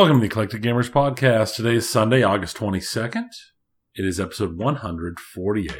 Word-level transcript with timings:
Welcome 0.00 0.16
to 0.16 0.20
the 0.22 0.32
Eclectic 0.32 0.62
Gamers 0.62 0.88
Podcast. 0.88 1.56
Today 1.56 1.74
is 1.74 1.86
Sunday, 1.86 2.22
August 2.22 2.56
22nd. 2.56 3.26
It 3.94 4.06
is 4.06 4.18
episode 4.18 4.56
148. 4.56 5.76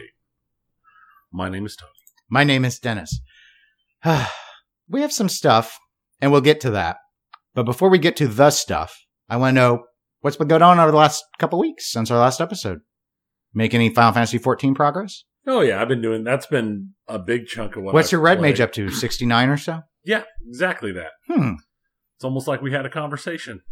My 1.32 1.48
name 1.48 1.64
is 1.64 1.74
Tony. 1.74 1.90
My 2.28 2.44
name 2.44 2.66
is 2.66 2.78
Dennis. 2.78 3.18
we 4.90 5.00
have 5.00 5.10
some 5.10 5.30
stuff, 5.30 5.78
and 6.20 6.30
we'll 6.30 6.42
get 6.42 6.60
to 6.60 6.70
that. 6.72 6.98
But 7.54 7.62
before 7.62 7.88
we 7.88 7.96
get 7.96 8.14
to 8.16 8.28
the 8.28 8.50
stuff, 8.50 9.06
I 9.30 9.38
want 9.38 9.52
to 9.52 9.58
know 9.58 9.84
what's 10.20 10.36
been 10.36 10.48
going 10.48 10.60
on 10.60 10.78
over 10.78 10.90
the 10.90 10.98
last 10.98 11.24
couple 11.38 11.58
weeks 11.58 11.90
since 11.90 12.10
our 12.10 12.18
last 12.18 12.42
episode. 12.42 12.80
Make 13.54 13.72
any 13.72 13.88
Final 13.88 14.12
Fantasy 14.12 14.36
14 14.36 14.74
progress? 14.74 15.24
Oh, 15.46 15.62
yeah, 15.62 15.80
I've 15.80 15.88
been 15.88 16.02
doing 16.02 16.24
that's 16.24 16.44
been 16.44 16.90
a 17.08 17.18
big 17.18 17.46
chunk 17.46 17.74
of 17.76 17.84
what 17.84 17.94
What's 17.94 18.08
I've 18.08 18.12
your 18.12 18.20
red 18.20 18.38
played. 18.38 18.50
mage 18.50 18.60
up 18.60 18.72
to? 18.72 18.90
69 18.90 19.48
or 19.48 19.56
so? 19.56 19.80
Yeah, 20.04 20.24
exactly 20.46 20.92
that. 20.92 21.12
Hmm. 21.26 21.52
It's 22.16 22.24
almost 22.24 22.46
like 22.46 22.60
we 22.60 22.72
had 22.72 22.84
a 22.84 22.90
conversation 22.90 23.62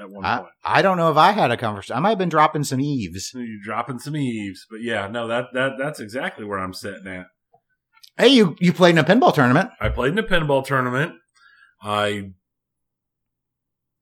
at 0.00 0.10
one 0.10 0.24
I, 0.24 0.36
point. 0.38 0.48
I 0.64 0.82
don't 0.82 0.96
know 0.96 1.10
if 1.10 1.16
I 1.16 1.32
had 1.32 1.50
a 1.50 1.56
conversation. 1.56 1.96
I 1.96 2.00
might 2.00 2.10
have 2.10 2.18
been 2.18 2.28
dropping 2.28 2.64
some 2.64 2.80
eaves. 2.80 3.30
You're 3.34 3.46
dropping 3.64 3.98
some 3.98 4.16
eaves, 4.16 4.66
but 4.70 4.82
yeah, 4.82 5.06
no, 5.08 5.26
that 5.28 5.46
that 5.54 5.72
that's 5.78 6.00
exactly 6.00 6.44
where 6.44 6.58
I'm 6.58 6.74
sitting 6.74 7.06
at. 7.06 7.26
Hey, 8.18 8.28
you, 8.28 8.56
you 8.60 8.72
played 8.72 8.92
in 8.92 8.98
a 8.98 9.04
pinball 9.04 9.34
tournament. 9.34 9.68
I 9.80 9.90
played 9.90 10.12
in 10.12 10.18
a 10.18 10.22
pinball 10.22 10.64
tournament. 10.64 11.12
I 11.82 12.30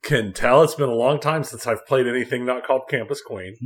can 0.02 0.32
tell 0.32 0.62
it's 0.62 0.74
been 0.74 0.88
a 0.88 0.94
long 0.94 1.18
time 1.18 1.42
since 1.44 1.66
I've 1.66 1.84
played 1.86 2.06
anything 2.06 2.44
not 2.44 2.64
called 2.64 2.82
Campus 2.88 3.20
Queen. 3.22 3.56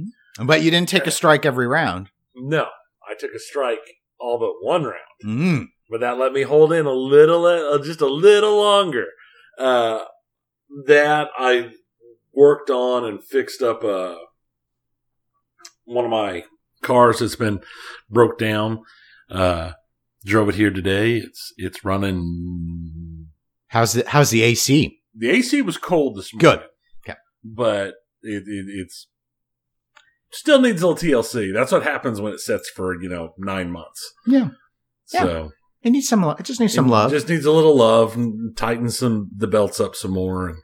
But 0.43 0.63
you 0.63 0.71
didn't 0.71 0.89
take 0.89 1.07
a 1.07 1.11
strike 1.11 1.45
every 1.45 1.67
round. 1.67 2.11
No, 2.35 2.67
I 3.09 3.15
took 3.19 3.33
a 3.35 3.39
strike 3.41 3.81
all 4.21 4.39
but 4.39 4.53
one 4.67 4.85
round, 4.85 4.97
Mm. 5.25 5.67
but 5.91 6.01
that 6.01 6.17
let 6.19 6.33
me 6.33 6.43
hold 6.43 6.73
in 6.73 6.87
a 6.87 6.93
little, 6.93 7.45
uh, 7.45 7.79
just 7.83 8.01
a 8.01 8.07
little 8.07 8.57
longer. 8.57 9.07
Uh, 9.59 10.05
that 10.87 11.29
I 11.39 11.71
worked 12.39 12.71
on 12.71 13.05
and 13.05 13.23
fixed 13.23 13.63
up 13.63 13.83
uh, 13.83 14.15
one 15.85 16.05
of 16.05 16.11
my 16.11 16.45
cars 16.83 17.19
that's 17.19 17.37
been 17.37 17.61
broke 18.09 18.39
down. 18.39 18.83
Uh, 19.31 19.73
drove 20.25 20.49
it 20.49 20.55
here 20.55 20.71
today. 20.71 21.17
It's 21.17 21.53
it's 21.57 21.85
running 21.85 23.27
How's 23.69 23.93
the, 23.93 24.05
how's 24.09 24.31
the 24.31 24.43
AC? 24.43 24.99
the 25.15 25.31
AC 25.31 25.63
was 25.63 25.77
cold 25.77 26.17
this 26.17 26.33
morning. 26.33 26.61
Good. 26.61 26.67
Okay. 27.05 27.19
But 27.45 27.89
it, 28.23 28.45
it 28.47 28.67
it's 28.69 29.09
still 30.31 30.61
needs 30.61 30.81
a 30.81 30.87
little 30.89 31.09
TLC. 31.23 31.53
That's 31.53 31.73
what 31.73 31.83
happens 31.83 32.21
when 32.21 32.33
it 32.33 32.41
sets 32.41 32.71
for, 32.71 33.01
you 33.03 33.09
know, 33.09 33.35
nine 33.37 33.71
months. 33.71 34.13
Yeah. 34.27 34.51
Yeah. 35.13 35.23
So 35.23 35.51
It 35.83 35.91
needs 35.91 36.09
some, 36.09 36.23
lo- 36.23 36.37
it 36.39 36.45
just 36.45 36.61
needs 36.61 36.75
some 36.75 36.87
it 36.87 36.91
love. 36.91 37.11
Just 37.11 37.29
needs 37.29 37.45
a 37.47 37.53
little 37.53 37.77
love 37.77 38.15
and 38.17 38.57
tighten 38.57 38.91
some 38.91 39.29
the 39.37 39.47
belts 39.47 39.81
up 39.81 39.95
some 39.97 40.13
more 40.13 40.49
and 40.49 40.59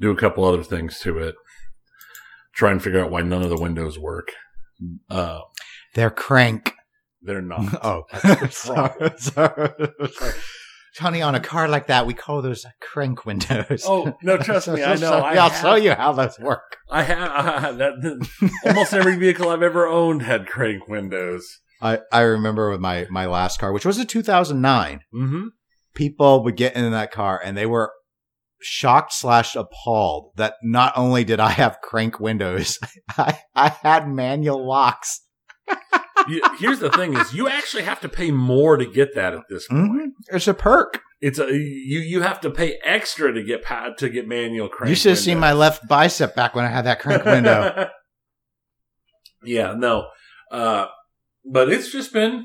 do 0.00 0.10
a 0.10 0.16
couple 0.16 0.44
other 0.44 0.62
things 0.62 0.98
to 1.00 1.18
it. 1.18 1.34
Try 2.54 2.72
and 2.72 2.82
figure 2.82 3.04
out 3.04 3.10
why 3.10 3.22
none 3.22 3.42
of 3.42 3.50
the 3.50 3.60
windows 3.60 3.98
work. 3.98 4.32
Uh, 5.08 5.40
They're 5.94 6.10
crank. 6.10 6.72
they're 7.22 7.42
not. 7.42 7.78
Oh, 7.84 8.04
That's 8.22 8.40
the 8.40 8.48
sorry, 8.50 9.10
sorry, 9.18 10.08
sorry. 10.10 10.32
Honey, 10.98 11.22
on 11.22 11.34
a 11.34 11.40
car 11.40 11.68
like 11.68 11.86
that, 11.86 12.04
we 12.06 12.14
call 12.14 12.42
those 12.42 12.66
crank 12.80 13.24
windows. 13.24 13.84
Oh 13.86 14.16
no! 14.22 14.36
Trust 14.38 14.68
me, 14.68 14.82
I 14.82 14.96
know. 14.96 15.12
I 15.12 15.34
I'll 15.36 15.48
have- 15.50 15.60
show 15.62 15.74
you 15.76 15.92
how 15.94 16.12
those 16.12 16.38
work. 16.38 16.76
I 16.90 17.02
have 17.04 17.30
I, 17.30 17.72
that. 17.72 18.28
Almost 18.66 18.92
every 18.92 19.16
vehicle 19.16 19.48
I've 19.48 19.62
ever 19.62 19.86
owned 19.86 20.22
had 20.22 20.46
crank 20.48 20.88
windows. 20.88 21.60
I, 21.80 22.00
I 22.12 22.22
remember 22.22 22.70
with 22.70 22.80
my, 22.80 23.06
my 23.08 23.24
last 23.26 23.58
car, 23.60 23.72
which 23.72 23.86
was 23.86 23.96
a 23.98 24.04
2009, 24.04 25.00
Mm-hmm. 25.14 25.46
people 25.94 26.42
would 26.44 26.56
get 26.56 26.74
in 26.76 26.90
that 26.92 27.10
car 27.12 27.40
and 27.42 27.56
they 27.56 27.64
were 27.66 27.92
shocked 28.62 29.12
slash 29.12 29.56
appalled 29.56 30.32
that 30.36 30.54
not 30.62 30.92
only 30.96 31.24
did 31.24 31.40
I 31.40 31.50
have 31.50 31.80
crank 31.82 32.20
windows, 32.20 32.78
I, 33.16 33.38
I 33.54 33.68
had 33.68 34.08
manual 34.08 34.66
locks. 34.66 35.20
You- 36.28 36.42
Here's 36.58 36.80
the 36.80 36.90
thing: 36.90 37.16
is 37.16 37.32
you 37.32 37.48
actually 37.48 37.84
have 37.84 38.00
to 38.02 38.08
pay 38.08 38.30
more 38.30 38.76
to 38.76 38.84
get 38.84 39.14
that 39.14 39.32
at 39.32 39.44
this 39.48 39.66
point. 39.68 39.90
Mhm. 39.90 40.06
It's 40.28 40.46
a 40.46 40.52
perk. 40.52 41.00
It's 41.22 41.38
a 41.38 41.46
you 41.50 41.98
you 42.00 42.20
have 42.20 42.42
to 42.42 42.50
pay 42.50 42.78
extra 42.84 43.32
to 43.32 43.42
get 43.42 43.64
pa- 43.64 43.94
to 43.96 44.08
get 44.10 44.28
manual 44.28 44.68
crank. 44.68 44.90
you 44.90 44.94
should 44.96 45.10
have 45.12 45.18
seen 45.18 45.38
my 45.38 45.54
left 45.54 45.88
bicep 45.88 46.34
back 46.36 46.54
when 46.54 46.66
I 46.66 46.68
had 46.68 46.84
that 46.84 47.00
crank 47.00 47.24
window. 47.24 47.88
yeah, 49.44 49.72
no, 49.76 50.08
uh, 50.50 50.86
but 51.50 51.70
it's 51.70 51.90
just 51.90 52.12
been 52.12 52.44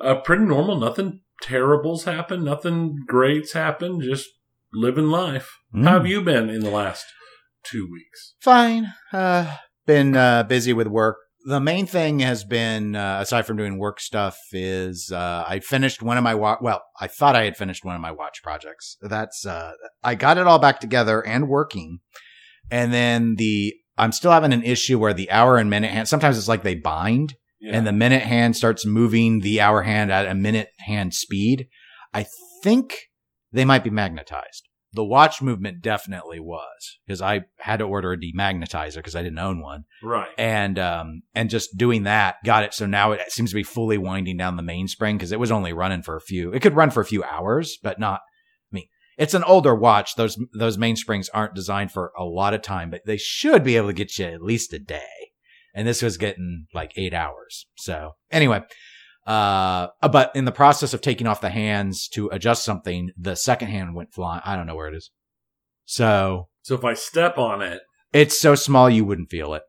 uh, 0.00 0.16
pretty 0.16 0.44
normal. 0.44 0.78
Nothing 0.78 1.20
terrible's 1.40 2.04
happened. 2.04 2.44
Nothing 2.44 2.96
great's 3.06 3.52
happened. 3.54 4.02
Just 4.02 4.28
living 4.76 5.06
life. 5.08 5.48
How 5.74 5.94
have 5.94 6.02
Mm. 6.02 6.08
you 6.08 6.22
been 6.22 6.48
in 6.50 6.60
the 6.60 6.70
last 6.70 7.04
two 7.64 7.88
weeks? 7.90 8.34
Fine. 8.40 8.92
Uh, 9.12 9.56
been 9.86 10.16
uh, 10.16 10.42
busy 10.44 10.72
with 10.72 10.86
work. 10.86 11.16
The 11.48 11.60
main 11.60 11.86
thing 11.86 12.18
has 12.20 12.42
been, 12.42 12.96
uh, 12.96 13.18
aside 13.20 13.46
from 13.46 13.56
doing 13.56 13.78
work 13.78 14.00
stuff, 14.00 14.36
is 14.52 15.12
uh, 15.14 15.44
I 15.46 15.60
finished 15.60 16.02
one 16.02 16.16
of 16.18 16.24
my 16.24 16.34
wa- 16.34 16.58
well, 16.60 16.82
I 17.00 17.06
thought 17.06 17.36
I 17.36 17.44
had 17.44 17.56
finished 17.56 17.84
one 17.84 17.94
of 17.94 18.00
my 18.00 18.10
watch 18.10 18.42
projects. 18.42 18.96
That's 19.00 19.46
uh, 19.46 19.72
I 20.02 20.16
got 20.16 20.38
it 20.38 20.46
all 20.48 20.58
back 20.58 20.80
together 20.80 21.24
and 21.24 21.48
working, 21.48 22.00
and 22.70 22.92
then 22.92 23.36
the 23.36 23.74
I'm 23.96 24.10
still 24.12 24.32
having 24.32 24.52
an 24.52 24.64
issue 24.64 24.98
where 24.98 25.14
the 25.14 25.30
hour 25.30 25.56
and 25.56 25.70
minute 25.70 25.90
hand. 25.92 26.08
Sometimes 26.08 26.36
it's 26.36 26.48
like 26.48 26.64
they 26.64 26.74
bind, 26.74 27.34
Yeah. 27.60 27.76
and 27.76 27.86
the 27.86 27.92
minute 27.92 28.22
hand 28.22 28.56
starts 28.56 28.84
moving 28.84 29.40
the 29.40 29.60
hour 29.60 29.82
hand 29.82 30.10
at 30.10 30.26
a 30.26 30.34
minute 30.34 30.70
hand 30.80 31.14
speed. 31.14 31.68
I 32.12 32.26
think 32.64 32.96
they 33.52 33.64
might 33.64 33.84
be 33.84 33.90
magnetized. 33.90 34.65
The 34.96 35.04
watch 35.04 35.42
movement 35.42 35.82
definitely 35.82 36.40
was 36.40 36.98
because 37.06 37.20
I 37.20 37.42
had 37.58 37.80
to 37.80 37.84
order 37.84 38.12
a 38.12 38.16
demagnetizer 38.16 38.96
because 38.96 39.14
I 39.14 39.22
didn't 39.22 39.38
own 39.38 39.60
one, 39.60 39.84
right. 40.02 40.30
and 40.38 40.78
um 40.78 41.22
and 41.34 41.50
just 41.50 41.76
doing 41.76 42.04
that 42.04 42.36
got 42.44 42.64
it. 42.64 42.72
So 42.72 42.86
now 42.86 43.12
it 43.12 43.30
seems 43.30 43.50
to 43.50 43.56
be 43.56 43.62
fully 43.62 43.98
winding 43.98 44.38
down 44.38 44.56
the 44.56 44.62
mainspring 44.62 45.18
because 45.18 45.32
it 45.32 45.38
was 45.38 45.52
only 45.52 45.74
running 45.74 46.02
for 46.02 46.16
a 46.16 46.20
few. 46.20 46.50
It 46.52 46.62
could 46.62 46.74
run 46.74 46.90
for 46.90 47.02
a 47.02 47.06
few 47.06 47.22
hours, 47.22 47.76
but 47.82 48.00
not. 48.00 48.20
I 48.72 48.74
mean, 48.74 48.86
it's 49.18 49.34
an 49.34 49.44
older 49.44 49.74
watch. 49.74 50.16
Those 50.16 50.38
those 50.58 50.78
mainsprings 50.78 51.28
aren't 51.32 51.54
designed 51.54 51.92
for 51.92 52.12
a 52.18 52.24
lot 52.24 52.54
of 52.54 52.62
time, 52.62 52.90
but 52.90 53.02
they 53.04 53.18
should 53.18 53.62
be 53.62 53.76
able 53.76 53.88
to 53.88 53.92
get 53.92 54.18
you 54.18 54.24
at 54.24 54.42
least 54.42 54.72
a 54.72 54.78
day. 54.78 55.04
And 55.74 55.86
this 55.86 56.00
was 56.00 56.16
getting 56.16 56.68
like 56.72 56.92
eight 56.96 57.12
hours. 57.12 57.66
So 57.76 58.12
anyway, 58.30 58.62
uh, 59.26 59.88
but 60.00 60.30
in 60.34 60.44
the 60.44 60.52
process 60.52 60.94
of 60.94 61.00
taking 61.00 61.26
off 61.26 61.40
the 61.40 61.50
hands 61.50 62.08
to 62.08 62.28
adjust 62.28 62.64
something, 62.64 63.10
the 63.16 63.34
second 63.34 63.68
hand 63.68 63.94
went 63.94 64.14
flying. 64.14 64.42
I 64.44 64.54
don't 64.54 64.66
know 64.66 64.76
where 64.76 64.88
it 64.88 64.94
is. 64.94 65.10
So 65.84 66.48
So 66.62 66.74
if 66.74 66.84
I 66.84 66.94
step 66.94 67.36
on 67.36 67.60
it, 67.60 67.82
it's 68.12 68.38
so 68.38 68.54
small 68.54 68.88
you 68.88 69.04
wouldn't 69.04 69.30
feel 69.30 69.54
it. 69.54 69.62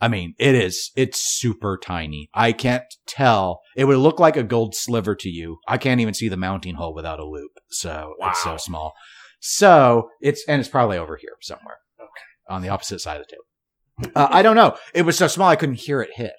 I 0.00 0.08
mean, 0.08 0.34
it 0.38 0.54
is. 0.54 0.90
It's 0.96 1.20
super 1.20 1.78
tiny. 1.80 2.30
I 2.32 2.52
can't 2.52 2.84
tell. 3.06 3.60
It 3.76 3.84
would 3.84 3.98
look 3.98 4.18
like 4.18 4.36
a 4.36 4.42
gold 4.42 4.74
sliver 4.74 5.14
to 5.14 5.28
you. 5.28 5.58
I 5.68 5.76
can't 5.76 6.00
even 6.00 6.14
see 6.14 6.28
the 6.28 6.38
mounting 6.38 6.76
hole 6.76 6.94
without 6.94 7.20
a 7.20 7.24
loupe. 7.24 7.58
So 7.68 8.14
it's 8.20 8.42
so 8.42 8.56
small. 8.56 8.94
So 9.40 10.08
it's 10.20 10.42
and 10.48 10.58
it's 10.58 10.70
probably 10.70 10.98
over 10.98 11.16
here 11.16 11.36
somewhere. 11.42 11.78
Okay. 12.00 12.54
On 12.54 12.62
the 12.62 12.70
opposite 12.70 13.00
side 13.00 13.20
of 13.20 13.26
the 13.26 13.36
table. 13.36 14.12
Uh, 14.16 14.28
I 14.30 14.42
don't 14.42 14.56
know. 14.56 14.76
It 14.94 15.02
was 15.02 15.18
so 15.18 15.26
small 15.26 15.48
I 15.48 15.56
couldn't 15.56 15.74
hear 15.76 16.00
it 16.00 16.10
hit 16.14 16.32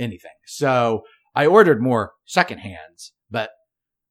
anything. 0.00 0.30
So 0.46 1.02
I 1.34 1.46
ordered 1.46 1.82
more 1.82 2.12
second 2.24 2.58
hands, 2.58 3.12
but 3.30 3.50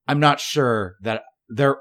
I'm 0.07 0.19
not 0.19 0.39
sure 0.39 0.95
that 1.01 1.23
they're 1.50 1.77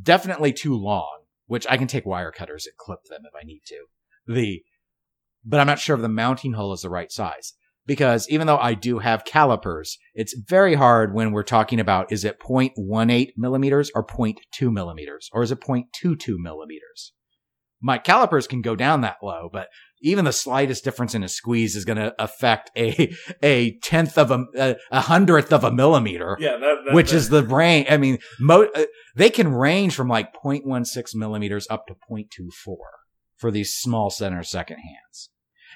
definitely 0.00 0.52
too 0.52 0.74
long, 0.74 1.22
which 1.46 1.66
I 1.68 1.76
can 1.76 1.86
take 1.86 2.04
wire 2.04 2.32
cutters 2.32 2.66
and 2.66 2.76
clip 2.76 3.00
them 3.08 3.22
if 3.24 3.32
I 3.34 3.44
need 3.44 3.62
to. 3.66 3.86
The, 4.26 4.62
but 5.44 5.60
I'm 5.60 5.66
not 5.66 5.78
sure 5.78 5.96
if 5.96 6.02
the 6.02 6.08
mounting 6.08 6.54
hole 6.54 6.72
is 6.72 6.82
the 6.82 6.90
right 6.90 7.10
size 7.10 7.54
because 7.86 8.28
even 8.28 8.46
though 8.46 8.58
I 8.58 8.74
do 8.74 8.98
have 8.98 9.24
calipers, 9.24 9.98
it's 10.14 10.34
very 10.34 10.74
hard 10.74 11.14
when 11.14 11.32
we're 11.32 11.42
talking 11.42 11.80
about 11.80 12.10
is 12.10 12.24
it 12.24 12.40
0.18 12.40 13.32
millimeters 13.36 13.90
or 13.94 14.04
0.2 14.06 14.72
millimeters 14.72 15.28
or 15.32 15.42
is 15.42 15.52
it 15.52 15.60
0.22 15.60 16.36
millimeters? 16.38 17.12
My 17.86 17.98
calipers 17.98 18.46
can 18.46 18.62
go 18.62 18.74
down 18.74 19.02
that 19.02 19.18
low, 19.22 19.50
but 19.52 19.68
even 20.00 20.24
the 20.24 20.32
slightest 20.32 20.84
difference 20.84 21.14
in 21.14 21.22
a 21.22 21.28
squeeze 21.28 21.76
is 21.76 21.84
going 21.84 21.98
to 21.98 22.14
affect 22.18 22.70
a 22.76 23.14
a 23.42 23.76
tenth 23.80 24.16
of 24.16 24.30
a, 24.30 24.76
a 24.90 25.00
hundredth 25.02 25.52
of 25.52 25.64
a 25.64 25.70
millimeter 25.70 26.38
yeah, 26.40 26.56
that, 26.56 26.76
that 26.86 26.94
which 26.94 27.10
that- 27.10 27.16
is 27.16 27.28
the 27.28 27.42
range. 27.44 27.86
I 27.90 27.98
mean, 27.98 28.18
mo- 28.40 28.70
uh, 28.74 28.86
they 29.16 29.28
can 29.28 29.52
range 29.52 29.94
from 29.94 30.08
like 30.08 30.30
0.16 30.42 31.14
millimeters 31.14 31.66
up 31.68 31.86
to 31.88 31.94
0.24 32.10 32.76
for 33.36 33.50
these 33.50 33.74
small 33.74 34.08
center 34.08 34.42
second 34.42 34.78
hands. 34.78 35.28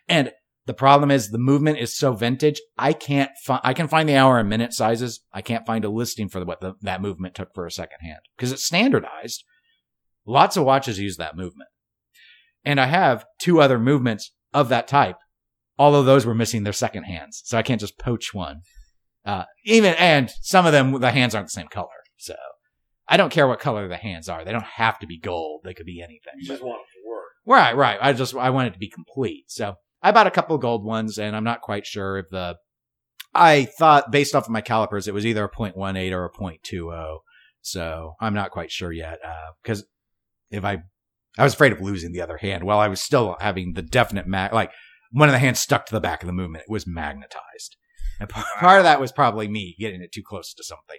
And 0.08 0.32
the 0.64 0.75
problem 0.75 1.10
is 1.10 1.28
the 1.28 1.38
movement 1.38 1.78
is 1.78 1.96
so 1.96 2.14
vintage. 2.14 2.60
I 2.78 2.94
can't 2.94 3.31
find, 3.44 3.60
I 3.64 3.75
can 3.75 3.88
find 3.88 4.08
the 4.08 4.16
hour 4.16 4.38
and 4.38 4.49
minute 4.49 4.72
sizes. 4.72 5.20
I 5.32 5.43
can't 5.43 5.66
find 5.66 5.84
a 5.84 5.90
listing 5.90 6.31
for 6.31 6.43
what 6.44 6.60
the, 6.60 6.75
that 6.82 7.02
movement 7.02 7.34
took 7.34 7.55
for 7.55 7.66
a 7.66 7.70
second 7.70 7.99
hand 8.02 8.20
because 8.37 8.52
it's 8.52 8.64
standardized. 8.64 9.44
Lots 10.26 10.56
of 10.56 10.64
watches 10.64 10.99
use 10.99 11.16
that 11.19 11.37
movement. 11.37 11.69
And 12.69 12.79
I 12.79 12.85
have 12.85 13.25
two 13.41 13.62
other 13.62 13.79
movements 13.79 14.31
of 14.53 14.69
that 14.69 14.88
type, 14.88 15.17
although 15.79 16.03
those 16.03 16.26
were 16.26 16.35
missing 16.35 16.65
their 16.65 16.75
second 16.75 17.05
hands. 17.05 17.41
So 17.47 17.56
I 17.56 17.62
can't 17.62 17.81
just 17.81 17.99
poach 17.99 18.35
one. 18.35 18.61
Uh, 19.25 19.44
even, 19.65 19.94
and 19.94 20.31
some 20.43 20.67
of 20.67 20.73
them, 20.73 21.00
the 21.00 21.11
hands 21.11 21.35
aren't 21.35 21.47
the 21.47 21.53
same 21.53 21.69
color. 21.69 21.88
So 22.19 22.35
I 23.09 23.17
don't 23.17 23.32
care 23.32 23.49
what 23.49 23.59
color 23.59 23.88
the 23.88 23.97
hands 23.97 24.29
are. 24.29 24.44
They 24.44 24.53
don't 24.53 24.62
have 24.65 24.99
to 24.99 25.06
be 25.06 25.19
gold. 25.19 25.62
They 25.65 25.73
could 25.73 25.87
be 25.87 26.03
anything. 26.03 26.35
you 26.37 26.47
just 26.47 26.62
want 26.62 26.82
it 26.82 27.00
to 27.00 27.09
work. 27.09 27.29
Right, 27.47 27.75
right. 27.75 27.99
I 28.03 28.12
just 28.12 28.37
I 28.37 28.50
want 28.50 28.69
it 28.69 28.73
to 28.75 28.79
be 28.79 28.91
complete. 28.91 29.44
So 29.50 29.76
I 30.03 30.12
bought 30.12 30.26
a 30.26 30.31
couple 30.31 30.55
of 30.55 30.61
gold 30.61 30.85
ones, 30.85 31.17
and 31.17 31.35
I'm 31.35 31.44
not 31.44 31.62
quite 31.62 31.87
sure 31.87 32.19
if 32.19 32.26
the. 32.31 32.56
I 33.35 33.65
thought 33.65 34.12
based 34.12 34.35
off 34.35 34.44
of 34.44 34.50
my 34.50 34.61
calipers, 34.61 35.09
it 35.09 35.15
was 35.15 35.25
either 35.25 35.44
a 35.44 35.50
0.18 35.50 36.12
or 36.12 36.26
a 36.26 36.31
0.20. 36.31 37.19
So 37.62 38.15
I'm 38.20 38.35
not 38.35 38.50
quite 38.50 38.70
sure 38.70 38.93
yet 38.93 39.20
because 39.62 39.85
if 40.50 40.65
I, 40.65 40.82
I 41.38 41.44
was 41.44 41.55
afraid 41.55 41.73
of 41.73 41.81
losing 41.81 42.12
the 42.12 42.20
other 42.20 42.37
hand. 42.37 42.64
While 42.64 42.79
I 42.79 42.88
was 42.88 43.00
still 43.00 43.37
having 43.40 43.75
the 43.75 43.82
definite 43.82 44.26
mag, 44.26 44.52
like 44.52 44.73
one 45.12 45.29
of 45.29 45.32
the 45.32 45.38
hands 45.38 45.61
stuck 45.61 45.87
to 45.87 45.94
the 45.94 46.00
back 46.00 46.23
of 46.23 46.26
the 46.26 46.32
movement. 46.32 46.64
It 46.69 46.73
was 46.73 46.87
magnetized, 46.87 47.76
and 48.20 48.29
part 48.29 48.79
of 48.79 48.85
that 48.85 49.00
was 49.00 49.12
probably 49.12 49.49
me 49.49 49.76
getting 49.79 50.02
it 50.02 50.12
too 50.12 50.23
close 50.23 50.52
to 50.55 50.64
something. 50.64 50.99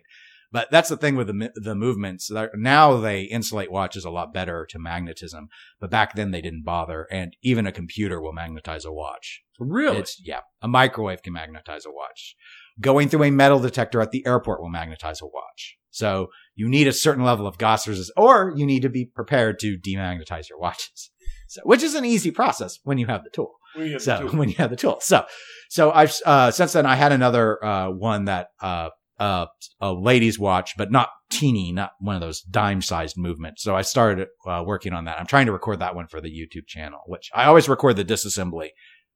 But 0.51 0.71
that's 0.71 0.89
the 0.89 0.97
thing 0.97 1.15
with 1.15 1.27
the 1.27 1.51
the 1.55 1.75
movements. 1.75 2.31
Now 2.55 2.97
they 2.97 3.23
insulate 3.23 3.71
watches 3.71 4.03
a 4.03 4.09
lot 4.09 4.33
better 4.33 4.65
to 4.71 4.79
magnetism, 4.79 5.49
but 5.79 5.91
back 5.91 6.15
then 6.15 6.31
they 6.31 6.41
didn't 6.41 6.63
bother. 6.63 7.07
And 7.11 7.35
even 7.43 7.67
a 7.67 7.71
computer 7.71 8.19
will 8.19 8.33
magnetize 8.33 8.83
a 8.83 8.91
watch. 8.91 9.43
Really? 9.59 9.97
It's 9.97 10.19
yeah. 10.25 10.41
A 10.61 10.67
microwave 10.67 11.21
can 11.21 11.33
magnetize 11.33 11.85
a 11.85 11.91
watch. 11.91 12.35
Going 12.81 13.09
through 13.09 13.25
a 13.25 13.31
metal 13.31 13.59
detector 13.59 14.01
at 14.01 14.11
the 14.11 14.25
airport 14.25 14.61
will 14.61 14.69
magnetize 14.69 15.21
a 15.21 15.27
watch. 15.27 15.77
So 15.91 16.29
you 16.59 16.67
need 16.67 16.87
a 16.87 16.93
certain 16.93 17.23
level 17.23 17.47
of 17.47 17.57
Gauss 17.57 17.87
resistance, 17.87 18.13
or 18.17 18.51
you 18.53 18.65
need 18.65 18.81
to 18.81 18.89
be 18.89 19.05
prepared 19.05 19.59
to 19.59 19.77
demagnetize 19.77 20.49
your 20.49 20.59
watches. 20.59 21.09
So, 21.47 21.61
which 21.63 21.81
is 21.81 21.95
an 21.95 22.03
easy 22.03 22.31
process 22.31 22.79
when 22.83 22.97
you 22.97 23.07
have 23.07 23.23
the 23.23 23.29
tool. 23.29 23.53
When 23.75 23.97
so 23.97 24.17
the 24.17 24.29
tool. 24.29 24.39
when 24.39 24.49
you 24.49 24.55
have 24.55 24.69
the 24.69 24.75
tool. 24.75 24.97
So, 24.99 25.25
so 25.69 25.89
I've 25.91 26.13
uh, 26.25 26.51
since 26.51 26.73
then 26.73 26.85
I 26.85 26.95
had 26.95 27.13
another 27.13 27.63
uh, 27.63 27.91
one 27.91 28.25
that 28.25 28.49
uh, 28.61 28.89
uh, 29.21 29.45
a 29.79 29.93
lady's 29.93 30.37
watch, 30.37 30.75
but 30.77 30.91
not 30.91 31.07
teeny, 31.29 31.71
not 31.71 31.91
one 32.01 32.15
of 32.15 32.21
those 32.21 32.41
dime 32.41 32.81
sized 32.81 33.17
movements. 33.17 33.63
So 33.63 33.73
I 33.73 33.81
started 33.81 34.27
uh, 34.45 34.61
working 34.65 34.91
on 34.91 35.05
that. 35.05 35.17
I'm 35.17 35.27
trying 35.27 35.45
to 35.45 35.53
record 35.53 35.79
that 35.79 35.95
one 35.95 36.07
for 36.07 36.19
the 36.19 36.29
YouTube 36.29 36.67
channel, 36.67 36.99
which 37.05 37.29
I 37.33 37.45
always 37.45 37.69
record 37.69 37.95
the 37.95 38.03
disassembly 38.03 38.71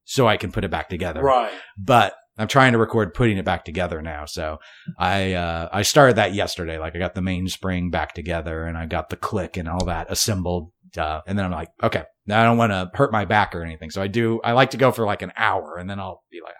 so 0.05 0.29
I 0.29 0.37
can 0.37 0.53
put 0.53 0.63
it 0.63 0.71
back 0.71 0.87
together. 0.87 1.21
Right. 1.21 1.51
But 1.77 2.13
I'm 2.37 2.47
trying 2.47 2.71
to 2.73 2.77
record 2.79 3.13
putting 3.13 3.37
it 3.37 3.45
back 3.45 3.63
together 3.65 4.01
now. 4.01 4.25
So 4.25 4.59
I 4.97 5.33
uh, 5.33 5.69
I 5.71 5.83
started 5.83 6.15
that 6.15 6.33
yesterday. 6.33 6.77
Like 6.79 6.95
I 6.95 6.99
got 6.99 7.13
the 7.15 7.21
mainspring 7.21 7.91
back 7.91 8.13
together 8.13 8.65
and 8.65 8.77
I 8.77 8.85
got 8.87 9.09
the 9.09 9.17
click 9.17 9.57
and 9.57 9.67
all 9.69 9.85
that 9.85 10.11
assembled. 10.11 10.71
Uh, 10.97 11.21
and 11.27 11.37
then 11.37 11.45
I'm 11.45 11.51
like, 11.51 11.69
okay, 11.81 12.03
now 12.27 12.41
I 12.41 12.45
don't 12.45 12.57
want 12.57 12.71
to 12.71 12.89
hurt 12.93 13.11
my 13.11 13.25
back 13.25 13.53
or 13.55 13.63
anything. 13.63 13.89
So 13.89 14.01
I 14.01 14.07
do. 14.07 14.39
I 14.43 14.51
like 14.53 14.71
to 14.71 14.77
go 14.77 14.91
for 14.91 15.05
like 15.05 15.21
an 15.23 15.31
hour, 15.37 15.77
and 15.77 15.89
then 15.89 15.99
I'll 15.99 16.21
be 16.31 16.39
like, 16.43 16.53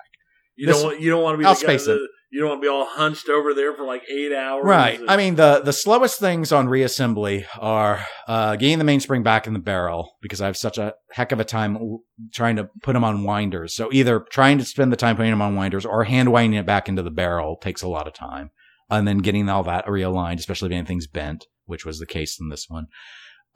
You 0.56 0.68
This- 0.68 0.78
don't 0.78 0.86
want 0.92 1.02
you 1.02 1.10
don't 1.10 1.24
want 1.24 1.34
to 1.36 1.38
be 1.40 1.46
I'll 1.46 1.54
the 1.56 1.66
guy 1.66 1.78
space 1.78 1.88
it. 1.88 1.94
that- 1.94 2.08
you 2.34 2.40
don't 2.40 2.50
want 2.50 2.62
to 2.64 2.66
be 2.66 2.68
all 2.68 2.88
hunched 2.88 3.30
over 3.30 3.54
there 3.54 3.76
for 3.76 3.86
like 3.86 4.02
eight 4.10 4.34
hours. 4.34 4.66
Right. 4.66 5.00
I 5.08 5.18
mean, 5.18 5.36
the 5.36 5.62
the 5.64 5.72
slowest 5.72 6.20
things 6.20 6.52
on 6.52 6.68
reassembly 6.68 7.46
are 7.60 8.04
uh, 8.28 8.56
getting 8.56 8.80
the 8.80 8.84
mainspring 8.84 9.22
back 9.22 9.46
in 9.46 9.54
the 9.54 9.60
barrel 9.60 10.18
because 10.20 10.42
I 10.42 10.48
have 10.48 10.58
such 10.58 10.80
a 10.80 10.96
heck 11.12 11.32
of 11.32 11.40
a 11.40 11.46
time 11.46 11.74
w- 11.74 12.00
trying 12.34 12.56
to 12.56 12.72
put 12.82 12.94
them 12.94 13.04
on 13.04 13.24
winders. 13.24 13.76
So 13.76 13.94
either 13.94 14.26
trying 14.32 14.58
to 14.58 14.66
spend 14.66 14.92
the 14.92 14.98
time 14.98 15.16
putting 15.16 15.30
them 15.30 15.44
on 15.44 15.56
winders 15.56 15.86
or 15.86 16.06
hand 16.06 16.32
winding 16.32 16.60
it 16.60 16.66
back 16.66 16.90
into 16.90 17.04
the 17.04 17.12
barrel 17.12 17.56
takes 17.58 17.84
a 17.84 17.88
lot 17.88 18.08
of 18.08 18.16
time, 18.16 18.50
and 18.90 19.08
then 19.08 19.20
getting 19.20 19.48
all 19.48 19.64
that 19.66 19.86
realigned, 19.86 20.40
especially 20.40 20.70
if 20.70 20.74
anything's 20.74 21.06
bent, 21.06 21.46
which 21.66 21.86
was 21.86 22.00
the 22.00 22.08
case 22.08 22.40
in 22.42 22.50
this 22.50 22.66
one. 22.68 22.88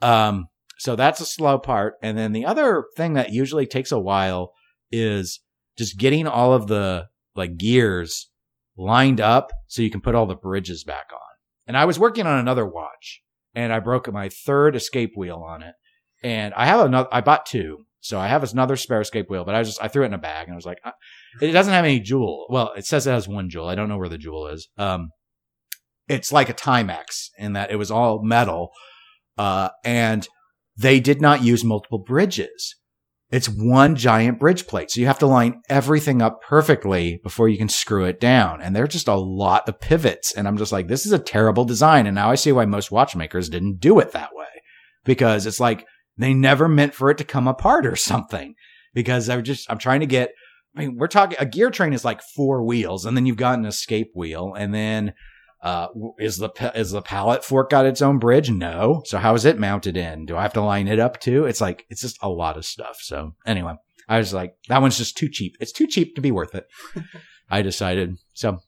Um, 0.00 0.50
so 0.78 0.94
that's 0.94 1.20
a 1.20 1.26
slow 1.26 1.58
part, 1.58 1.94
and 2.00 2.16
then 2.16 2.30
the 2.30 2.46
other 2.46 2.84
thing 2.96 3.14
that 3.14 3.32
usually 3.32 3.66
takes 3.66 3.90
a 3.90 3.98
while 3.98 4.52
is 4.92 5.40
just 5.76 5.98
getting 5.98 6.28
all 6.28 6.52
of 6.52 6.68
the 6.68 7.08
like 7.34 7.56
gears 7.56 8.27
lined 8.78 9.20
up 9.20 9.50
so 9.66 9.82
you 9.82 9.90
can 9.90 10.00
put 10.00 10.14
all 10.14 10.26
the 10.26 10.34
bridges 10.34 10.84
back 10.84 11.06
on. 11.12 11.18
And 11.66 11.76
I 11.76 11.84
was 11.84 11.98
working 11.98 12.26
on 12.26 12.38
another 12.38 12.66
watch 12.66 13.22
and 13.54 13.72
I 13.72 13.80
broke 13.80 14.10
my 14.12 14.28
third 14.28 14.76
escape 14.76 15.12
wheel 15.16 15.44
on 15.46 15.62
it. 15.62 15.74
And 16.22 16.54
I 16.54 16.66
have 16.66 16.86
another, 16.86 17.08
I 17.12 17.20
bought 17.20 17.44
two. 17.44 17.84
So 18.00 18.18
I 18.18 18.28
have 18.28 18.50
another 18.50 18.76
spare 18.76 19.00
escape 19.00 19.28
wheel, 19.28 19.44
but 19.44 19.54
I 19.54 19.62
just, 19.64 19.82
I 19.82 19.88
threw 19.88 20.04
it 20.04 20.06
in 20.06 20.14
a 20.14 20.18
bag 20.18 20.46
and 20.46 20.54
I 20.54 20.56
was 20.56 20.64
like, 20.64 20.78
uh, 20.84 20.92
it 21.42 21.50
doesn't 21.50 21.72
have 21.72 21.84
any 21.84 22.00
jewel. 22.00 22.46
Well, 22.48 22.72
it 22.76 22.86
says 22.86 23.06
it 23.06 23.10
has 23.10 23.28
one 23.28 23.50
jewel. 23.50 23.68
I 23.68 23.74
don't 23.74 23.88
know 23.88 23.98
where 23.98 24.08
the 24.08 24.18
jewel 24.18 24.46
is. 24.46 24.68
Um, 24.78 25.10
it's 26.08 26.32
like 26.32 26.48
a 26.48 26.54
Timex 26.54 27.28
in 27.36 27.52
that 27.54 27.70
it 27.70 27.76
was 27.76 27.90
all 27.90 28.22
metal. 28.22 28.70
Uh, 29.36 29.70
and 29.84 30.26
they 30.76 31.00
did 31.00 31.20
not 31.20 31.42
use 31.42 31.64
multiple 31.64 31.98
bridges. 31.98 32.76
It's 33.30 33.48
one 33.48 33.94
giant 33.94 34.38
bridge 34.38 34.66
plate. 34.66 34.90
So 34.90 35.00
you 35.00 35.06
have 35.06 35.18
to 35.18 35.26
line 35.26 35.60
everything 35.68 36.22
up 36.22 36.40
perfectly 36.42 37.20
before 37.22 37.48
you 37.48 37.58
can 37.58 37.68
screw 37.68 38.04
it 38.06 38.20
down. 38.20 38.62
And 38.62 38.74
there 38.74 38.84
are 38.84 38.88
just 38.88 39.08
a 39.08 39.14
lot 39.14 39.68
of 39.68 39.80
pivots. 39.80 40.32
And 40.32 40.48
I'm 40.48 40.56
just 40.56 40.72
like, 40.72 40.88
this 40.88 41.04
is 41.04 41.12
a 41.12 41.18
terrible 41.18 41.66
design. 41.66 42.06
And 42.06 42.14
now 42.14 42.30
I 42.30 42.36
see 42.36 42.52
why 42.52 42.64
most 42.64 42.90
watchmakers 42.90 43.50
didn't 43.50 43.80
do 43.80 43.98
it 43.98 44.12
that 44.12 44.34
way 44.34 44.46
because 45.04 45.44
it's 45.44 45.60
like 45.60 45.84
they 46.16 46.32
never 46.32 46.68
meant 46.68 46.94
for 46.94 47.10
it 47.10 47.18
to 47.18 47.24
come 47.24 47.46
apart 47.46 47.86
or 47.86 47.96
something 47.96 48.54
because 48.94 49.28
I'm 49.28 49.44
just, 49.44 49.70
I'm 49.70 49.78
trying 49.78 50.00
to 50.00 50.06
get, 50.06 50.30
I 50.74 50.80
mean, 50.80 50.96
we're 50.96 51.06
talking, 51.06 51.36
a 51.38 51.44
gear 51.44 51.70
train 51.70 51.92
is 51.92 52.06
like 52.06 52.22
four 52.34 52.64
wheels 52.64 53.04
and 53.04 53.14
then 53.14 53.26
you've 53.26 53.36
got 53.36 53.58
an 53.58 53.66
escape 53.66 54.12
wheel 54.14 54.54
and 54.56 54.74
then 54.74 55.12
uh, 55.60 55.88
is 56.18 56.36
the 56.36 56.50
is 56.74 56.92
the 56.92 57.02
pallet 57.02 57.44
fork 57.44 57.70
got 57.70 57.86
its 57.86 58.02
own 58.02 58.18
bridge? 58.18 58.50
No. 58.50 59.02
So 59.06 59.18
how 59.18 59.34
is 59.34 59.44
it 59.44 59.58
mounted 59.58 59.96
in? 59.96 60.26
Do 60.26 60.36
I 60.36 60.42
have 60.42 60.52
to 60.54 60.62
line 60.62 60.88
it 60.88 61.00
up 61.00 61.20
too? 61.20 61.46
It's 61.46 61.60
like 61.60 61.86
it's 61.88 62.02
just 62.02 62.18
a 62.22 62.28
lot 62.28 62.56
of 62.56 62.64
stuff. 62.64 62.98
So 63.00 63.34
anyway, 63.44 63.74
I 64.08 64.18
was 64.18 64.32
like, 64.32 64.54
that 64.68 64.80
one's 64.80 64.98
just 64.98 65.16
too 65.16 65.28
cheap. 65.28 65.56
It's 65.60 65.72
too 65.72 65.86
cheap 65.86 66.14
to 66.14 66.20
be 66.20 66.30
worth 66.30 66.54
it. 66.54 66.66
I 67.50 67.62
decided. 67.62 68.18
So 68.34 68.58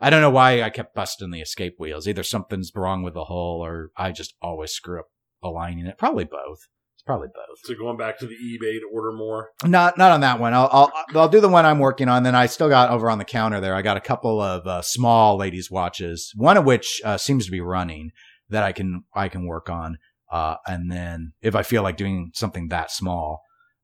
I 0.00 0.10
don't 0.10 0.20
know 0.20 0.30
why 0.30 0.62
I 0.62 0.70
kept 0.70 0.94
busting 0.94 1.30
the 1.30 1.40
escape 1.40 1.76
wheels. 1.78 2.06
Either 2.06 2.22
something's 2.22 2.72
wrong 2.74 3.02
with 3.02 3.14
the 3.14 3.24
hull, 3.24 3.64
or 3.64 3.90
I 3.96 4.12
just 4.12 4.34
always 4.42 4.72
screw 4.72 5.00
up 5.00 5.06
aligning 5.42 5.86
it. 5.86 5.98
Probably 5.98 6.24
both. 6.24 6.68
Probably 7.06 7.28
both. 7.28 7.58
So 7.64 7.74
going 7.74 7.98
back 7.98 8.18
to 8.20 8.26
the 8.26 8.34
eBay 8.34 8.80
to 8.80 8.88
order 8.90 9.12
more. 9.12 9.50
Not 9.62 9.98
not 9.98 10.12
on 10.12 10.20
that 10.20 10.40
one. 10.40 10.54
I'll 10.54 10.70
I'll 10.72 10.92
I'll 11.14 11.28
do 11.28 11.40
the 11.40 11.50
one 11.50 11.66
I'm 11.66 11.78
working 11.78 12.08
on. 12.08 12.22
Then 12.22 12.34
I 12.34 12.46
still 12.46 12.70
got 12.70 12.90
over 12.90 13.10
on 13.10 13.18
the 13.18 13.26
counter 13.26 13.60
there. 13.60 13.74
I 13.74 13.82
got 13.82 13.98
a 13.98 14.00
couple 14.00 14.40
of 14.40 14.66
uh, 14.66 14.80
small 14.80 15.36
ladies' 15.36 15.70
watches. 15.70 16.32
One 16.34 16.56
of 16.56 16.64
which 16.64 17.02
uh, 17.04 17.18
seems 17.18 17.44
to 17.44 17.50
be 17.50 17.60
running 17.60 18.10
that 18.48 18.62
I 18.62 18.72
can 18.72 19.04
I 19.14 19.28
can 19.28 19.46
work 19.46 19.68
on. 19.68 19.98
Uh, 20.32 20.56
and 20.66 20.90
then 20.90 21.32
if 21.42 21.54
I 21.54 21.62
feel 21.62 21.82
like 21.82 21.98
doing 21.98 22.30
something 22.32 22.68
that 22.68 22.90
small, 22.90 23.42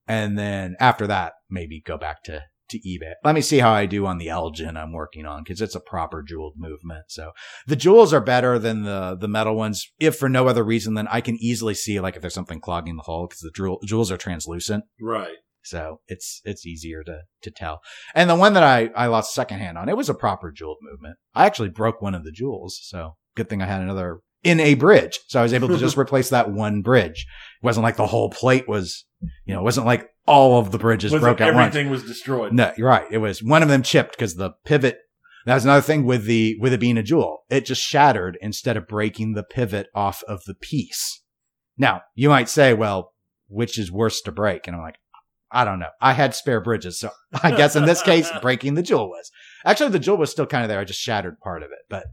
and 0.08 0.38
then 0.38 0.74
after 0.80 1.06
that 1.06 1.34
maybe 1.50 1.82
go 1.84 1.98
back 1.98 2.22
to 2.24 2.44
to 2.70 2.78
eBay. 2.78 3.12
Let 3.24 3.34
me 3.34 3.40
see 3.40 3.58
how 3.58 3.72
I 3.72 3.86
do 3.86 4.06
on 4.06 4.18
the 4.18 4.28
Elgin 4.28 4.76
I'm 4.76 4.92
working 4.92 5.26
on 5.26 5.42
because 5.42 5.60
it's 5.60 5.74
a 5.74 5.80
proper 5.80 6.22
jeweled 6.22 6.54
movement. 6.56 7.04
So 7.08 7.32
the 7.66 7.76
jewels 7.76 8.12
are 8.12 8.20
better 8.20 8.58
than 8.58 8.82
the 8.82 9.16
the 9.20 9.28
metal 9.28 9.56
ones, 9.56 9.90
if 9.98 10.16
for 10.16 10.28
no 10.28 10.48
other 10.48 10.64
reason 10.64 10.94
than 10.94 11.08
I 11.08 11.20
can 11.20 11.36
easily 11.36 11.74
see 11.74 12.00
like 12.00 12.16
if 12.16 12.22
there's 12.22 12.34
something 12.34 12.60
clogging 12.60 12.96
the 12.96 13.02
hole 13.02 13.26
because 13.26 13.40
the 13.40 13.52
jewel, 13.54 13.80
jewels 13.84 14.10
are 14.10 14.16
translucent. 14.16 14.84
Right. 15.00 15.36
So 15.62 16.00
it's 16.06 16.40
it's 16.44 16.66
easier 16.66 17.02
to 17.04 17.20
to 17.42 17.50
tell. 17.50 17.80
And 18.14 18.30
the 18.30 18.36
one 18.36 18.54
that 18.54 18.62
I 18.62 18.90
I 18.96 19.06
lost 19.06 19.34
secondhand 19.34 19.76
on, 19.76 19.88
it 19.88 19.96
was 19.96 20.08
a 20.08 20.14
proper 20.14 20.50
jeweled 20.50 20.78
movement. 20.80 21.16
I 21.34 21.46
actually 21.46 21.68
broke 21.68 22.00
one 22.00 22.14
of 22.14 22.24
the 22.24 22.32
jewels, 22.32 22.80
so 22.82 23.16
good 23.36 23.48
thing 23.48 23.62
I 23.62 23.66
had 23.66 23.82
another 23.82 24.20
in 24.42 24.60
a 24.60 24.74
bridge. 24.74 25.20
So 25.28 25.38
I 25.38 25.42
was 25.42 25.52
able 25.52 25.68
to 25.68 25.76
just 25.76 25.96
replace 25.98 26.30
that 26.30 26.50
one 26.50 26.82
bridge. 26.82 27.26
It 27.62 27.64
wasn't 27.64 27.84
like 27.84 27.96
the 27.96 28.06
whole 28.06 28.30
plate 28.30 28.68
was, 28.68 29.04
you 29.44 29.54
know, 29.54 29.60
it 29.60 29.64
wasn't 29.64 29.86
like 29.86 30.08
all 30.30 30.58
of 30.60 30.70
the 30.70 30.78
bridges 30.78 31.12
Was 31.12 31.20
broke 31.20 31.40
it 31.40 31.48
at 31.48 31.54
once. 31.54 31.74
everything 31.74 31.90
was 31.90 32.04
destroyed. 32.04 32.52
No, 32.52 32.72
you're 32.76 32.88
right. 32.88 33.06
It 33.10 33.18
was 33.18 33.42
one 33.42 33.62
of 33.62 33.68
them 33.68 33.82
chipped 33.82 34.12
because 34.12 34.36
the 34.36 34.52
pivot. 34.64 34.98
That 35.46 35.54
was 35.54 35.64
another 35.64 35.80
thing 35.82 36.04
with 36.04 36.24
the 36.26 36.56
with 36.60 36.72
it 36.72 36.80
being 36.80 36.98
a 36.98 37.02
jewel. 37.02 37.44
It 37.50 37.66
just 37.66 37.82
shattered 37.82 38.38
instead 38.40 38.76
of 38.76 38.86
breaking 38.86 39.32
the 39.32 39.42
pivot 39.42 39.88
off 39.94 40.22
of 40.28 40.44
the 40.46 40.54
piece. 40.54 41.22
Now 41.76 42.02
you 42.14 42.28
might 42.28 42.48
say, 42.48 42.74
well, 42.74 43.12
which 43.48 43.78
is 43.78 43.90
worse 43.90 44.20
to 44.22 44.32
break? 44.32 44.66
And 44.66 44.76
I'm 44.76 44.82
like, 44.82 44.98
I 45.50 45.64
don't 45.64 45.80
know. 45.80 45.88
I 46.00 46.12
had 46.12 46.34
spare 46.34 46.60
bridges, 46.60 47.00
so 47.00 47.10
I 47.42 47.50
guess 47.50 47.74
in 47.74 47.84
this 47.86 48.02
case, 48.02 48.30
breaking 48.42 48.74
the 48.74 48.82
jewel 48.82 49.08
was 49.08 49.30
actually 49.64 49.90
the 49.90 49.98
jewel 49.98 50.18
was 50.18 50.30
still 50.30 50.46
kind 50.46 50.62
of 50.62 50.68
there. 50.68 50.78
I 50.78 50.84
just 50.84 51.00
shattered 51.00 51.40
part 51.40 51.62
of 51.62 51.70
it, 51.72 51.80
but 51.88 52.04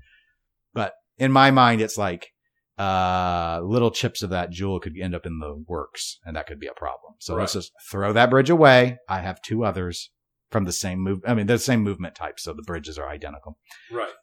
but 0.73 0.93
in 1.17 1.31
my 1.31 1.51
mind, 1.51 1.81
it's 1.81 1.97
like 1.97 2.31
uh 2.77 3.59
little 3.63 3.91
chips 3.91 4.21
of 4.21 4.29
that 4.29 4.51
jewel 4.51 4.79
could 4.79 4.97
end 4.97 5.15
up 5.15 5.25
in 5.25 5.39
the 5.39 5.63
works, 5.67 6.19
and 6.25 6.35
that 6.35 6.47
could 6.47 6.59
be 6.59 6.67
a 6.67 6.73
problem. 6.73 7.13
So 7.19 7.35
let's 7.35 7.53
just 7.53 7.71
throw 7.89 8.13
that 8.13 8.29
bridge 8.29 8.49
away. 8.49 8.97
I 9.09 9.21
have 9.21 9.41
two 9.41 9.63
others 9.63 10.11
from 10.51 10.65
the 10.65 10.71
same 10.71 10.99
move. 10.99 11.21
I 11.27 11.33
mean, 11.33 11.47
they're 11.47 11.57
the 11.57 11.63
same 11.63 11.81
movement 11.81 12.15
type, 12.15 12.39
so 12.39 12.53
the 12.53 12.63
bridges 12.63 12.97
are 12.97 13.09
identical. 13.09 13.57
Right. 13.91 14.13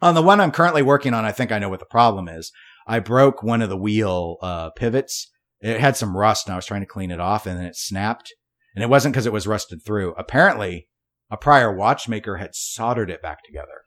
On 0.00 0.14
the 0.14 0.22
one 0.22 0.40
I'm 0.40 0.50
currently 0.50 0.82
working 0.82 1.14
on, 1.14 1.24
I 1.24 1.32
think 1.32 1.52
I 1.52 1.58
know 1.58 1.68
what 1.68 1.78
the 1.78 1.86
problem 1.86 2.28
is. 2.28 2.52
I 2.86 2.98
broke 2.98 3.42
one 3.42 3.62
of 3.62 3.68
the 3.68 3.76
wheel 3.76 4.36
uh, 4.42 4.70
pivots. 4.70 5.30
It 5.60 5.78
had 5.78 5.96
some 5.96 6.16
rust, 6.16 6.46
and 6.46 6.52
I 6.52 6.56
was 6.56 6.66
trying 6.66 6.80
to 6.80 6.86
clean 6.86 7.12
it 7.12 7.20
off, 7.20 7.46
and 7.46 7.56
then 7.56 7.66
it 7.66 7.76
snapped. 7.76 8.34
And 8.74 8.82
it 8.82 8.90
wasn't 8.90 9.12
because 9.12 9.26
it 9.26 9.32
was 9.32 9.46
rusted 9.46 9.84
through. 9.84 10.14
Apparently, 10.18 10.88
a 11.30 11.36
prior 11.36 11.72
watchmaker 11.72 12.38
had 12.38 12.54
soldered 12.54 13.10
it 13.10 13.22
back 13.22 13.44
together. 13.44 13.82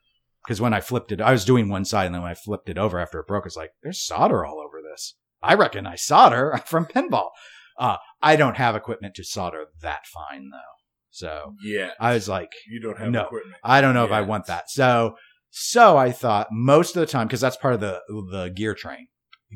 Because 0.46 0.60
when 0.60 0.72
I 0.74 0.80
flipped 0.80 1.10
it, 1.12 1.20
I 1.20 1.32
was 1.32 1.44
doing 1.44 1.68
one 1.68 1.84
side, 1.84 2.06
and 2.06 2.14
then 2.14 2.22
when 2.22 2.30
I 2.30 2.34
flipped 2.34 2.68
it 2.68 2.78
over 2.78 2.98
after 3.00 3.18
it 3.20 3.26
broke, 3.26 3.46
it's 3.46 3.56
like 3.56 3.72
there's 3.82 4.00
solder 4.06 4.44
all 4.46 4.60
over 4.60 4.78
this. 4.80 5.16
I 5.42 5.54
recognize 5.54 6.02
solder 6.02 6.60
from 6.66 6.86
pinball. 6.86 7.30
Uh, 7.78 7.96
I 8.22 8.36
don't 8.36 8.56
have 8.56 8.74
equipment 8.76 9.14
to 9.16 9.24
solder 9.24 9.66
that 9.82 10.06
fine 10.06 10.50
though. 10.50 10.58
So 11.10 11.54
Yeah. 11.62 11.90
I 12.00 12.14
was 12.14 12.28
like, 12.28 12.50
You 12.68 12.80
don't 12.80 12.98
have 12.98 13.10
No. 13.10 13.24
equipment. 13.24 13.56
I 13.64 13.80
don't 13.80 13.94
know 13.94 14.04
if 14.04 14.12
I 14.12 14.22
want 14.22 14.46
that. 14.46 14.70
So, 14.70 15.16
so 15.50 15.96
I 15.96 16.12
thought 16.12 16.48
most 16.52 16.96
of 16.96 17.00
the 17.00 17.06
time, 17.06 17.26
because 17.26 17.40
that's 17.40 17.56
part 17.56 17.74
of 17.74 17.80
the 17.80 18.00
the 18.30 18.50
gear 18.54 18.74
train. 18.74 19.08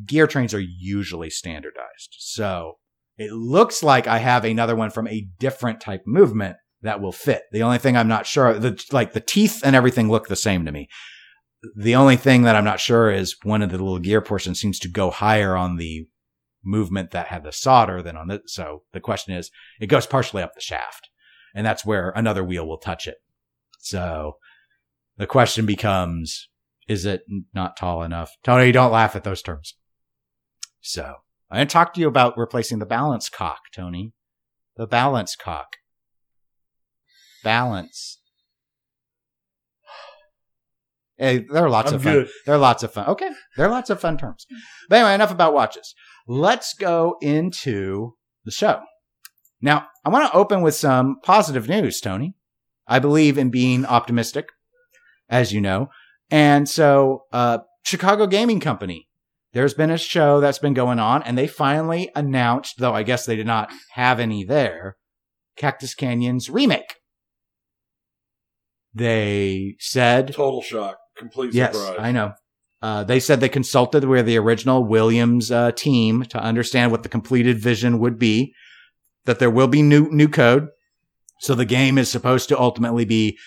Gear 0.06 0.26
trains 0.26 0.52
are 0.54 0.60
usually 0.60 1.30
standardized. 1.30 2.16
So 2.18 2.78
It 3.16 3.32
looks 3.32 3.82
like 3.82 4.06
I 4.06 4.18
have 4.18 4.44
another 4.44 4.74
one 4.76 4.90
from 4.90 5.06
a 5.08 5.28
different 5.38 5.80
type 5.80 6.02
movement 6.06 6.56
that 6.82 7.00
will 7.00 7.12
fit. 7.12 7.42
The 7.52 7.62
only 7.62 7.78
thing 7.78 7.96
I'm 7.96 8.08
not 8.08 8.26
sure, 8.26 8.58
the, 8.58 8.82
like 8.92 9.12
the 9.12 9.20
teeth 9.20 9.60
and 9.64 9.76
everything 9.76 10.08
look 10.10 10.28
the 10.28 10.36
same 10.36 10.64
to 10.64 10.72
me. 10.72 10.88
The 11.76 11.94
only 11.94 12.16
thing 12.16 12.42
that 12.42 12.56
I'm 12.56 12.64
not 12.64 12.80
sure 12.80 13.10
is 13.10 13.36
one 13.42 13.60
of 13.60 13.70
the 13.70 13.76
little 13.76 13.98
gear 13.98 14.22
portions 14.22 14.60
seems 14.60 14.78
to 14.80 14.88
go 14.88 15.10
higher 15.10 15.56
on 15.56 15.76
the 15.76 16.08
movement 16.64 17.10
that 17.10 17.26
had 17.26 17.44
the 17.44 17.52
solder 17.52 18.02
than 18.02 18.16
on 18.16 18.28
the, 18.28 18.40
so 18.46 18.82
the 18.92 19.00
question 19.00 19.34
is, 19.34 19.50
it 19.80 19.88
goes 19.88 20.06
partially 20.06 20.42
up 20.42 20.54
the 20.54 20.60
shaft 20.60 21.10
and 21.54 21.66
that's 21.66 21.84
where 21.84 22.10
another 22.10 22.44
wheel 22.44 22.66
will 22.66 22.78
touch 22.78 23.06
it. 23.06 23.16
So 23.78 24.36
the 25.16 25.26
question 25.26 25.66
becomes, 25.66 26.48
is 26.88 27.04
it 27.04 27.22
not 27.54 27.76
tall 27.76 28.02
enough? 28.02 28.36
Tony, 28.42 28.72
don't 28.72 28.92
laugh 28.92 29.16
at 29.16 29.24
those 29.24 29.42
terms. 29.42 29.74
So 30.80 31.16
I 31.50 31.58
didn't 31.58 31.70
talk 31.70 31.94
to 31.94 32.00
you 32.00 32.08
about 32.08 32.38
replacing 32.38 32.78
the 32.78 32.86
balance 32.86 33.28
cock, 33.28 33.60
Tony. 33.74 34.12
The 34.76 34.86
balance 34.86 35.36
cock. 35.36 35.76
Balance. 37.42 38.18
Hey, 41.16 41.44
there 41.50 41.64
are 41.64 41.70
lots 41.70 41.90
I'm 41.90 41.96
of 41.96 42.02
fun. 42.02 42.12
good. 42.14 42.28
There 42.46 42.54
are 42.54 42.58
lots 42.58 42.82
of 42.82 42.92
fun. 42.92 43.06
Okay, 43.08 43.28
there 43.56 43.66
are 43.66 43.70
lots 43.70 43.90
of 43.90 44.00
fun 44.00 44.16
terms. 44.16 44.46
But 44.88 44.96
anyway, 44.96 45.14
enough 45.14 45.30
about 45.30 45.52
watches. 45.52 45.94
Let's 46.26 46.72
go 46.72 47.16
into 47.20 48.14
the 48.44 48.50
show. 48.50 48.80
Now, 49.60 49.88
I 50.04 50.08
want 50.08 50.30
to 50.30 50.36
open 50.36 50.62
with 50.62 50.74
some 50.74 51.16
positive 51.22 51.68
news, 51.68 52.00
Tony. 52.00 52.34
I 52.86 52.98
believe 52.98 53.36
in 53.36 53.50
being 53.50 53.84
optimistic, 53.84 54.48
as 55.28 55.52
you 55.52 55.60
know. 55.60 55.90
And 56.30 56.68
so, 56.68 57.24
uh, 57.32 57.58
Chicago 57.84 58.26
Gaming 58.26 58.60
Company, 58.60 59.08
there's 59.52 59.74
been 59.74 59.90
a 59.90 59.98
show 59.98 60.40
that's 60.40 60.58
been 60.58 60.74
going 60.74 60.98
on, 60.98 61.22
and 61.22 61.36
they 61.36 61.46
finally 61.46 62.10
announced, 62.14 62.76
though 62.78 62.94
I 62.94 63.02
guess 63.02 63.26
they 63.26 63.36
did 63.36 63.46
not 63.46 63.70
have 63.92 64.20
any 64.20 64.44
there, 64.44 64.96
Cactus 65.56 65.94
Canyon's 65.94 66.48
remake. 66.48 66.89
They 68.94 69.76
said 69.78 70.32
Total 70.34 70.62
shock. 70.62 70.98
Complete 71.16 71.54
Yes, 71.54 71.76
surprise. 71.76 71.96
I 72.00 72.12
know. 72.12 72.32
Uh, 72.82 73.04
they 73.04 73.20
said 73.20 73.40
they 73.40 73.48
consulted 73.48 74.04
with 74.04 74.24
the 74.26 74.38
original 74.38 74.84
Williams 74.84 75.50
uh, 75.50 75.70
team 75.72 76.22
to 76.24 76.38
understand 76.42 76.90
what 76.90 77.02
the 77.02 77.08
completed 77.10 77.58
vision 77.58 77.98
would 77.98 78.18
be. 78.18 78.54
That 79.26 79.38
there 79.38 79.50
will 79.50 79.68
be 79.68 79.82
new 79.82 80.08
new 80.10 80.28
code, 80.28 80.68
so 81.40 81.54
the 81.54 81.66
game 81.66 81.98
is 81.98 82.10
supposed 82.10 82.48
to 82.48 82.58
ultimately 82.58 83.04
be 83.04 83.38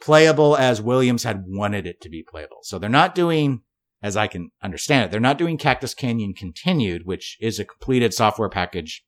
playable 0.00 0.56
as 0.56 0.80
Williams 0.80 1.24
had 1.24 1.42
wanted 1.46 1.86
it 1.86 2.00
to 2.02 2.08
be 2.08 2.22
playable. 2.22 2.58
So 2.62 2.78
they're 2.78 2.88
not 2.88 3.14
doing, 3.14 3.62
as 4.02 4.16
I 4.16 4.28
can 4.28 4.50
understand 4.62 5.04
it, 5.06 5.10
they're 5.10 5.20
not 5.20 5.38
doing 5.38 5.58
Cactus 5.58 5.94
Canyon 5.94 6.32
Continued, 6.32 7.02
which 7.06 7.36
is 7.40 7.58
a 7.58 7.64
completed 7.64 8.14
software 8.14 8.48
package 8.48 9.02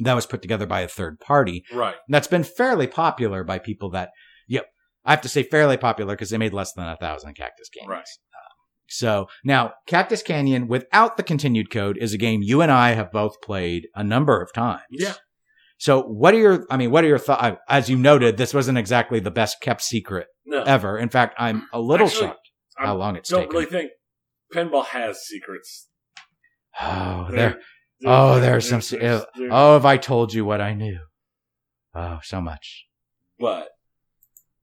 that 0.00 0.14
was 0.14 0.26
put 0.26 0.42
together 0.42 0.66
by 0.66 0.80
a 0.80 0.88
third 0.88 1.20
party 1.20 1.64
Right. 1.72 1.94
that's 2.08 2.26
been 2.26 2.44
fairly 2.44 2.86
popular 2.88 3.44
by 3.44 3.58
people 3.58 3.90
that, 3.90 4.10
I 5.06 5.12
have 5.12 5.20
to 5.22 5.28
say 5.28 5.42
fairly 5.42 5.76
popular 5.78 6.14
because 6.14 6.30
they 6.30 6.38
made 6.38 6.52
less 6.52 6.72
than 6.74 6.86
a 6.86 6.96
thousand 6.96 7.34
Cactus 7.34 7.68
Canyons. 7.70 7.90
Right. 7.90 7.98
Um, 8.00 8.56
so 8.88 9.28
now 9.44 9.72
Cactus 9.86 10.22
Canyon 10.22 10.68
without 10.68 11.16
the 11.16 11.22
continued 11.22 11.70
code 11.70 11.96
is 11.98 12.12
a 12.12 12.18
game 12.18 12.40
you 12.42 12.60
and 12.60 12.70
I 12.70 12.90
have 12.92 13.10
both 13.12 13.40
played 13.40 13.86
a 13.94 14.04
number 14.04 14.42
of 14.42 14.52
times. 14.52 14.82
Yeah. 14.90 15.14
So 15.78 16.02
what 16.02 16.34
are 16.34 16.38
your, 16.38 16.66
I 16.70 16.76
mean, 16.76 16.90
what 16.90 17.04
are 17.04 17.08
your 17.08 17.18
thoughts? 17.18 17.58
As 17.68 17.88
you 17.90 17.96
noted, 17.96 18.36
this 18.36 18.52
wasn't 18.54 18.78
exactly 18.78 19.20
the 19.20 19.30
best 19.30 19.60
kept 19.60 19.82
secret 19.82 20.26
No. 20.46 20.62
ever. 20.62 20.98
In 20.98 21.08
fact, 21.10 21.34
I'm 21.38 21.66
a 21.72 21.80
little 21.80 22.06
Actually, 22.06 22.28
shocked 22.28 22.50
how 22.76 22.94
I 22.94 22.96
long 22.96 23.16
it's 23.16 23.28
don't 23.28 23.40
taken. 23.42 23.54
really 23.54 23.66
think 23.66 23.90
pinball 24.54 24.86
has 24.86 25.18
secrets. 25.26 25.88
oh, 26.80 27.28
there, 27.30 27.58
oh, 28.04 28.40
there's 28.40 28.68
some, 28.68 28.80
oh, 29.50 29.76
if 29.76 29.84
I 29.84 29.96
told 29.98 30.32
you 30.32 30.44
what 30.44 30.60
I 30.60 30.74
knew. 30.74 30.98
Oh, 31.94 32.20
so 32.22 32.40
much. 32.40 32.86
but 33.38 33.68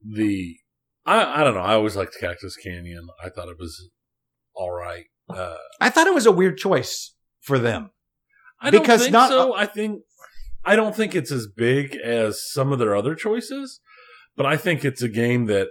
the 0.03 0.55
I 1.05 1.41
I 1.41 1.43
don't 1.43 1.53
know. 1.55 1.61
I 1.61 1.73
always 1.73 1.95
liked 1.95 2.15
Cactus 2.19 2.55
Canyon. 2.55 3.07
I 3.23 3.29
thought 3.29 3.49
it 3.49 3.57
was 3.59 3.89
all 4.55 4.71
right. 4.71 5.05
Uh, 5.29 5.55
I 5.81 5.89
thought 5.89 6.07
it 6.07 6.13
was 6.13 6.25
a 6.25 6.31
weird 6.31 6.57
choice 6.57 7.15
for 7.41 7.57
them. 7.57 7.91
I 8.61 8.69
don't 8.69 8.81
Because 8.81 9.01
think 9.03 9.13
not- 9.13 9.29
so. 9.29 9.53
I 9.53 9.65
think 9.65 10.01
I 10.65 10.75
don't 10.75 10.95
think 10.95 11.15
it's 11.15 11.31
as 11.31 11.47
big 11.47 11.95
as 11.95 12.41
some 12.51 12.71
of 12.71 12.79
their 12.79 12.95
other 12.95 13.15
choices, 13.15 13.81
but 14.35 14.45
I 14.45 14.55
think 14.57 14.85
it's 14.85 15.01
a 15.01 15.09
game 15.09 15.45
that 15.47 15.67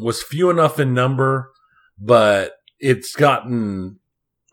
was 0.00 0.22
few 0.22 0.50
enough 0.50 0.78
in 0.78 0.94
number, 0.94 1.50
but 1.98 2.52
it's 2.78 3.14
gotten 3.14 3.98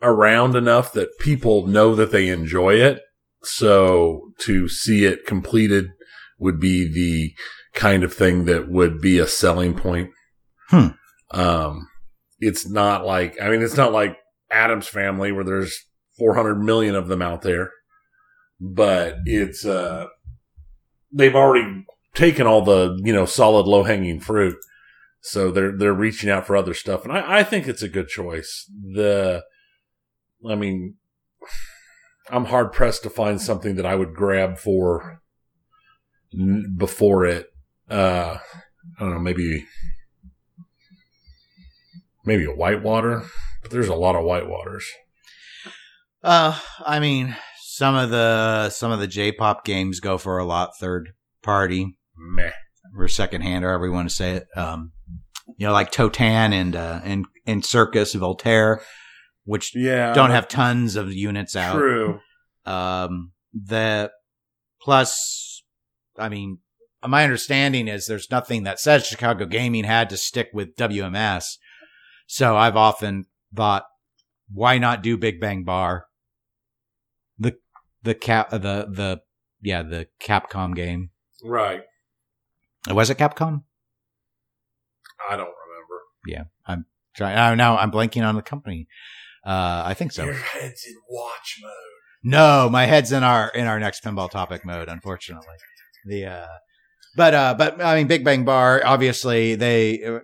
around 0.00 0.56
enough 0.56 0.92
that 0.94 1.18
people 1.20 1.66
know 1.66 1.94
that 1.94 2.10
they 2.10 2.28
enjoy 2.28 2.74
it. 2.74 3.00
So 3.44 4.32
to 4.40 4.68
see 4.68 5.04
it 5.04 5.26
completed 5.26 5.90
would 6.38 6.58
be 6.60 6.92
the 6.92 7.34
kind 7.74 8.04
of 8.04 8.12
thing 8.12 8.44
that 8.46 8.68
would 8.70 9.00
be 9.00 9.18
a 9.18 9.26
selling 9.26 9.74
point. 9.74 10.10
Hmm. 10.68 10.88
Um, 11.30 11.88
it's 12.40 12.68
not 12.68 13.06
like, 13.06 13.40
I 13.40 13.48
mean, 13.48 13.62
it's 13.62 13.76
not 13.76 13.92
like 13.92 14.16
Addams 14.50 14.88
Family 14.88 15.32
where 15.32 15.44
there's 15.44 15.86
400 16.18 16.56
million 16.56 16.94
of 16.94 17.08
them 17.08 17.22
out 17.22 17.42
there, 17.42 17.70
but 18.60 19.16
it's, 19.24 19.64
uh, 19.64 20.06
they've 21.12 21.34
already 21.34 21.86
taken 22.14 22.46
all 22.46 22.62
the, 22.62 23.00
you 23.02 23.12
know, 23.12 23.24
solid 23.24 23.66
low 23.66 23.84
hanging 23.84 24.20
fruit. 24.20 24.56
So 25.20 25.50
they're, 25.50 25.76
they're 25.76 25.94
reaching 25.94 26.30
out 26.30 26.46
for 26.46 26.56
other 26.56 26.74
stuff. 26.74 27.04
And 27.04 27.12
I, 27.12 27.38
I 27.38 27.44
think 27.44 27.68
it's 27.68 27.82
a 27.82 27.88
good 27.88 28.08
choice. 28.08 28.68
The, 28.94 29.44
I 30.48 30.56
mean, 30.56 30.96
I'm 32.28 32.46
hard 32.46 32.72
pressed 32.72 33.02
to 33.04 33.10
find 33.10 33.40
something 33.40 33.76
that 33.76 33.86
I 33.86 33.94
would 33.94 34.14
grab 34.14 34.58
for 34.58 35.22
n- 36.34 36.74
before 36.76 37.24
it. 37.24 37.51
Uh, 37.92 38.38
I 38.98 39.00
don't 39.00 39.12
know, 39.14 39.20
maybe, 39.20 39.66
maybe 42.24 42.44
a 42.44 42.50
whitewater, 42.54 43.24
but 43.60 43.70
there's 43.70 43.88
a 43.88 43.94
lot 43.94 44.16
of 44.16 44.22
whitewaters. 44.22 44.84
Uh, 46.22 46.58
I 46.84 47.00
mean, 47.00 47.36
some 47.60 47.94
of 47.94 48.10
the 48.10 48.70
some 48.70 48.92
of 48.92 49.00
the 49.00 49.06
J-pop 49.06 49.64
games 49.64 50.00
go 50.00 50.18
for 50.18 50.38
a 50.38 50.44
lot 50.44 50.76
third 50.78 51.10
party 51.42 51.96
Meh. 52.16 52.52
or 52.96 53.08
second 53.08 53.42
hand, 53.42 53.64
or 53.64 53.70
everyone 53.70 54.04
to 54.04 54.10
say 54.10 54.32
it. 54.36 54.46
Um, 54.56 54.92
you 55.56 55.66
know, 55.66 55.72
like 55.72 55.90
Totan 55.90 56.52
and 56.52 56.76
uh, 56.76 57.00
and 57.04 57.26
and 57.46 57.62
Cirqus 57.62 58.14
Voltaire, 58.14 58.82
which 59.44 59.74
Yeah. 59.74 60.14
don't 60.14 60.30
have 60.30 60.48
tons 60.48 60.96
of 60.96 61.12
units 61.12 61.56
out. 61.56 61.74
True. 61.76 62.20
Um, 62.64 63.32
the 63.52 64.12
plus, 64.80 65.62
I 66.16 66.28
mean, 66.28 66.58
my 67.06 67.24
understanding 67.24 67.88
is 67.88 68.06
there's 68.06 68.30
nothing 68.30 68.62
that 68.64 68.80
says 68.80 69.06
Chicago 69.06 69.46
Gaming 69.46 69.84
had 69.84 70.08
to 70.10 70.16
stick 70.16 70.50
with 70.52 70.76
WMS. 70.76 71.56
So 72.26 72.56
I've 72.56 72.76
often 72.76 73.26
thought, 73.54 73.84
why 74.52 74.78
not 74.78 75.02
do 75.02 75.16
Big 75.16 75.40
Bang 75.40 75.64
Bar? 75.64 76.06
The 77.38 77.56
the 78.02 78.14
cap 78.14 78.50
the 78.50 78.58
the 78.58 79.20
yeah 79.60 79.82
the 79.82 80.08
Capcom 80.20 80.74
game 80.74 81.10
Right. 81.44 81.82
was 82.88 83.10
it 83.10 83.18
Capcom? 83.18 83.64
I 85.28 85.36
don't 85.36 85.46
remember. 85.46 86.84
Try 87.14 87.50
oh, 87.50 87.54
now 87.54 87.76
I'm 87.76 87.90
blanking 87.90 88.26
on 88.26 88.36
the 88.36 88.42
company. 88.42 88.88
Uh, 89.44 89.82
I 89.84 89.94
think 89.94 90.12
so. 90.12 90.24
Your 90.24 90.34
head's 90.34 90.84
in 90.86 90.94
watch 91.10 91.58
mode. 91.62 91.72
No, 92.24 92.68
my 92.70 92.86
head's 92.86 93.12
in 93.12 93.22
our 93.22 93.48
in 93.48 93.66
our 93.66 93.78
next 93.78 94.04
pinball 94.04 94.30
topic 94.30 94.64
mode, 94.64 94.88
unfortunately. 94.88 95.56
The 96.06 96.26
uh 96.26 96.46
but 97.16 97.34
uh 97.34 97.54
but 97.56 97.82
I 97.82 97.96
mean 97.96 98.06
Big 98.06 98.24
Bang 98.24 98.44
Bar 98.44 98.82
obviously 98.84 99.54
they 99.54 100.02
uh, 100.02 100.20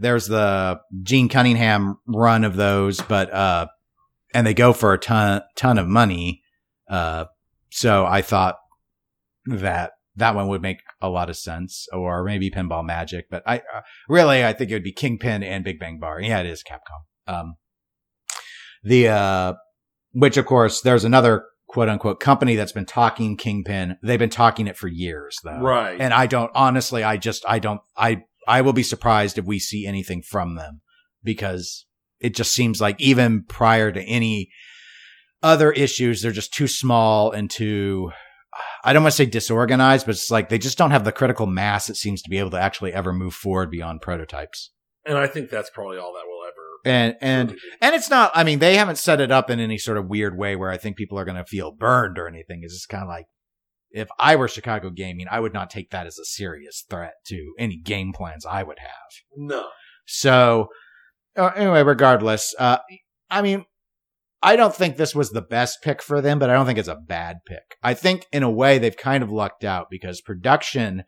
there's 0.00 0.26
the 0.26 0.80
Gene 1.02 1.28
Cunningham 1.28 1.98
run 2.06 2.44
of 2.44 2.56
those 2.56 3.00
but 3.00 3.32
uh 3.32 3.66
and 4.34 4.46
they 4.46 4.54
go 4.54 4.72
for 4.72 4.92
a 4.92 4.98
ton 4.98 5.42
ton 5.56 5.78
of 5.78 5.86
money. 5.86 6.42
Uh 6.88 7.26
so 7.70 8.06
I 8.06 8.22
thought 8.22 8.56
that 9.46 9.92
that 10.16 10.34
one 10.34 10.48
would 10.48 10.62
make 10.62 10.78
a 11.02 11.10
lot 11.10 11.28
of 11.28 11.36
sense 11.36 11.86
or 11.92 12.24
maybe 12.24 12.50
Pinball 12.50 12.84
Magic, 12.84 13.26
but 13.30 13.42
I 13.46 13.58
uh, 13.58 13.82
really 14.08 14.44
I 14.44 14.52
think 14.52 14.70
it 14.70 14.74
would 14.74 14.82
be 14.82 14.92
Kingpin 14.92 15.42
and 15.42 15.64
Big 15.64 15.78
Bang 15.78 15.98
Bar. 15.98 16.20
Yeah, 16.20 16.40
it 16.40 16.46
is 16.46 16.62
Capcom. 16.62 17.32
Um 17.32 17.54
the 18.82 19.08
uh 19.08 19.52
which 20.12 20.36
of 20.36 20.46
course 20.46 20.80
there's 20.80 21.04
another 21.04 21.44
quote 21.68 21.88
unquote 21.88 22.20
company 22.20 22.56
that's 22.56 22.72
been 22.72 22.86
talking 22.86 23.36
Kingpin. 23.36 23.96
They've 24.02 24.18
been 24.18 24.30
talking 24.30 24.66
it 24.66 24.76
for 24.76 24.88
years 24.88 25.38
though. 25.44 25.58
Right. 25.58 26.00
And 26.00 26.14
I 26.14 26.26
don't 26.26 26.50
honestly, 26.54 27.02
I 27.02 27.16
just, 27.16 27.44
I 27.48 27.58
don't, 27.58 27.80
I, 27.96 28.24
I 28.46 28.60
will 28.60 28.72
be 28.72 28.82
surprised 28.82 29.38
if 29.38 29.44
we 29.44 29.58
see 29.58 29.86
anything 29.86 30.22
from 30.22 30.54
them 30.54 30.80
because 31.24 31.86
it 32.20 32.34
just 32.34 32.54
seems 32.54 32.80
like 32.80 33.00
even 33.00 33.44
prior 33.44 33.90
to 33.90 34.02
any 34.02 34.50
other 35.42 35.72
issues, 35.72 36.22
they're 36.22 36.32
just 36.32 36.54
too 36.54 36.68
small 36.68 37.32
and 37.32 37.50
too, 37.50 38.12
I 38.84 38.92
don't 38.92 39.02
want 39.02 39.12
to 39.12 39.16
say 39.16 39.26
disorganized, 39.26 40.06
but 40.06 40.14
it's 40.14 40.30
like 40.30 40.48
they 40.48 40.58
just 40.58 40.78
don't 40.78 40.92
have 40.92 41.04
the 41.04 41.12
critical 41.12 41.46
mass 41.46 41.90
it 41.90 41.96
seems 41.96 42.22
to 42.22 42.30
be 42.30 42.38
able 42.38 42.50
to 42.50 42.60
actually 42.60 42.92
ever 42.92 43.12
move 43.12 43.34
forward 43.34 43.70
beyond 43.70 44.00
prototypes. 44.00 44.70
and 45.04 45.18
I 45.18 45.26
think 45.26 45.50
that's 45.50 45.70
probably 45.70 45.98
all 45.98 46.12
that 46.14 46.26
will 46.26 46.35
And 46.86 47.16
and 47.20 47.58
and 47.80 47.94
it's 47.96 48.08
not. 48.08 48.30
I 48.34 48.44
mean, 48.44 48.60
they 48.60 48.76
haven't 48.76 48.96
set 48.96 49.20
it 49.20 49.32
up 49.32 49.50
in 49.50 49.58
any 49.58 49.76
sort 49.76 49.98
of 49.98 50.06
weird 50.06 50.38
way 50.38 50.54
where 50.54 50.70
I 50.70 50.76
think 50.76 50.96
people 50.96 51.18
are 51.18 51.24
going 51.24 51.36
to 51.36 51.44
feel 51.44 51.72
burned 51.72 52.16
or 52.16 52.28
anything. 52.28 52.60
It's 52.62 52.74
just 52.74 52.88
kind 52.88 53.02
of 53.02 53.08
like 53.08 53.26
if 53.90 54.08
I 54.20 54.36
were 54.36 54.46
Chicago 54.46 54.90
Gaming, 54.90 55.26
I 55.28 55.40
would 55.40 55.52
not 55.52 55.68
take 55.68 55.90
that 55.90 56.06
as 56.06 56.16
a 56.18 56.24
serious 56.24 56.84
threat 56.88 57.14
to 57.26 57.54
any 57.58 57.76
game 57.76 58.12
plans 58.12 58.46
I 58.46 58.62
would 58.62 58.78
have. 58.78 59.10
no. 59.36 59.66
So 60.06 60.68
uh, 61.36 61.50
anyway, 61.56 61.82
regardless, 61.82 62.54
uh, 62.58 62.78
I 63.28 63.42
mean, 63.42 63.64
I 64.42 64.54
don't 64.54 64.74
think 64.74 64.96
this 64.96 65.14
was 65.14 65.30
the 65.30 65.42
best 65.42 65.82
pick 65.82 66.00
for 66.00 66.20
them, 66.20 66.38
but 66.38 66.50
I 66.50 66.52
don't 66.52 66.66
think 66.66 66.78
it's 66.78 66.86
a 66.86 66.94
bad 66.94 67.38
pick. 67.46 67.76
I 67.82 67.94
think 67.94 68.26
in 68.32 68.44
a 68.44 68.50
way 68.50 68.78
they've 68.78 68.96
kind 68.96 69.24
of 69.24 69.32
lucked 69.32 69.64
out 69.64 69.88
because 69.90 70.20
production 70.20 71.02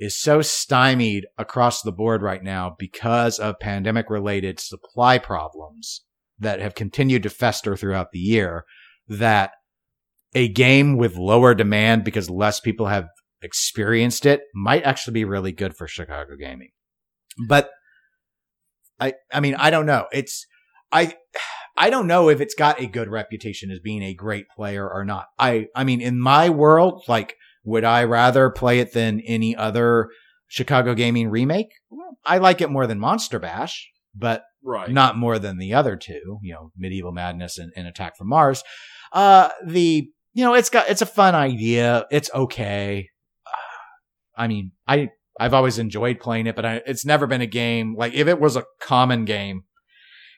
is 0.00 0.18
so 0.18 0.40
stymied 0.40 1.26
across 1.36 1.82
the 1.82 1.92
board 1.92 2.22
right 2.22 2.42
now 2.42 2.74
because 2.78 3.38
of 3.38 3.60
pandemic 3.60 4.08
related 4.08 4.58
supply 4.58 5.18
problems 5.18 6.02
that 6.38 6.58
have 6.58 6.74
continued 6.74 7.22
to 7.22 7.30
fester 7.30 7.76
throughout 7.76 8.10
the 8.10 8.18
year 8.18 8.64
that 9.06 9.52
a 10.34 10.48
game 10.48 10.96
with 10.96 11.16
lower 11.16 11.54
demand 11.54 12.02
because 12.02 12.30
less 12.30 12.60
people 12.60 12.86
have 12.86 13.08
experienced 13.42 14.24
it 14.24 14.40
might 14.54 14.84
actually 14.84 15.12
be 15.12 15.24
really 15.24 15.52
good 15.52 15.76
for 15.76 15.86
Chicago 15.86 16.34
gaming. 16.38 16.70
But 17.46 17.70
I 18.98 19.14
I 19.32 19.40
mean, 19.40 19.54
I 19.56 19.70
don't 19.70 19.86
know. 19.86 20.06
It's 20.12 20.46
I 20.90 21.14
I 21.76 21.90
don't 21.90 22.06
know 22.06 22.28
if 22.30 22.40
it's 22.40 22.54
got 22.54 22.80
a 22.80 22.86
good 22.86 23.08
reputation 23.08 23.70
as 23.70 23.80
being 23.80 24.02
a 24.02 24.14
great 24.14 24.46
player 24.54 24.88
or 24.88 25.04
not. 25.04 25.26
I 25.38 25.66
I 25.76 25.84
mean, 25.84 26.00
in 26.00 26.18
my 26.18 26.48
world, 26.48 27.04
like 27.06 27.36
would 27.64 27.84
I 27.84 28.04
rather 28.04 28.50
play 28.50 28.80
it 28.80 28.92
than 28.92 29.20
any 29.20 29.54
other 29.56 30.08
Chicago 30.48 30.94
gaming 30.94 31.28
remake? 31.28 31.68
Well, 31.90 32.18
I 32.24 32.38
like 32.38 32.60
it 32.60 32.70
more 32.70 32.86
than 32.86 32.98
Monster 32.98 33.38
Bash, 33.38 33.90
but 34.14 34.42
Right. 34.62 34.90
not 34.90 35.16
more 35.16 35.38
than 35.38 35.56
the 35.58 35.72
other 35.74 35.96
two, 35.96 36.38
you 36.42 36.52
know, 36.52 36.70
Medieval 36.76 37.12
Madness 37.12 37.56
and, 37.58 37.72
and 37.76 37.86
Attack 37.86 38.16
from 38.18 38.28
Mars. 38.28 38.62
Uh, 39.12 39.48
the, 39.66 40.10
you 40.34 40.44
know, 40.44 40.54
it's 40.54 40.68
got, 40.70 40.90
it's 40.90 41.00
a 41.02 41.06
fun 41.06 41.34
idea. 41.34 42.06
It's 42.10 42.30
okay. 42.34 43.08
I 44.36 44.48
mean, 44.48 44.72
I, 44.86 45.10
I've 45.38 45.54
always 45.54 45.78
enjoyed 45.78 46.20
playing 46.20 46.46
it, 46.46 46.56
but 46.56 46.64
I, 46.66 46.82
it's 46.86 47.04
never 47.04 47.26
been 47.26 47.40
a 47.40 47.46
game. 47.46 47.94
Like 47.96 48.14
if 48.14 48.28
it 48.28 48.40
was 48.40 48.56
a 48.56 48.64
common 48.80 49.24
game, 49.24 49.64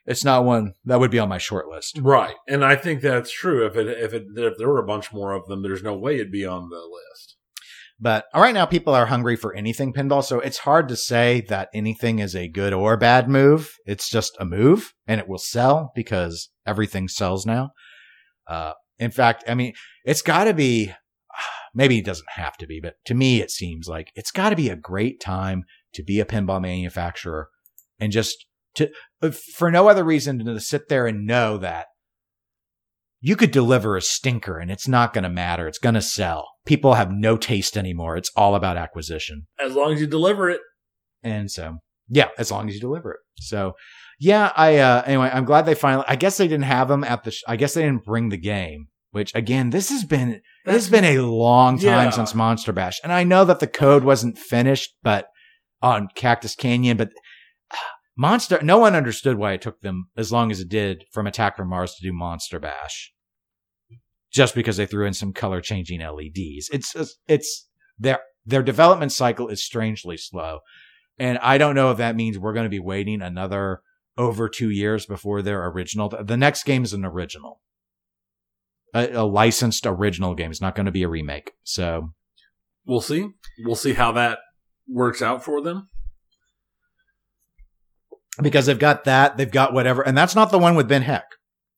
it's 0.07 0.25
not 0.25 0.45
one 0.45 0.75
that 0.85 0.99
would 0.99 1.11
be 1.11 1.19
on 1.19 1.29
my 1.29 1.39
short 1.39 1.69
list. 1.69 1.99
Right. 2.01 2.35
And 2.49 2.65
I 2.65 2.77
think 2.77 3.01
that's 3.01 3.31
true. 3.31 3.67
If 3.67 3.77
it 3.77 3.87
if 3.87 4.13
it 4.13 4.27
if 4.37 4.59
there 4.59 4.69
were 4.69 4.83
a 4.83 4.87
bunch 4.87 5.13
more 5.13 5.33
of 5.33 5.47
them, 5.47 5.63
there's 5.63 5.83
no 5.83 5.97
way 5.97 6.17
it'd 6.17 6.33
be 6.33 6.47
on 6.47 6.69
the 6.71 6.77
list. 6.77 7.37
But 8.01 8.25
right 8.35 8.55
now, 8.55 8.67
people 8.67 8.95
are 8.95 9.07
hungry 9.07 9.37
for 9.37 9.55
anything 9.55 9.93
pinball, 9.93 10.25
so 10.25 10.41
it's 10.41 10.59
hard 10.59 10.89
to 10.89 10.97
say 10.97 11.43
that 11.43 11.69
anything 11.73 12.19
is 12.19 12.35
a 12.35 12.49
good 12.49 12.73
or 12.73 12.97
bad 12.97 13.29
move. 13.29 13.77
It's 13.87 14.11
just 14.11 14.37
a 14.41 14.45
move, 14.45 14.93
and 15.07 15.21
it 15.21 15.29
will 15.29 15.39
sell 15.39 15.93
because 15.95 16.49
everything 16.67 17.07
sells 17.07 17.47
now. 17.47 17.71
Uh, 18.49 18.73
in 18.99 19.13
fact, 19.13 19.45
I 19.47 19.55
mean, 19.55 19.75
it's 20.05 20.23
got 20.23 20.45
to 20.45 20.55
be. 20.55 20.93
Maybe 21.75 21.99
it 21.99 22.05
doesn't 22.05 22.29
have 22.31 22.57
to 22.59 22.67
be, 22.67 22.81
but 22.81 22.97
to 23.07 23.15
me, 23.15 23.41
it 23.41 23.53
seems 23.53 23.87
like 23.89 24.11
it's 24.17 24.33
got 24.33 24.51
to 24.51 24.57
be 24.57 24.69
a 24.69 24.77
great 24.77 25.21
time 25.21 25.65
to 25.95 26.03
be 26.03 26.19
a 26.19 26.25
pinball 26.25 26.61
manufacturer 26.61 27.49
and 28.01 28.13
just 28.13 28.45
to, 28.75 28.91
for 29.33 29.71
no 29.71 29.89
other 29.89 30.05
reason 30.05 30.39
than 30.39 30.47
to 30.55 30.61
sit 30.61 30.89
there 30.89 31.07
and 31.07 31.27
know 31.27 31.59
that 31.59 31.87
you 33.21 33.37
could 33.37 33.51
deliver 33.53 33.97
a 33.97 34.03
stinker 34.03 34.59
and 34.59 34.71
it's 34.71 34.89
not 34.89 35.13
going 35.13 35.23
to 35.25 35.31
matter. 35.31 35.69
It's 35.69 35.79
going 35.79 35.95
to 35.95 36.03
sell. 36.03 36.49
People 36.67 36.95
have 36.95 37.11
no 37.13 37.37
taste 37.37 37.77
anymore. 37.77 38.17
It's 38.17 38.31
all 38.37 38.55
about 38.55 38.77
acquisition. 38.77 39.47
As 39.65 39.75
long 39.75 39.93
as 39.93 40.01
you 40.01 40.07
deliver 40.09 40.51
it. 40.51 40.61
And 41.23 41.49
so, 41.51 41.77
yeah, 42.09 42.29
as 42.37 42.51
long 42.51 42.69
as 42.69 42.75
you 42.75 42.81
deliver 42.81 43.13
it. 43.13 43.21
So, 43.39 43.75
yeah, 44.19 44.53
I, 44.57 44.79
uh, 44.79 45.03
anyway, 45.07 45.31
I'm 45.33 45.45
glad 45.45 45.67
they 45.67 45.75
finally, 45.77 46.05
I 46.09 46.17
guess 46.17 46.37
they 46.37 46.49
didn't 46.49 46.65
have 46.65 46.89
them 46.89 47.05
at 47.05 47.23
the, 47.23 47.31
sh- 47.31 47.43
I 47.47 47.55
guess 47.57 47.75
they 47.75 47.83
didn't 47.83 48.05
bring 48.05 48.29
the 48.31 48.37
game, 48.37 48.89
which 49.13 49.33
again, 49.37 49.71
this 49.71 49.91
has 49.91 50.05
been, 50.05 50.41
this 50.65 50.75
has 50.75 50.91
been 50.91 51.05
a 51.05 51.19
long 51.21 51.77
time 51.79 51.85
Yeah. 52.07 52.11
since 52.11 52.35
Monster 52.35 52.73
Bash. 52.73 52.99
And 53.05 53.13
I 53.13 53.23
know 53.23 53.45
that 53.45 53.61
the 53.61 53.67
code 53.69 54.03
wasn't 54.03 54.37
finished, 54.39 54.95
but 55.03 55.27
on 55.81 56.09
Cactus 56.17 56.57
Canyon, 56.57 56.97
but 56.97 57.11
uh, 57.71 57.77
Monster, 58.17 58.61
no 58.63 58.79
one 58.79 58.95
understood 58.95 59.39
why 59.39 59.53
it 59.53 59.63
took 59.63 59.81
them 59.81 60.09
as 60.17 60.31
long 60.31 60.51
as 60.51 60.61
it 60.61 60.69
did 60.69 61.05
from 61.13 61.27
Attack 61.27 61.57
from 61.57 61.69
Mars 61.69 61.95
to 61.95 62.03
do 62.03 62.13
Monster 62.13 62.59
Bash. 62.59 63.13
Just 64.31 64.55
because 64.55 64.77
they 64.77 64.87
threw 64.87 65.07
in 65.07 65.15
some 65.15 65.33
color 65.33 65.61
changing 65.61 66.01
LEDs. 66.01 66.69
It's, 66.73 67.17
it's, 67.27 67.69
their, 67.99 68.21
their 68.45 68.63
development 68.63 69.13
cycle 69.13 69.49
is 69.49 69.65
strangely 69.65 70.17
slow. 70.17 70.61
And 71.19 71.39
I 71.39 71.59
don't 71.59 71.75
know 71.75 71.91
if 71.91 71.99
that 71.99 72.17
means 72.17 72.39
we're 72.39 72.55
going 72.55 72.65
to 72.65 72.71
be 72.71 72.79
waiting 72.79 73.21
another 73.21 73.81
over 74.17 74.49
two 74.49 74.71
years 74.71 75.07
before 75.07 75.43
their 75.43 75.67
original. 75.67 76.09
The 76.09 76.37
next 76.37 76.65
game 76.65 76.85
is 76.85 76.93
an 76.93 77.05
original, 77.05 77.61
a, 78.95 79.13
a 79.13 79.25
licensed 79.25 79.87
original 79.87 80.35
game. 80.35 80.51
It's 80.51 80.61
not 80.61 80.75
going 80.75 80.87
to 80.87 80.93
be 80.93 81.03
a 81.03 81.09
remake. 81.09 81.53
So 81.63 82.13
We'll 82.85 83.01
see. 83.01 83.29
We'll 83.61 83.77
see 83.77 83.93
how 83.93 84.13
that 84.13 84.39
works 84.89 85.23
out 85.23 85.45
for 85.45 85.61
them. 85.61 85.89
Because 88.41 88.67
they've 88.67 88.79
got 88.79 89.05
that, 89.05 89.37
they've 89.37 89.51
got 89.51 89.73
whatever, 89.75 90.03
and 90.03 90.17
that's 90.17 90.35
not 90.35 90.51
the 90.51 90.59
one 90.59 90.75
with 90.75 90.89
Ben 90.89 91.03
Heck 91.03 91.27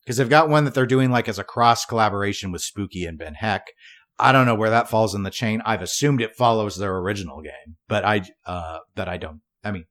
because 0.05 0.19
they've 0.19 0.29
got 0.29 0.49
one 0.49 0.65
that 0.65 0.75
they're 0.75 0.87
doing 0.87 1.11
like 1.11 1.29
as 1.29 1.39
a 1.39 1.45
cross 1.45 1.85
collaboration 1.85 2.53
with 2.53 2.63
Spooky 2.63 3.05
and 3.07 3.19
Ben 3.19 3.35
Heck. 3.35 3.69
I 4.19 4.31
don't 4.31 4.47
know 4.47 4.55
where 4.55 4.71
that 4.71 4.89
falls 4.89 5.15
in 5.15 5.25
the 5.25 5.31
chain. 5.31 5.61
I've 5.65 5.83
assumed 5.83 6.21
it 6.21 6.37
follows 6.37 6.77
their 6.77 6.97
original 6.99 7.43
game, 7.43 7.77
but 7.89 8.05
I, 8.05 8.23
uh, 8.47 8.79
that 8.95 9.09
I 9.09 9.17
don't. 9.17 9.41
I 9.65 9.73
mean, 9.73 9.87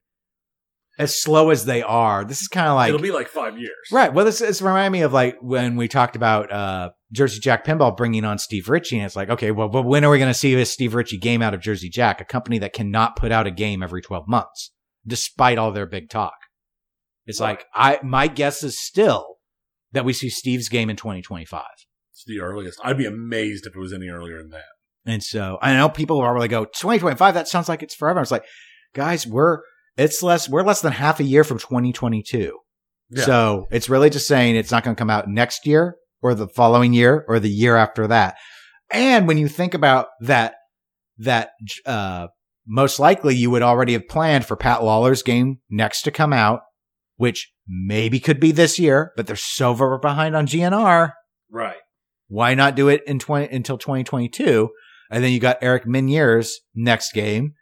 as 0.98 1.20
slow 1.20 1.50
as 1.50 1.66
they 1.66 1.82
are, 1.82 2.24
this 2.24 2.40
is 2.40 2.48
kind 2.48 2.68
of 2.68 2.76
like 2.76 2.88
It'll 2.88 3.02
be 3.02 3.10
like 3.10 3.28
five 3.28 3.58
years. 3.58 3.72
Right. 3.92 4.14
Well, 4.14 4.24
this, 4.24 4.38
this 4.38 4.62
remind 4.62 4.92
me 4.92 5.02
of 5.02 5.12
like 5.12 5.36
when 5.42 5.76
we 5.76 5.88
talked 5.88 6.16
about 6.16 6.50
uh, 6.50 6.90
Jersey 7.12 7.40
Jack 7.40 7.66
Pinball 7.66 7.96
bringing 7.96 8.24
on 8.24 8.38
Steve 8.38 8.68
Ritchie, 8.68 8.96
and 8.96 9.04
it's 9.04 9.16
like, 9.16 9.28
okay, 9.28 9.50
well, 9.50 9.68
but 9.68 9.82
when 9.82 10.04
are 10.04 10.10
we 10.10 10.18
going 10.18 10.30
to 10.30 10.38
see 10.38 10.54
this 10.54 10.70
Steve 10.70 10.94
Ritchie 10.94 11.18
game 11.18 11.42
out 11.42 11.52
of 11.52 11.60
Jersey 11.60 11.90
Jack, 11.90 12.20
a 12.20 12.24
company 12.24 12.58
that 12.60 12.72
cannot 12.72 13.16
put 13.16 13.32
out 13.32 13.46
a 13.46 13.50
game 13.50 13.82
every 13.82 14.00
twelve 14.00 14.26
months, 14.26 14.70
despite 15.06 15.58
all 15.58 15.72
their 15.72 15.86
big 15.86 16.08
talk? 16.08 16.34
It's 17.26 17.40
like 17.40 17.64
I 17.74 17.98
my 18.02 18.26
guess 18.26 18.62
is 18.62 18.78
still 18.78 19.36
that 19.92 20.04
we 20.04 20.12
see 20.12 20.28
Steve's 20.28 20.68
game 20.68 20.90
in 20.90 20.96
2025. 20.96 21.62
It's 22.12 22.24
the 22.26 22.40
earliest. 22.40 22.80
I'd 22.84 22.98
be 22.98 23.06
amazed 23.06 23.66
if 23.66 23.74
it 23.74 23.78
was 23.78 23.92
any 23.92 24.08
earlier 24.08 24.38
than 24.38 24.50
that. 24.50 24.64
And 25.06 25.22
so 25.22 25.58
I 25.60 25.74
know 25.74 25.88
people 25.88 26.20
are 26.20 26.34
really 26.34 26.48
go 26.48 26.64
2025. 26.64 27.34
That 27.34 27.48
sounds 27.48 27.68
like 27.68 27.82
it's 27.82 27.94
forever. 27.94 28.20
It's 28.20 28.30
like, 28.30 28.44
guys, 28.94 29.26
we're 29.26 29.60
it's 29.96 30.22
less 30.22 30.48
we're 30.48 30.62
less 30.62 30.80
than 30.80 30.92
half 30.92 31.20
a 31.20 31.24
year 31.24 31.44
from 31.44 31.58
2022. 31.58 32.58
Yeah. 33.10 33.24
So 33.24 33.66
it's 33.70 33.88
really 33.88 34.10
just 34.10 34.26
saying 34.26 34.56
it's 34.56 34.70
not 34.70 34.84
going 34.84 34.96
to 34.96 35.00
come 35.00 35.10
out 35.10 35.28
next 35.28 35.66
year 35.66 35.96
or 36.22 36.34
the 36.34 36.48
following 36.48 36.92
year 36.92 37.24
or 37.28 37.38
the 37.38 37.50
year 37.50 37.76
after 37.76 38.06
that. 38.08 38.36
And 38.90 39.28
when 39.28 39.38
you 39.38 39.48
think 39.48 39.74
about 39.74 40.08
that, 40.20 40.54
that 41.18 41.50
uh, 41.86 42.28
most 42.66 42.98
likely 42.98 43.34
you 43.36 43.50
would 43.50 43.62
already 43.62 43.92
have 43.92 44.08
planned 44.08 44.46
for 44.46 44.56
Pat 44.56 44.82
Lawlor's 44.82 45.22
game 45.22 45.58
next 45.70 46.02
to 46.02 46.10
come 46.10 46.32
out, 46.32 46.60
which 47.16 47.52
maybe 47.66 48.20
could 48.20 48.40
be 48.40 48.52
this 48.52 48.78
year, 48.78 49.12
but 49.16 49.26
they're 49.26 49.36
so 49.36 49.74
far 49.74 49.98
behind 49.98 50.36
on 50.36 50.46
GNR. 50.46 51.12
Right. 51.50 51.76
Why 52.28 52.54
not 52.54 52.74
do 52.74 52.88
it 52.88 53.02
in 53.06 53.18
20 53.18 53.54
until 53.54 53.78
2022? 53.78 54.70
And 55.10 55.22
then 55.22 55.32
you 55.32 55.40
got 55.40 55.58
Eric 55.60 55.86
Meunier's 55.86 56.60
next 56.74 57.12
game, 57.12 57.54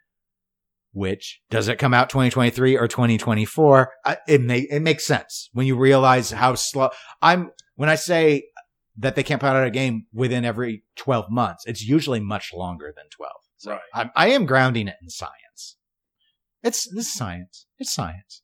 which 0.93 1.41
does 1.49 1.67
it 1.67 1.77
come 1.77 1.93
out 1.93 2.09
2023 2.09 2.77
or 2.77 2.87
2024? 2.87 3.91
I, 4.05 4.17
it 4.27 4.41
may, 4.41 4.61
it 4.61 4.81
makes 4.81 5.05
sense 5.05 5.49
when 5.53 5.67
you 5.67 5.77
realize 5.77 6.31
how 6.31 6.55
slow 6.55 6.89
I'm, 7.21 7.51
when 7.75 7.89
I 7.89 7.95
say 7.95 8.45
that 8.97 9.15
they 9.15 9.23
can't 9.23 9.41
put 9.41 9.47
out 9.47 9.65
a 9.65 9.71
game 9.71 10.05
within 10.13 10.45
every 10.45 10.83
12 10.95 11.29
months, 11.29 11.65
it's 11.65 11.83
usually 11.83 12.19
much 12.19 12.53
longer 12.53 12.93
than 12.95 13.05
12. 13.09 13.31
So 13.57 13.71
Right. 13.71 13.79
I'm, 13.93 14.11
I 14.15 14.29
am 14.29 14.45
grounding 14.45 14.87
it 14.87 14.95
in 15.01 15.09
science. 15.09 15.77
It's, 16.63 16.87
this 16.93 17.13
science. 17.13 17.65
It's 17.77 17.93
science. 17.93 18.42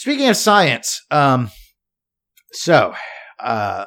Speaking 0.00 0.28
of 0.28 0.36
science, 0.38 1.04
um, 1.10 1.50
so, 2.52 2.94
uh, 3.38 3.84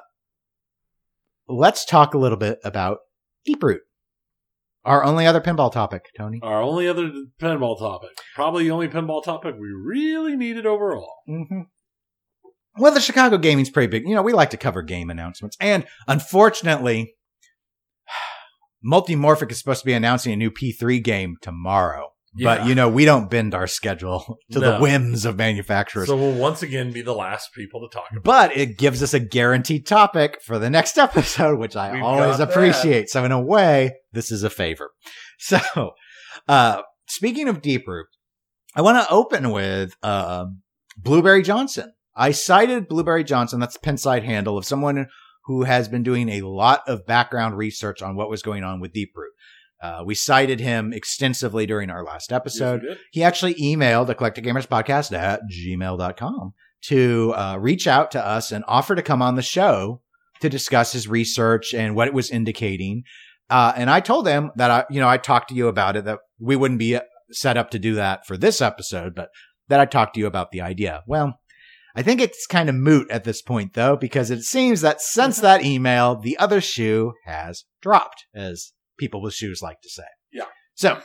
let's 1.47 1.85
talk 1.85 2.13
a 2.13 2.19
little 2.19 2.37
bit 2.37 2.59
about 2.63 2.99
Deep 3.45 3.63
Root. 3.63 3.81
Our 4.85 5.03
only 5.03 5.25
other 5.25 5.41
pinball 5.41 5.71
topic, 5.71 6.05
Tony. 6.15 6.39
Our 6.43 6.61
only 6.61 6.87
other 6.87 7.09
pinball 7.41 7.79
topic. 7.79 8.11
Probably 8.35 8.65
the 8.65 8.69
only 8.69 8.89
pinball 8.89 9.23
topic 9.23 9.55
we 9.59 9.69
really 9.69 10.35
needed 10.35 10.67
overall. 10.67 11.15
Mm-hmm. 11.27 11.61
Well, 12.77 12.93
the 12.93 13.01
Chicago 13.01 13.39
gaming's 13.39 13.71
pretty 13.71 13.89
big. 13.89 14.07
You 14.07 14.13
know, 14.13 14.21
we 14.21 14.33
like 14.33 14.51
to 14.51 14.57
cover 14.57 14.83
game 14.83 15.09
announcements. 15.09 15.57
And 15.59 15.83
unfortunately, 16.07 17.15
Multimorphic 18.87 19.49
is 19.49 19.57
supposed 19.57 19.79
to 19.79 19.87
be 19.87 19.93
announcing 19.93 20.31
a 20.31 20.35
new 20.35 20.51
P3 20.51 21.03
game 21.03 21.37
tomorrow. 21.41 22.12
But, 22.41 22.65
you 22.65 22.73
know, 22.73 22.89
we 22.89 23.05
don't 23.05 23.29
bend 23.29 23.53
our 23.53 23.67
schedule 23.67 24.39
to 24.51 24.59
the 24.59 24.77
whims 24.79 25.25
of 25.25 25.37
manufacturers. 25.37 26.07
So 26.07 26.15
we'll 26.15 26.33
once 26.33 26.63
again 26.63 26.91
be 26.91 27.01
the 27.01 27.13
last 27.13 27.53
people 27.53 27.81
to 27.87 27.93
talk 27.95 28.09
about. 28.11 28.23
but 28.23 28.57
it 28.57 28.77
gives 28.77 29.03
us 29.03 29.13
a 29.13 29.19
guaranteed 29.19 29.85
topic 29.85 30.41
for 30.41 30.57
the 30.57 30.69
next 30.69 30.97
episode, 30.97 31.59
which 31.59 31.75
I 31.75 31.93
We've 31.93 32.03
always 32.03 32.37
got 32.37 32.47
that. 32.47 32.49
appreciate. 32.49 33.09
So 33.09 33.23
in 33.25 33.31
a 33.31 33.41
way, 33.41 33.93
this 34.11 34.31
is 34.31 34.43
a 34.43 34.49
favor. 34.49 34.91
So, 35.39 35.59
uh, 36.47 36.83
speaking 37.07 37.49
of 37.49 37.61
Deep 37.61 37.85
Root, 37.87 38.07
I 38.75 38.81
want 38.81 38.97
to 39.03 39.13
open 39.13 39.51
with, 39.51 39.93
um, 40.01 40.61
Blueberry 40.95 41.41
Johnson. 41.41 41.91
I 42.15 42.31
cited 42.31 42.87
Blueberry 42.87 43.23
Johnson, 43.25 43.59
that's 43.59 43.77
the 43.77 43.85
Pinside 43.85 44.23
handle 44.23 44.57
of 44.57 44.63
someone 44.65 45.07
who 45.45 45.63
has 45.63 45.89
been 45.89 46.03
doing 46.03 46.29
a 46.29 46.41
lot 46.43 46.81
of 46.87 47.05
background 47.05 47.57
research 47.57 48.01
on 48.01 48.15
what 48.15 48.29
was 48.29 48.41
going 48.41 48.63
on 48.63 48.79
with 48.79 48.93
Deeproot. 48.93 49.33
Uh, 49.83 50.01
we 50.05 50.15
cited 50.15 50.61
him 50.61 50.93
extensively 50.93 51.65
during 51.65 51.89
our 51.89 52.05
last 52.05 52.31
episode. 52.31 52.83
Yes. 52.87 52.97
He 53.11 53.21
actually 53.21 53.55
emailed 53.55 54.07
Eclectic 54.07 54.45
Gamers 54.45 54.65
Podcast 54.65 55.11
at 55.11 55.41
gmail.com 55.51 56.53
to 56.83 57.33
uh, 57.35 57.57
reach 57.59 57.85
out 57.85 58.09
to 58.11 58.25
us 58.25 58.53
and 58.53 58.63
offer 58.65 58.95
to 58.95 59.01
come 59.01 59.21
on 59.21 59.35
the 59.35 59.41
show 59.41 60.01
to 60.39 60.47
discuss 60.47 60.93
his 60.93 61.09
research 61.09 61.73
and 61.73 61.95
what 61.95 62.07
it 62.07 62.13
was 62.13 62.31
indicating. 62.31 63.03
Uh, 63.49 63.73
and 63.75 63.89
I 63.89 63.99
told 63.99 64.25
him 64.25 64.51
that 64.55 64.71
I, 64.71 64.85
you 64.89 65.01
know, 65.01 65.09
I 65.09 65.17
talked 65.17 65.49
to 65.49 65.55
you 65.55 65.67
about 65.67 65.97
it, 65.97 66.05
that 66.05 66.19
we 66.39 66.55
wouldn't 66.55 66.79
be 66.79 66.95
uh, 66.95 67.01
set 67.31 67.57
up 67.57 67.69
to 67.71 67.79
do 67.79 67.95
that 67.95 68.25
for 68.25 68.37
this 68.37 68.61
episode, 68.61 69.13
but 69.13 69.29
that 69.67 69.81
I 69.81 69.85
talked 69.85 70.13
to 70.13 70.21
you 70.21 70.27
about 70.27 70.51
the 70.51 70.61
idea. 70.61 71.01
Well, 71.05 71.39
I 71.93 72.03
think 72.03 72.21
it's 72.21 72.47
kind 72.47 72.69
of 72.69 72.75
moot 72.75 73.11
at 73.11 73.25
this 73.25 73.41
point 73.41 73.73
though, 73.73 73.97
because 73.97 74.31
it 74.31 74.43
seems 74.43 74.79
that 74.79 75.01
since 75.01 75.37
that 75.41 75.65
email, 75.65 76.15
the 76.15 76.37
other 76.37 76.61
shoe 76.61 77.13
has 77.25 77.65
dropped, 77.81 78.27
as 78.33 78.71
people 79.03 79.21
with 79.21 79.33
shoes 79.33 79.61
like 79.61 79.81
to 79.81 79.89
say. 79.89 80.03
Yeah. 80.31 80.45
So 80.75 81.01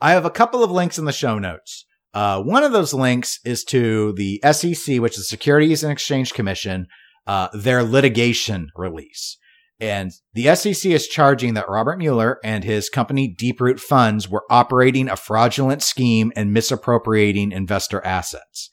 I 0.00 0.10
have 0.10 0.24
a 0.24 0.30
couple 0.30 0.64
of 0.64 0.72
links 0.72 0.98
in 0.98 1.04
the 1.04 1.12
show 1.12 1.38
notes. 1.38 1.86
Uh, 2.12 2.42
one 2.42 2.64
of 2.64 2.72
those 2.72 2.92
links 2.92 3.38
is 3.44 3.62
to 3.64 4.12
the 4.14 4.40
SEC, 4.52 4.98
which 4.98 5.12
is 5.12 5.18
the 5.18 5.36
Securities 5.36 5.84
and 5.84 5.92
Exchange 5.92 6.34
Commission, 6.34 6.88
uh, 7.28 7.48
their 7.52 7.84
litigation 7.84 8.70
release. 8.74 9.38
And 9.78 10.10
the 10.34 10.54
SEC 10.56 10.90
is 10.90 11.06
charging 11.06 11.54
that 11.54 11.68
Robert 11.68 11.98
Mueller 11.98 12.38
and 12.42 12.64
his 12.64 12.90
company 12.90 13.32
Deeproot 13.34 13.78
Funds 13.78 14.28
were 14.28 14.44
operating 14.50 15.08
a 15.08 15.16
fraudulent 15.16 15.82
scheme 15.82 16.32
and 16.34 16.52
misappropriating 16.52 17.52
investor 17.52 18.04
assets. 18.04 18.68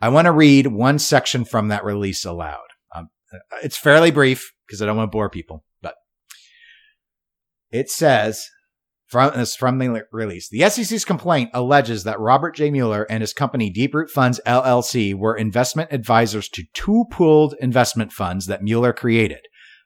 I 0.00 0.08
want 0.08 0.26
to 0.26 0.32
read 0.32 0.66
one 0.66 0.98
section 0.98 1.44
from 1.44 1.68
that 1.68 1.84
release 1.84 2.24
aloud. 2.24 2.66
Um, 2.94 3.08
it's 3.62 3.78
fairly 3.78 4.10
brief 4.10 4.52
because 4.66 4.82
I 4.82 4.86
don't 4.86 4.96
want 4.96 5.10
to 5.10 5.16
bore 5.16 5.30
people, 5.30 5.64
it 7.74 7.90
says 7.90 8.48
from 9.08 9.36
this 9.36 9.56
from 9.56 9.78
the 9.78 10.04
release. 10.12 10.48
The 10.48 10.68
SEC's 10.70 11.04
complaint 11.04 11.50
alleges 11.52 12.04
that 12.04 12.20
Robert 12.20 12.54
J. 12.54 12.70
Mueller 12.70 13.04
and 13.10 13.20
his 13.20 13.32
company 13.32 13.70
Deeproot 13.70 14.08
Funds 14.08 14.40
LLC 14.46 15.14
were 15.14 15.36
investment 15.36 15.92
advisors 15.92 16.48
to 16.50 16.64
two 16.72 17.04
pooled 17.10 17.54
investment 17.60 18.12
funds 18.12 18.46
that 18.46 18.62
Mueller 18.62 18.92
created. 18.92 19.40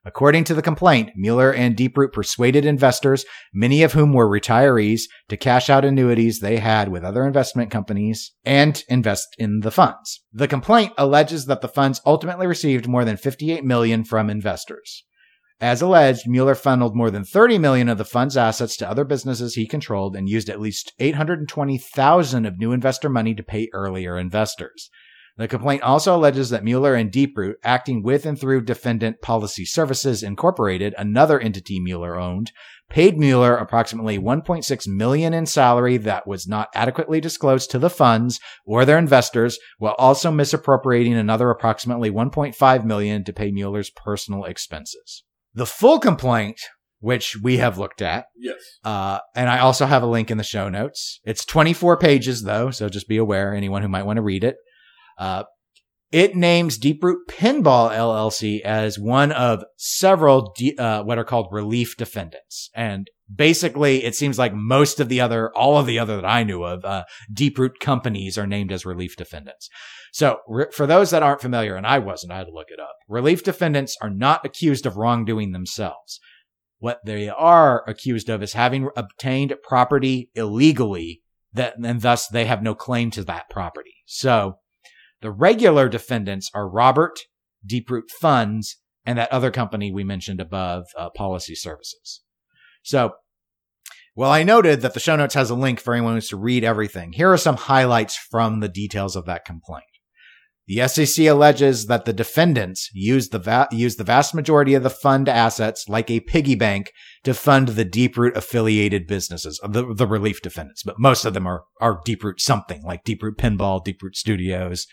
According 0.04 0.44
to 0.44 0.54
the 0.54 0.62
complaint, 0.62 1.10
Mueller 1.16 1.52
and 1.52 1.76
Deeproot 1.76 2.12
persuaded 2.12 2.64
investors, 2.64 3.24
many 3.52 3.82
of 3.82 3.94
whom 3.94 4.12
were 4.12 4.28
retirees, 4.28 5.02
to 5.28 5.36
cash 5.36 5.68
out 5.68 5.84
annuities 5.84 6.40
they 6.40 6.58
had 6.58 6.88
with 6.88 7.04
other 7.04 7.26
investment 7.26 7.70
companies 7.70 8.32
and 8.44 8.82
invest 8.88 9.28
in 9.38 9.60
the 9.60 9.70
funds. 9.70 10.22
The 10.32 10.48
complaint 10.48 10.92
alleges 10.96 11.46
that 11.46 11.62
the 11.62 11.68
funds 11.68 12.00
ultimately 12.06 12.46
received 12.46 12.86
more 12.86 13.04
than 13.04 13.16
58 13.16 13.64
million 13.64 14.04
from 14.04 14.30
investors. 14.30 15.04
As 15.60 15.82
alleged, 15.82 16.28
Mueller 16.28 16.54
funneled 16.54 16.94
more 16.94 17.10
than 17.10 17.24
30 17.24 17.58
million 17.58 17.88
of 17.88 17.98
the 17.98 18.04
fund's 18.04 18.36
assets 18.36 18.76
to 18.76 18.88
other 18.88 19.04
businesses 19.04 19.54
he 19.54 19.66
controlled 19.66 20.14
and 20.14 20.28
used 20.28 20.48
at 20.48 20.60
least 20.60 20.92
820,000 21.00 22.46
of 22.46 22.58
new 22.58 22.70
investor 22.70 23.08
money 23.08 23.34
to 23.34 23.42
pay 23.42 23.68
earlier 23.72 24.16
investors. 24.16 24.88
The 25.36 25.48
complaint 25.48 25.82
also 25.82 26.16
alleges 26.16 26.50
that 26.50 26.62
Mueller 26.62 26.94
and 26.94 27.10
Deeproot, 27.10 27.54
acting 27.64 28.04
with 28.04 28.24
and 28.24 28.38
through 28.38 28.62
Defendant 28.62 29.20
Policy 29.20 29.64
Services 29.64 30.22
Incorporated, 30.22 30.94
another 30.96 31.40
entity 31.40 31.80
Mueller 31.80 32.16
owned, 32.16 32.52
paid 32.88 33.18
Mueller 33.18 33.56
approximately 33.56 34.18
1.6 34.18 34.88
million 34.88 35.34
in 35.34 35.46
salary 35.46 35.96
that 35.96 36.26
was 36.26 36.46
not 36.46 36.70
adequately 36.74 37.20
disclosed 37.20 37.70
to 37.72 37.80
the 37.80 37.90
funds 37.90 38.38
or 38.64 38.84
their 38.84 38.98
investors, 38.98 39.58
while 39.78 39.94
also 39.98 40.30
misappropriating 40.30 41.14
another 41.14 41.50
approximately 41.50 42.10
1.5 42.10 42.84
million 42.84 43.24
to 43.24 43.32
pay 43.32 43.50
Mueller's 43.50 43.90
personal 43.90 44.44
expenses. 44.44 45.24
The 45.58 45.66
full 45.66 45.98
complaint, 45.98 46.60
which 47.00 47.36
we 47.42 47.56
have 47.58 47.78
looked 47.78 48.00
at, 48.00 48.26
Yes. 48.36 48.56
uh, 48.84 49.18
and 49.34 49.48
I 49.50 49.58
also 49.58 49.86
have 49.86 50.02
a 50.04 50.06
link 50.06 50.30
in 50.30 50.38
the 50.38 50.44
show 50.44 50.68
notes. 50.68 51.20
It's 51.24 51.44
24 51.44 51.96
pages 51.96 52.42
though, 52.44 52.70
so 52.70 52.88
just 52.88 53.08
be 53.08 53.16
aware, 53.16 53.54
anyone 53.54 53.82
who 53.82 53.88
might 53.88 54.06
want 54.06 54.18
to 54.18 54.22
read 54.22 54.44
it. 54.44 54.56
Uh, 55.18 55.42
it 56.10 56.34
names 56.34 56.78
Deeproot 56.78 57.26
Pinball 57.28 57.90
LLC 57.90 58.60
as 58.62 58.98
one 58.98 59.30
of 59.30 59.64
several 59.76 60.52
de- 60.56 60.76
uh, 60.78 61.02
what 61.02 61.18
are 61.18 61.24
called 61.24 61.48
relief 61.50 61.96
defendants. 61.96 62.70
And 62.74 63.08
basically, 63.32 64.04
it 64.04 64.14
seems 64.14 64.38
like 64.38 64.54
most 64.54 65.00
of 65.00 65.10
the 65.10 65.20
other, 65.20 65.50
all 65.54 65.76
of 65.76 65.86
the 65.86 65.98
other 65.98 66.16
that 66.16 66.24
I 66.24 66.44
knew 66.44 66.64
of, 66.64 66.84
uh, 66.84 67.04
Deeproot 67.32 67.78
companies 67.80 68.38
are 68.38 68.46
named 68.46 68.72
as 68.72 68.86
relief 68.86 69.16
defendants. 69.16 69.68
So 70.12 70.38
re- 70.48 70.70
for 70.72 70.86
those 70.86 71.10
that 71.10 71.22
aren't 71.22 71.42
familiar, 71.42 71.76
and 71.76 71.86
I 71.86 71.98
wasn't, 71.98 72.32
I 72.32 72.38
had 72.38 72.46
to 72.46 72.52
look 72.52 72.70
it 72.70 72.80
up. 72.80 72.96
Relief 73.06 73.44
defendants 73.44 73.96
are 74.00 74.10
not 74.10 74.46
accused 74.46 74.86
of 74.86 74.96
wrongdoing 74.96 75.52
themselves. 75.52 76.20
What 76.78 77.00
they 77.04 77.28
are 77.28 77.84
accused 77.86 78.30
of 78.30 78.42
is 78.42 78.54
having 78.54 78.88
obtained 78.96 79.54
property 79.62 80.30
illegally 80.34 81.22
that, 81.52 81.74
and 81.82 82.00
thus 82.00 82.28
they 82.28 82.46
have 82.46 82.62
no 82.62 82.74
claim 82.74 83.10
to 83.10 83.24
that 83.24 83.50
property. 83.50 83.94
So 84.06 84.58
the 85.20 85.30
regular 85.30 85.88
defendants 85.88 86.50
are 86.54 86.68
Robert, 86.68 87.20
Deeproot 87.66 88.10
Funds, 88.20 88.76
and 89.04 89.18
that 89.18 89.32
other 89.32 89.50
company 89.50 89.92
we 89.92 90.04
mentioned 90.04 90.40
above, 90.40 90.84
uh, 90.96 91.10
Policy 91.10 91.54
Services. 91.54 92.22
So, 92.82 93.12
well, 94.14 94.30
I 94.30 94.42
noted 94.42 94.80
that 94.80 94.94
the 94.94 95.00
show 95.00 95.16
notes 95.16 95.34
has 95.34 95.50
a 95.50 95.54
link 95.54 95.80
for 95.80 95.94
anyone 95.94 96.12
who 96.12 96.16
wants 96.16 96.28
to 96.30 96.36
read 96.36 96.64
everything. 96.64 97.12
Here 97.12 97.32
are 97.32 97.38
some 97.38 97.56
highlights 97.56 98.16
from 98.16 98.60
the 98.60 98.68
details 98.68 99.16
of 99.16 99.26
that 99.26 99.44
complaint. 99.44 99.84
The 100.68 100.86
SEC 100.86 101.24
alleges 101.26 101.86
that 101.86 102.04
the 102.04 102.12
defendants 102.12 102.90
used 102.92 103.32
the, 103.32 103.38
va- 103.38 103.68
used 103.72 103.98
the 103.98 104.04
vast 104.04 104.34
majority 104.34 104.74
of 104.74 104.82
the 104.82 104.90
fund 104.90 105.26
assets 105.26 105.86
like 105.88 106.10
a 106.10 106.20
piggy 106.20 106.54
bank 106.54 106.92
to 107.24 107.32
fund 107.32 107.68
the 107.68 107.86
Deeproot 107.86 108.36
affiliated 108.36 109.06
businesses, 109.06 109.58
uh, 109.64 109.68
the, 109.68 109.94
the 109.94 110.06
relief 110.06 110.42
defendants, 110.42 110.82
but 110.82 110.98
most 110.98 111.24
of 111.24 111.32
them 111.32 111.46
are, 111.46 111.62
are 111.80 112.00
Deeproot 112.06 112.38
something 112.38 112.82
like 112.84 113.02
Deeproot 113.04 113.36
Pinball, 113.36 113.82
Deeproot 113.82 114.14
Studios. 114.14 114.86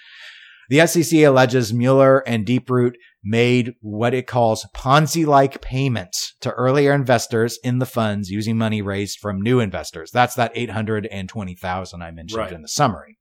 The 0.70 0.88
SEC 0.88 1.20
alleges 1.20 1.74
Mueller 1.74 2.20
and 2.28 2.46
Deeproot 2.46 2.94
made 3.22 3.74
what 3.82 4.14
it 4.14 4.28
calls 4.28 4.66
Ponzi-like 4.74 5.62
payments 5.62 6.36
to 6.42 6.52
earlier 6.52 6.94
investors 6.94 7.60
in 7.64 7.80
the 7.80 7.86
funds 7.86 8.30
using 8.30 8.58
money 8.58 8.82
raised 8.82 9.20
from 9.20 9.42
new 9.42 9.60
investors. 9.60 10.10
That's 10.12 10.36
that 10.36 10.54
820,000 10.56 12.02
I 12.02 12.12
mentioned 12.12 12.38
Right. 12.40 12.52
in 12.54 12.62
the 12.62 12.68
summary. 12.70 13.18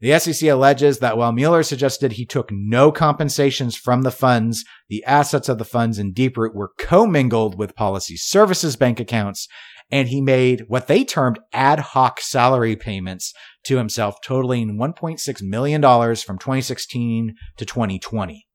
The 0.00 0.16
SEC 0.18 0.48
alleges 0.48 1.00
that 1.00 1.18
while 1.18 1.32
Mueller 1.32 1.64
suggested 1.64 2.12
he 2.12 2.24
took 2.24 2.50
no 2.52 2.92
compensations 2.92 3.76
from 3.76 4.02
the 4.02 4.12
funds, 4.12 4.64
the 4.88 5.02
assets 5.04 5.48
of 5.48 5.58
the 5.58 5.64
funds 5.64 5.98
in 5.98 6.12
Deeproot 6.12 6.54
were 6.54 6.72
commingled 6.78 7.58
with 7.58 7.74
policy 7.74 8.16
services 8.16 8.76
bank 8.76 9.00
accounts, 9.00 9.48
and 9.90 10.08
he 10.08 10.20
made 10.20 10.66
what 10.68 10.86
they 10.86 11.04
termed 11.04 11.40
ad 11.52 11.80
hoc 11.80 12.20
salary 12.20 12.76
payments 12.76 13.32
to 13.64 13.76
himself 13.76 14.16
totaling 14.22 14.78
$1.6 14.78 15.42
million 15.42 15.82
from 15.82 16.38
2016 16.38 17.34
to 17.56 17.64
2020. 17.64 18.47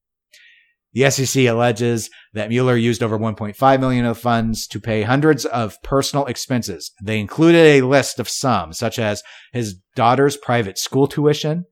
The 0.93 1.09
SEC 1.09 1.45
alleges 1.45 2.09
that 2.33 2.49
Mueller 2.49 2.77
used 2.77 3.01
over 3.01 3.17
1.5 3.17 3.79
million 3.79 4.05
of 4.05 4.19
funds 4.19 4.67
to 4.67 4.79
pay 4.79 5.01
hundreds 5.01 5.45
of 5.45 5.81
personal 5.81 6.25
expenses. 6.25 6.91
They 7.01 7.19
included 7.19 7.65
a 7.65 7.81
list 7.81 8.19
of 8.19 8.29
some, 8.29 8.73
such 8.73 8.99
as 8.99 9.23
his 9.51 9.75
daughter's 9.95 10.37
private 10.37 10.77
school 10.77 11.07
tuition, 11.07 11.65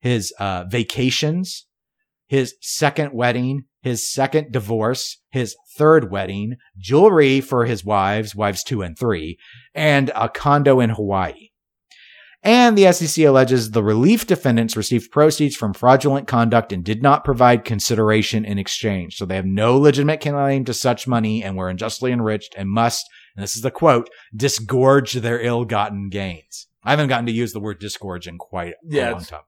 his 0.00 0.32
uh, 0.38 0.64
vacations, 0.68 1.66
his 2.26 2.54
second 2.60 3.12
wedding, 3.14 3.64
his 3.82 4.10
second 4.10 4.52
divorce, 4.52 5.18
his 5.30 5.56
third 5.76 6.10
wedding, 6.10 6.56
jewelry 6.78 7.40
for 7.40 7.64
his 7.64 7.84
wives, 7.84 8.34
wives 8.34 8.62
two 8.62 8.82
and 8.82 8.98
three, 8.98 9.38
and 9.74 10.10
a 10.14 10.28
condo 10.28 10.78
in 10.78 10.90
Hawaii. 10.90 11.48
And 12.44 12.76
the 12.76 12.90
SEC 12.92 13.24
alleges 13.24 13.70
the 13.70 13.84
relief 13.84 14.26
defendants 14.26 14.76
received 14.76 15.12
proceeds 15.12 15.54
from 15.54 15.72
fraudulent 15.72 16.26
conduct 16.26 16.72
and 16.72 16.82
did 16.82 17.00
not 17.00 17.24
provide 17.24 17.64
consideration 17.64 18.44
in 18.44 18.58
exchange. 18.58 19.16
So 19.16 19.24
they 19.24 19.36
have 19.36 19.46
no 19.46 19.78
legitimate 19.78 20.20
claim 20.20 20.64
to 20.64 20.74
such 20.74 21.06
money 21.06 21.44
and 21.44 21.56
were 21.56 21.68
unjustly 21.68 22.10
enriched 22.10 22.54
and 22.56 22.68
must, 22.68 23.06
and 23.36 23.44
this 23.44 23.54
is 23.54 23.62
the 23.62 23.70
quote, 23.70 24.10
disgorge 24.34 25.12
their 25.12 25.40
ill-gotten 25.40 26.08
gains. 26.08 26.66
I 26.82 26.90
haven't 26.90 27.08
gotten 27.08 27.26
to 27.26 27.32
use 27.32 27.52
the 27.52 27.60
word 27.60 27.78
disgorge 27.78 28.26
in 28.26 28.38
quite 28.38 28.74
Yeah, 28.82 29.10
a 29.10 29.12
long 29.12 29.24
time. 29.24 29.42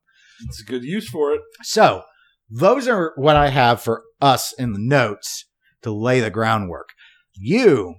It's 0.46 0.60
a 0.60 0.64
good 0.64 0.84
use 0.84 1.08
for 1.08 1.32
it. 1.32 1.40
So 1.62 2.02
those 2.48 2.86
are 2.86 3.12
what 3.16 3.34
I 3.34 3.48
have 3.48 3.80
for 3.80 4.04
us 4.20 4.52
in 4.52 4.72
the 4.72 4.78
notes 4.78 5.46
to 5.82 5.90
lay 5.90 6.20
the 6.20 6.30
groundwork. 6.30 6.90
You, 7.34 7.96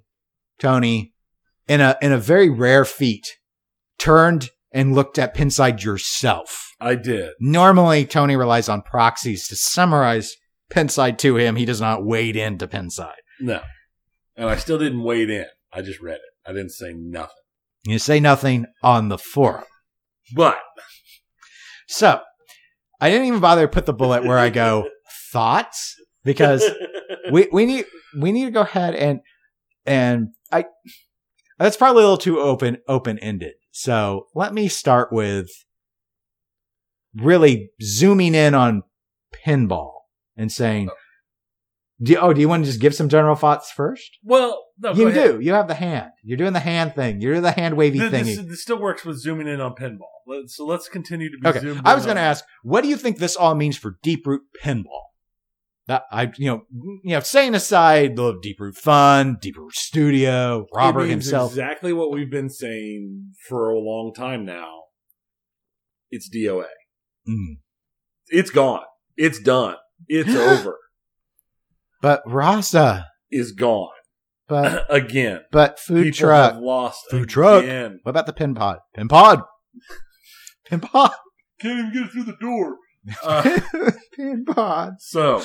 Tony, 0.58 1.14
in 1.68 1.82
a 1.82 1.98
in 2.02 2.14
a 2.14 2.18
very 2.18 2.50
rare 2.50 2.86
feat, 2.86 3.38
turned 3.98 4.52
and 4.76 4.94
looked 4.94 5.18
at 5.18 5.34
Pinside 5.34 5.84
yourself. 5.84 6.74
I 6.82 6.96
did. 6.96 7.32
Normally, 7.40 8.06
Tony 8.06 8.36
relies 8.36 8.68
on 8.68 8.82
proxies 8.82 9.48
to 9.48 9.56
summarize 9.56 10.36
Pinside 10.70 11.18
to 11.20 11.38
him. 11.38 11.56
He 11.56 11.64
does 11.64 11.80
not 11.80 12.06
wade 12.06 12.36
into 12.36 12.68
Pinside. 12.68 13.14
No. 13.40 13.62
And 14.36 14.50
I 14.50 14.58
still 14.58 14.78
didn't 14.78 15.02
wade 15.02 15.30
in. 15.30 15.46
I 15.72 15.82
just 15.82 16.02
read 16.02 16.16
it. 16.16 16.22
I 16.46 16.52
didn't 16.52 16.72
say 16.72 16.94
nothing. 16.94 17.32
You 17.86 18.00
say 18.00 18.20
nothing 18.20 18.66
on 18.84 19.08
the 19.08 19.18
forum. 19.18 19.64
But 20.36 20.60
So 21.88 22.20
I 23.00 23.10
didn't 23.10 23.28
even 23.28 23.40
bother 23.40 23.62
to 23.62 23.68
put 23.68 23.86
the 23.86 23.94
bullet 23.94 24.26
where 24.26 24.38
I 24.38 24.50
go 24.50 24.90
thoughts 25.32 25.96
because 26.24 26.70
we 27.32 27.48
we 27.52 27.66
need 27.66 27.86
we 28.20 28.32
need 28.32 28.46
to 28.46 28.52
go 28.52 28.62
ahead 28.62 28.96
and 28.96 29.20
and 29.86 30.30
I 30.52 30.66
that's 31.60 31.78
probably 31.78 32.02
a 32.02 32.06
little 32.06 32.18
too 32.18 32.40
open 32.40 32.78
open 32.88 33.20
ended. 33.20 33.54
So 33.78 34.28
let 34.34 34.54
me 34.54 34.70
start 34.70 35.12
with 35.12 35.50
really 37.14 37.72
zooming 37.84 38.34
in 38.34 38.54
on 38.56 38.84
pinball 39.46 39.92
and 40.38 40.50
saying, 40.50 40.90
do 42.02 42.14
you, 42.14 42.18
oh, 42.18 42.32
do 42.32 42.40
you 42.40 42.48
want 42.48 42.64
to 42.64 42.70
just 42.70 42.80
give 42.80 42.96
some 42.96 43.10
general 43.10 43.36
thoughts 43.36 43.72
first? 43.72 44.18
Well, 44.24 44.64
no, 44.80 44.94
you 44.94 45.12
do. 45.12 45.42
You 45.42 45.52
have 45.56 45.68
the 45.68 45.74
hand. 45.74 46.12
You're 46.24 46.38
doing 46.38 46.54
the 46.54 46.62
hand 46.62 46.96
thing. 46.96 47.20
You're 47.20 47.42
the 47.42 47.52
hand 47.52 47.76
wavy 47.76 48.00
Th- 48.00 48.12
thing. 48.12 48.24
This, 48.24 48.38
this 48.46 48.62
still 48.62 48.80
works 48.80 49.04
with 49.04 49.20
zooming 49.20 49.50
in 49.50 49.60
on 49.60 49.76
pinball. 49.76 50.48
So 50.48 50.66
let's 50.66 50.88
continue 50.88 51.30
to 51.30 51.38
be 51.38 51.50
Okay. 51.50 51.82
I 51.84 51.96
was 51.96 52.06
going 52.06 52.16
to 52.16 52.22
ask, 52.22 52.46
what 52.64 52.82
do 52.82 52.88
you 52.88 52.96
think 52.96 53.18
this 53.18 53.36
all 53.36 53.56
means 53.56 53.76
for 53.76 53.98
Deep 54.02 54.26
Root 54.26 54.44
Pinball? 54.64 55.02
That 55.88 56.04
I, 56.12 56.32
you 56.38 56.48
know, 56.50 56.62
you 57.04 57.12
know, 57.12 57.20
setting 57.20 57.54
aside 57.54 58.16
the 58.16 58.38
Deep 58.42 58.60
Root 58.60 58.76
Fun, 58.76 59.38
Deep 59.40 59.56
Root 59.58 59.76
Studio, 59.76 60.66
Robert 60.74 61.06
himself. 61.06 61.52
Exactly 61.52 61.94
what 61.94 62.12
we've 62.12 62.32
been 62.32 62.50
saying 62.50 63.34
for 63.48 63.70
a 63.70 63.78
long 63.80 64.12
time 64.16 64.46
now. 64.46 64.86
It's 66.10 66.28
DOA. 66.30 66.66
Mm. 67.30 67.58
It's 68.30 68.50
gone. 68.50 68.82
It's 69.16 69.40
done. 69.40 69.76
It's 70.08 70.30
over. 70.36 70.78
But 72.02 72.24
Raza, 72.26 73.06
Is 73.32 73.52
gone 73.52 73.90
but 74.48 74.86
again. 74.90 75.42
but 75.52 75.80
food 75.80 76.14
truck. 76.14 76.54
have 76.54 76.62
lost 76.62 77.00
Food 77.10 77.30
truck. 77.30 77.64
What 77.66 78.10
about 78.12 78.26
the 78.26 78.34
pin 78.34 78.56
pod? 78.56 78.80
Pin 78.96 79.08
pod. 79.08 79.42
Pin 80.66 80.80
pod. 80.80 81.12
Can't 81.60 81.80
even 81.80 81.94
get 81.94 82.04
it 82.08 82.12
through 82.12 82.24
the 82.24 82.38
door. 82.40 82.78
Uh, 83.24 83.60
pin 84.16 84.44
pod. 84.46 84.94
So 85.00 85.40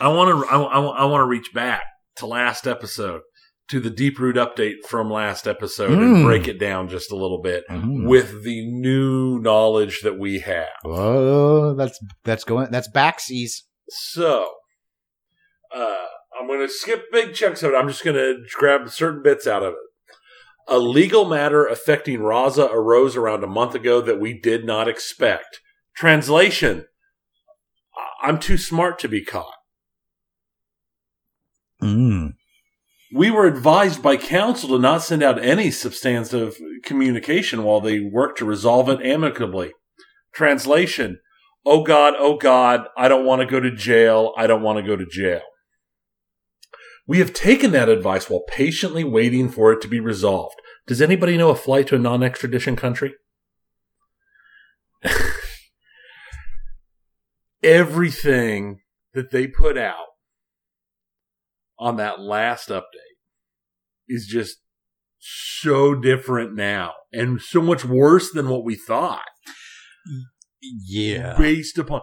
I 0.00 0.08
want 0.08 0.30
to 0.30 0.48
I, 0.50 0.56
I, 0.60 1.04
want 1.04 1.20
to 1.22 1.26
reach 1.26 1.52
back 1.54 1.82
to 2.16 2.26
last 2.26 2.66
episode 2.66 3.22
to 3.68 3.80
the 3.80 3.90
deep 3.90 4.18
root 4.18 4.36
update 4.36 4.84
from 4.88 5.10
last 5.10 5.46
episode 5.46 5.92
and 5.92 6.16
Mm. 6.18 6.24
break 6.24 6.48
it 6.48 6.58
down 6.58 6.88
just 6.88 7.10
a 7.12 7.16
little 7.16 7.40
bit 7.40 7.64
Mm. 7.70 8.06
with 8.08 8.42
the 8.44 8.66
new 8.70 9.38
knowledge 9.38 10.00
that 10.02 10.18
we 10.18 10.40
have. 10.40 10.68
Oh, 10.84 11.74
that's 11.74 11.98
that's 12.24 12.44
going. 12.44 12.70
That's 12.70 12.90
backsies. 12.90 13.62
So 13.88 14.48
uh, 15.74 15.96
I'm 16.38 16.46
going 16.46 16.60
to 16.60 16.68
skip 16.68 17.04
big 17.12 17.34
chunks 17.34 17.62
of 17.62 17.72
it. 17.72 17.76
I'm 17.76 17.88
just 17.88 18.04
going 18.04 18.16
to 18.16 18.42
grab 18.54 18.88
certain 18.90 19.22
bits 19.22 19.46
out 19.46 19.62
of 19.62 19.72
it. 19.72 19.78
A 20.68 20.78
legal 20.78 21.24
matter 21.24 21.66
affecting 21.66 22.20
Raza 22.20 22.68
arose 22.72 23.16
around 23.16 23.42
a 23.42 23.48
month 23.48 23.74
ago 23.74 24.00
that 24.00 24.20
we 24.20 24.38
did 24.38 24.64
not 24.64 24.86
expect. 24.88 25.60
Translation 25.96 26.86
I'm 28.22 28.38
too 28.38 28.56
smart 28.56 28.98
to 29.00 29.08
be 29.08 29.24
caught. 29.24 29.54
Mm. 31.82 32.34
We 33.14 33.30
were 33.30 33.46
advised 33.46 34.02
by 34.02 34.16
counsel 34.16 34.70
to 34.70 34.78
not 34.78 35.02
send 35.02 35.22
out 35.22 35.42
any 35.42 35.70
substantive 35.70 36.56
communication 36.84 37.64
while 37.64 37.80
they 37.80 38.00
work 38.00 38.36
to 38.36 38.44
resolve 38.44 38.88
it 38.88 39.04
amicably. 39.04 39.72
Translation 40.32 41.18
Oh 41.64 41.84
God, 41.84 42.14
oh 42.18 42.36
God, 42.36 42.88
I 42.96 43.06
don't 43.08 43.24
want 43.24 43.40
to 43.40 43.46
go 43.46 43.60
to 43.60 43.70
jail. 43.70 44.32
I 44.36 44.46
don't 44.46 44.62
want 44.62 44.78
to 44.78 44.82
go 44.82 44.96
to 44.96 45.06
jail. 45.06 45.42
We 47.06 47.18
have 47.18 47.32
taken 47.32 47.70
that 47.72 47.88
advice 47.88 48.28
while 48.28 48.42
patiently 48.48 49.04
waiting 49.04 49.48
for 49.48 49.72
it 49.72 49.80
to 49.82 49.88
be 49.88 50.00
resolved. 50.00 50.60
Does 50.86 51.00
anybody 51.00 51.36
know 51.36 51.50
a 51.50 51.54
flight 51.54 51.86
to 51.88 51.96
a 51.96 51.98
non 51.98 52.22
extradition 52.22 52.74
country? 52.74 53.14
Everything 57.62 58.80
that 59.14 59.30
they 59.30 59.46
put 59.46 59.78
out 59.78 60.06
on 61.78 61.96
that 61.96 62.20
last 62.20 62.68
update 62.68 63.18
is 64.08 64.26
just 64.26 64.58
so 65.18 65.94
different 65.94 66.54
now 66.54 66.92
and 67.12 67.40
so 67.40 67.60
much 67.60 67.84
worse 67.84 68.32
than 68.32 68.48
what 68.48 68.64
we 68.64 68.74
thought. 68.74 69.22
Yeah. 70.62 71.34
based 71.36 71.78
upon 71.78 72.02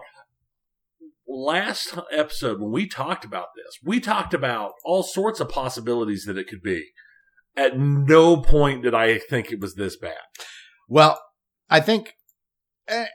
last 1.26 1.96
episode 2.12 2.60
when 2.60 2.72
we 2.72 2.86
talked 2.86 3.24
about 3.24 3.46
this 3.56 3.78
we 3.84 4.00
talked 4.00 4.34
about 4.34 4.72
all 4.84 5.02
sorts 5.02 5.40
of 5.40 5.48
possibilities 5.48 6.24
that 6.26 6.36
it 6.36 6.48
could 6.48 6.62
be. 6.62 6.88
At 7.56 7.78
no 7.78 8.36
point 8.38 8.82
did 8.82 8.94
i 8.94 9.18
think 9.18 9.50
it 9.50 9.60
was 9.60 9.74
this 9.74 9.96
bad. 9.96 10.18
Well, 10.88 11.20
I 11.68 11.80
think, 11.80 12.14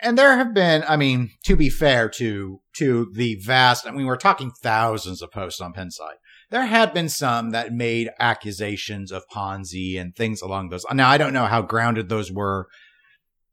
and 0.02 0.18
there 0.18 0.38
have 0.38 0.54
been. 0.54 0.84
I 0.88 0.98
mean, 0.98 1.32
to 1.46 1.56
be 1.56 1.70
fair 1.70 2.10
to 2.10 2.62
to 2.78 3.12
the 3.14 3.36
vast, 3.36 3.88
I 3.88 3.92
mean, 3.92 4.06
we're 4.06 4.18
talking 4.18 4.52
thousands 4.52 5.22
of 5.22 5.32
posts 5.32 5.62
on 5.62 5.74
Pinside. 5.74 6.18
There 6.52 6.66
had 6.66 6.94
been 6.94 7.10
some 7.10 7.52
that 7.52 7.74
made 7.74 8.10
accusations 8.20 9.12
of 9.12 9.28
Ponzi 9.34 10.00
and 10.00 10.16
things 10.16 10.42
along 10.42 10.70
those. 10.70 10.86
Now, 10.94 11.10
I 11.10 11.18
don't 11.18 11.34
know 11.34 11.46
how 11.46 11.62
grounded 11.62 12.10
those 12.10 12.32
were. 12.32 12.68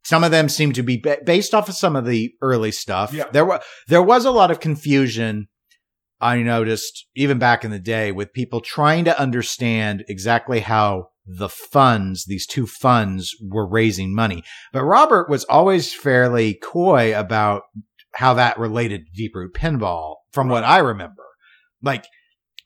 Some 0.05 0.25
of 0.25 0.31
them 0.31 0.49
seem 0.49 0.73
to 0.73 0.83
be 0.83 0.99
ba- 0.99 1.21
based 1.25 1.55
off 1.55 1.69
of 1.69 1.77
some 1.77 1.97
of 1.97 2.05
the 2.05 2.35
early 2.43 2.73
stuff. 2.73 3.13
Yeah. 3.13 3.31
There 3.33 3.45
was 3.45 3.61
there 3.89 4.03
was 4.03 4.25
a 4.25 4.31
lot 4.31 4.51
of 4.51 4.61
confusion. 4.61 5.49
I 6.21 6.41
noticed 6.43 7.07
even 7.17 7.39
back 7.39 7.65
in 7.65 7.73
the 7.73 7.81
day 7.81 8.13
with 8.13 8.33
people 8.33 8.61
trying 8.61 9.05
to 9.07 9.19
understand 9.19 10.05
exactly 10.09 10.61
how 10.61 11.09
the 11.27 11.49
funds, 11.49 12.25
these 12.25 12.47
two 12.47 12.67
funds, 12.67 13.37
were 13.41 13.69
raising 13.69 14.15
money. 14.15 14.43
But 14.73 14.85
Robert 14.85 15.29
was 15.29 15.45
always 15.45 15.95
fairly 15.95 16.55
coy 16.55 17.19
about 17.19 17.63
how 18.15 18.35
that 18.35 18.59
related 18.59 19.07
to 19.07 19.13
Deep 19.15 19.35
Root 19.35 19.55
Pinball, 19.55 20.17
from 20.33 20.49
what 20.49 20.65
I 20.65 20.79
remember. 20.79 21.25
Like, 21.83 22.07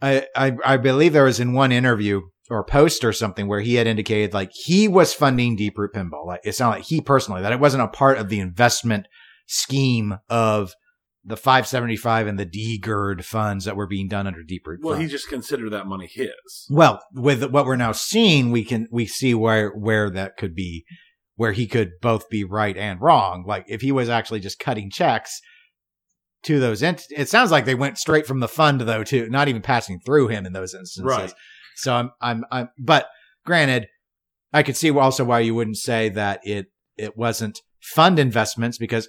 I, 0.03 0.27
I, 0.35 0.57
I 0.65 0.77
believe 0.77 1.13
there 1.13 1.25
was 1.25 1.41
in 1.41 1.53
one 1.53 1.73
interview 1.73 2.23
or 2.51 2.65
post 2.65 3.05
or 3.05 3.13
something 3.13 3.49
where 3.49 3.61
he 3.61 3.75
had 3.75 3.87
indicated 3.87 4.33
like 4.33 4.51
he 4.53 4.89
was 4.89 5.13
funding 5.13 5.57
Deep 5.57 5.77
Root 5.77 5.93
Pinball. 5.95 6.27
Like, 6.27 6.41
it's 6.45 6.61
not 6.61 6.71
like 6.71 6.85
he 6.85 7.01
personally, 7.01 7.43
that 7.43 7.53
it 7.53 7.61
wasn't 7.61 7.83
a 7.83 7.89
part 7.89 8.19
of 8.19 8.29
the 8.29 8.41
investment 8.41 9.07
scheme 9.47 10.19
of 10.29 10.73
the 11.27 11.37
575 11.37 12.29
and 12.29 12.39
the 12.39 12.45
D-GERD 12.45 13.25
funds 13.25 13.65
that 13.65 13.77
were 13.77 13.89
being 13.89 14.07
done 14.07 14.29
under 14.29 14.45
Deep 14.45 14.65
Root. 14.65 14.81
well 14.83 14.95
Fund. 14.95 15.03
he 15.03 15.09
just 15.09 15.29
considered 15.29 15.71
that 15.71 15.87
money 15.87 16.07
his 16.07 16.31
Well, 16.71 17.03
with 17.13 17.45
what 17.51 17.67
we're 17.67 17.77
now 17.77 17.93
seeing, 17.93 18.53
we 18.53 18.65
can 18.65 18.87
we 18.93 19.07
see 19.07 19.35
where 19.35 19.71
where 19.71 20.09
that 20.11 20.37
could 20.37 20.55
be, 20.55 20.85
where 21.35 21.53
he 21.53 21.67
could 21.67 21.93
both 22.01 22.29
be 22.31 22.45
right 22.45 22.77
and 22.77 23.01
wrong. 23.01 23.45
Like 23.47 23.65
if 23.69 23.81
he 23.81 23.91
was 23.91 24.09
actually 24.09 24.41
just 24.41 24.61
cutting 24.61 24.89
checks 24.89 25.41
to 26.45 26.61
those 26.61 26.81
it 26.83 27.29
sounds 27.29 27.51
like 27.51 27.65
they 27.65 27.75
went 27.75 27.99
straight 27.99 28.27
from 28.27 28.39
the 28.39 28.49
fund 28.49 28.83
though 28.83 29.03
to 29.03 29.29
not 29.29 29.49
even 29.49 29.63
passing 29.63 29.99
through 29.99 30.29
him 30.29 30.47
in 30.47 30.53
those 30.53 30.75
instances. 30.75 31.03
Right. 31.05 31.35
So 31.75 31.93
I'm 31.93 32.13
I'm 32.21 32.45
I'm 32.53 32.69
but 32.79 33.09
granted, 33.45 33.89
I 34.53 34.63
could 34.63 34.77
see 34.77 34.91
also 34.91 35.25
why 35.25 35.41
you 35.41 35.57
wouldn't 35.57 35.79
say 35.79 36.09
that 36.11 36.41
it 36.45 36.67
it 36.97 37.17
wasn't 37.17 37.61
fund 37.83 38.21
investments 38.21 38.79
because 38.79 39.09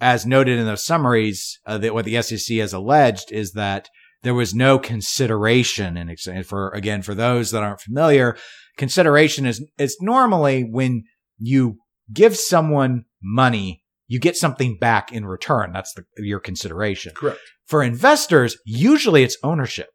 as 0.00 0.26
noted 0.26 0.58
in 0.58 0.66
those 0.66 0.84
summaries, 0.84 1.58
uh, 1.66 1.78
that 1.78 1.94
what 1.94 2.04
the 2.04 2.20
SEC 2.22 2.58
has 2.58 2.72
alleged 2.72 3.32
is 3.32 3.52
that 3.52 3.88
there 4.22 4.34
was 4.34 4.54
no 4.54 4.78
consideration 4.78 5.96
and 5.96 6.18
for 6.46 6.70
again 6.70 7.00
for 7.00 7.14
those 7.14 7.52
that 7.52 7.62
aren't 7.62 7.80
familiar 7.80 8.36
consideration 8.76 9.46
is 9.46 9.64
it's 9.78 10.00
normally 10.00 10.62
when 10.62 11.04
you 11.38 11.76
give 12.12 12.36
someone 12.36 13.04
money 13.22 13.82
you 14.08 14.20
get 14.20 14.36
something 14.36 14.78
back 14.78 15.10
in 15.10 15.26
return. 15.26 15.72
That's 15.72 15.92
the, 15.94 16.04
your 16.18 16.38
consideration. 16.38 17.12
Correct. 17.16 17.40
For 17.64 17.82
investors 17.82 18.56
usually 18.64 19.22
it's 19.22 19.36
ownership. 19.42 19.90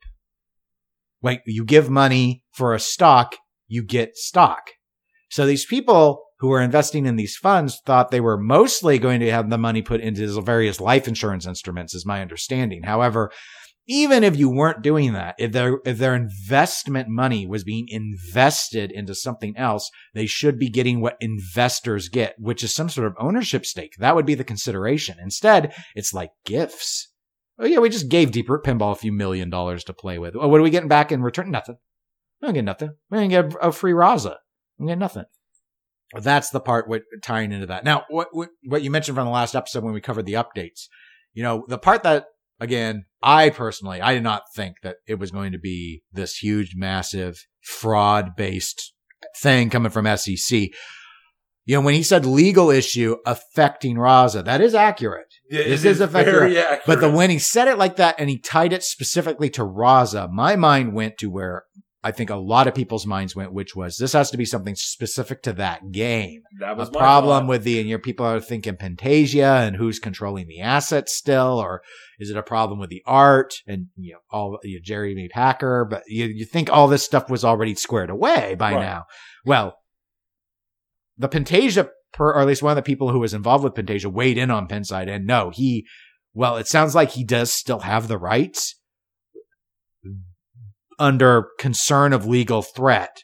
Like 1.21 1.43
you 1.45 1.63
give 1.63 1.89
money 1.89 2.43
for 2.51 2.73
a 2.73 2.79
stock 2.79 3.35
you 3.67 3.83
get 3.83 4.17
stock. 4.17 4.71
So 5.29 5.45
these 5.45 5.65
people 5.65 6.23
who 6.41 6.49
were 6.49 6.61
investing 6.61 7.05
in 7.05 7.15
these 7.15 7.37
funds 7.37 7.79
thought 7.85 8.11
they 8.11 8.19
were 8.19 8.37
mostly 8.37 8.99
going 8.99 9.21
to 9.21 9.31
have 9.31 9.49
the 9.49 9.57
money 9.57 9.81
put 9.81 10.01
into 10.01 10.41
various 10.41 10.81
life 10.81 11.07
insurance 11.07 11.47
instruments 11.47 11.95
is 11.95 12.05
my 12.05 12.21
understanding 12.21 12.83
however 12.83 13.31
even 13.87 14.23
if 14.23 14.37
you 14.37 14.49
weren't 14.49 14.83
doing 14.83 15.13
that, 15.13 15.35
if 15.37 15.51
their 15.51 15.79
if 15.85 15.97
their 15.97 16.15
investment 16.15 17.09
money 17.09 17.47
was 17.47 17.63
being 17.63 17.87
invested 17.89 18.91
into 18.91 19.15
something 19.15 19.57
else, 19.57 19.89
they 20.13 20.25
should 20.25 20.59
be 20.59 20.69
getting 20.69 21.01
what 21.01 21.17
investors 21.19 22.07
get, 22.07 22.35
which 22.37 22.63
is 22.63 22.73
some 22.73 22.89
sort 22.89 23.07
of 23.07 23.15
ownership 23.19 23.65
stake. 23.65 23.95
That 23.99 24.15
would 24.15 24.25
be 24.25 24.35
the 24.35 24.43
consideration. 24.43 25.17
Instead, 25.21 25.73
it's 25.95 26.13
like 26.13 26.31
gifts. 26.45 27.11
Oh 27.59 27.65
yeah, 27.65 27.79
we 27.79 27.89
just 27.89 28.09
gave 28.09 28.31
Deep 28.31 28.49
Root 28.49 28.63
Pinball 28.63 28.91
a 28.91 28.95
few 28.95 29.11
million 29.11 29.49
dollars 29.49 29.83
to 29.85 29.93
play 29.93 30.17
with. 30.17 30.35
What 30.35 30.59
are 30.59 30.63
we 30.63 30.69
getting 30.69 30.89
back 30.89 31.11
in 31.11 31.21
return? 31.21 31.51
Nothing. 31.51 31.77
We 32.41 32.47
don't 32.47 32.55
get 32.55 32.65
nothing. 32.65 32.91
We 33.09 33.17
didn't 33.17 33.51
get 33.51 33.59
a 33.61 33.71
free 33.71 33.93
Raza. 33.93 34.37
We 34.77 34.87
get 34.87 34.97
nothing. 34.97 35.25
That's 36.13 36.49
the 36.49 36.59
part 36.59 36.87
what 36.87 37.03
tying 37.23 37.51
into 37.51 37.67
that. 37.67 37.83
Now, 37.83 38.05
what, 38.09 38.29
what 38.31 38.49
what 38.65 38.81
you 38.81 38.91
mentioned 38.91 39.15
from 39.15 39.25
the 39.25 39.31
last 39.31 39.55
episode 39.55 39.83
when 39.83 39.93
we 39.93 40.01
covered 40.01 40.25
the 40.25 40.33
updates, 40.33 40.87
you 41.33 41.43
know, 41.43 41.65
the 41.67 41.77
part 41.77 42.03
that 42.03 42.25
again, 42.59 43.05
I 43.21 43.49
personally, 43.49 44.01
I 44.01 44.13
did 44.13 44.23
not 44.23 44.43
think 44.55 44.77
that 44.83 44.97
it 45.07 45.15
was 45.15 45.31
going 45.31 45.51
to 45.51 45.59
be 45.59 46.03
this 46.13 46.37
huge, 46.37 46.75
massive 46.75 47.45
fraud 47.61 48.35
based 48.37 48.93
thing 49.37 49.69
coming 49.69 49.91
from 49.91 50.05
SEC. 50.17 50.69
You 51.65 51.75
know, 51.75 51.81
when 51.81 51.93
he 51.93 52.03
said 52.03 52.25
legal 52.25 52.69
issue 52.69 53.17
affecting 53.25 53.95
Raza, 53.95 54.43
that 54.45 54.61
is 54.61 54.73
accurate. 54.73 55.27
It 55.49 55.69
This 55.69 55.85
is 55.85 56.01
effective. 56.01 56.33
very 56.33 56.57
accurate. 56.57 56.81
But 56.87 57.01
the 57.01 57.11
when 57.11 57.29
he 57.29 57.39
said 57.39 57.67
it 57.67 57.77
like 57.77 57.97
that 57.97 58.15
and 58.17 58.29
he 58.29 58.39
tied 58.39 58.73
it 58.73 58.83
specifically 58.83 59.49
to 59.51 59.61
Raza, 59.61 60.29
my 60.31 60.55
mind 60.55 60.93
went 60.93 61.17
to 61.19 61.29
where 61.29 61.65
I 62.03 62.11
think 62.11 62.31
a 62.31 62.35
lot 62.35 62.67
of 62.67 62.73
people's 62.73 63.05
minds 63.05 63.35
went, 63.35 63.53
which 63.53 63.75
was 63.75 63.97
this 63.97 64.13
has 64.13 64.31
to 64.31 64.37
be 64.37 64.45
something 64.45 64.73
specific 64.75 65.43
to 65.43 65.53
that 65.53 65.91
game. 65.91 66.41
that 66.59 66.75
was 66.75 66.91
my 66.91 66.99
problem 66.99 67.43
thought. 67.43 67.49
with 67.49 67.63
the, 67.63 67.79
and 67.79 67.87
your 67.87 67.99
people 67.99 68.25
are 68.25 68.39
thinking 68.39 68.75
Pantasia 68.75 69.67
and 69.67 69.75
who's 69.75 69.99
controlling 69.99 70.47
the 70.47 70.61
assets 70.61 71.13
still, 71.15 71.59
or 71.59 71.83
is 72.17 72.31
it 72.31 72.37
a 72.37 72.41
problem 72.43 72.79
with 72.79 72.89
the 72.89 73.03
art 73.05 73.53
and, 73.67 73.87
you 73.97 74.13
know, 74.13 74.19
all, 74.31 74.57
you 74.63 74.77
know, 74.77 74.81
Jeremy 74.83 75.29
Packer, 75.29 75.85
but 75.85 76.01
you, 76.07 76.25
you 76.25 76.43
think 76.45 76.71
all 76.71 76.87
this 76.87 77.03
stuff 77.03 77.29
was 77.29 77.45
already 77.45 77.75
squared 77.75 78.09
away 78.09 78.55
by 78.55 78.73
Right. 78.73 78.81
now. 78.81 79.05
Well, 79.45 79.75
the 81.19 81.29
Pantasia, 81.29 81.89
per, 82.13 82.31
or 82.31 82.39
at 82.41 82.47
least 82.47 82.63
one 82.63 82.71
of 82.71 82.77
the 82.77 82.81
people 82.81 83.11
who 83.11 83.19
was 83.19 83.35
involved 83.35 83.63
with 83.63 83.75
Pantasia 83.75 84.11
weighed 84.11 84.39
in 84.39 84.49
on 84.49 84.67
Pinside 84.67 85.07
and 85.07 85.27
no, 85.27 85.51
he, 85.51 85.85
well, 86.33 86.57
it 86.57 86.67
sounds 86.67 86.95
like 86.95 87.11
he 87.11 87.23
does 87.23 87.53
still 87.53 87.81
have 87.81 88.07
the 88.07 88.17
rights 88.17 88.75
under 90.99 91.47
concern 91.59 92.13
of 92.13 92.25
legal 92.25 92.61
threat, 92.61 93.23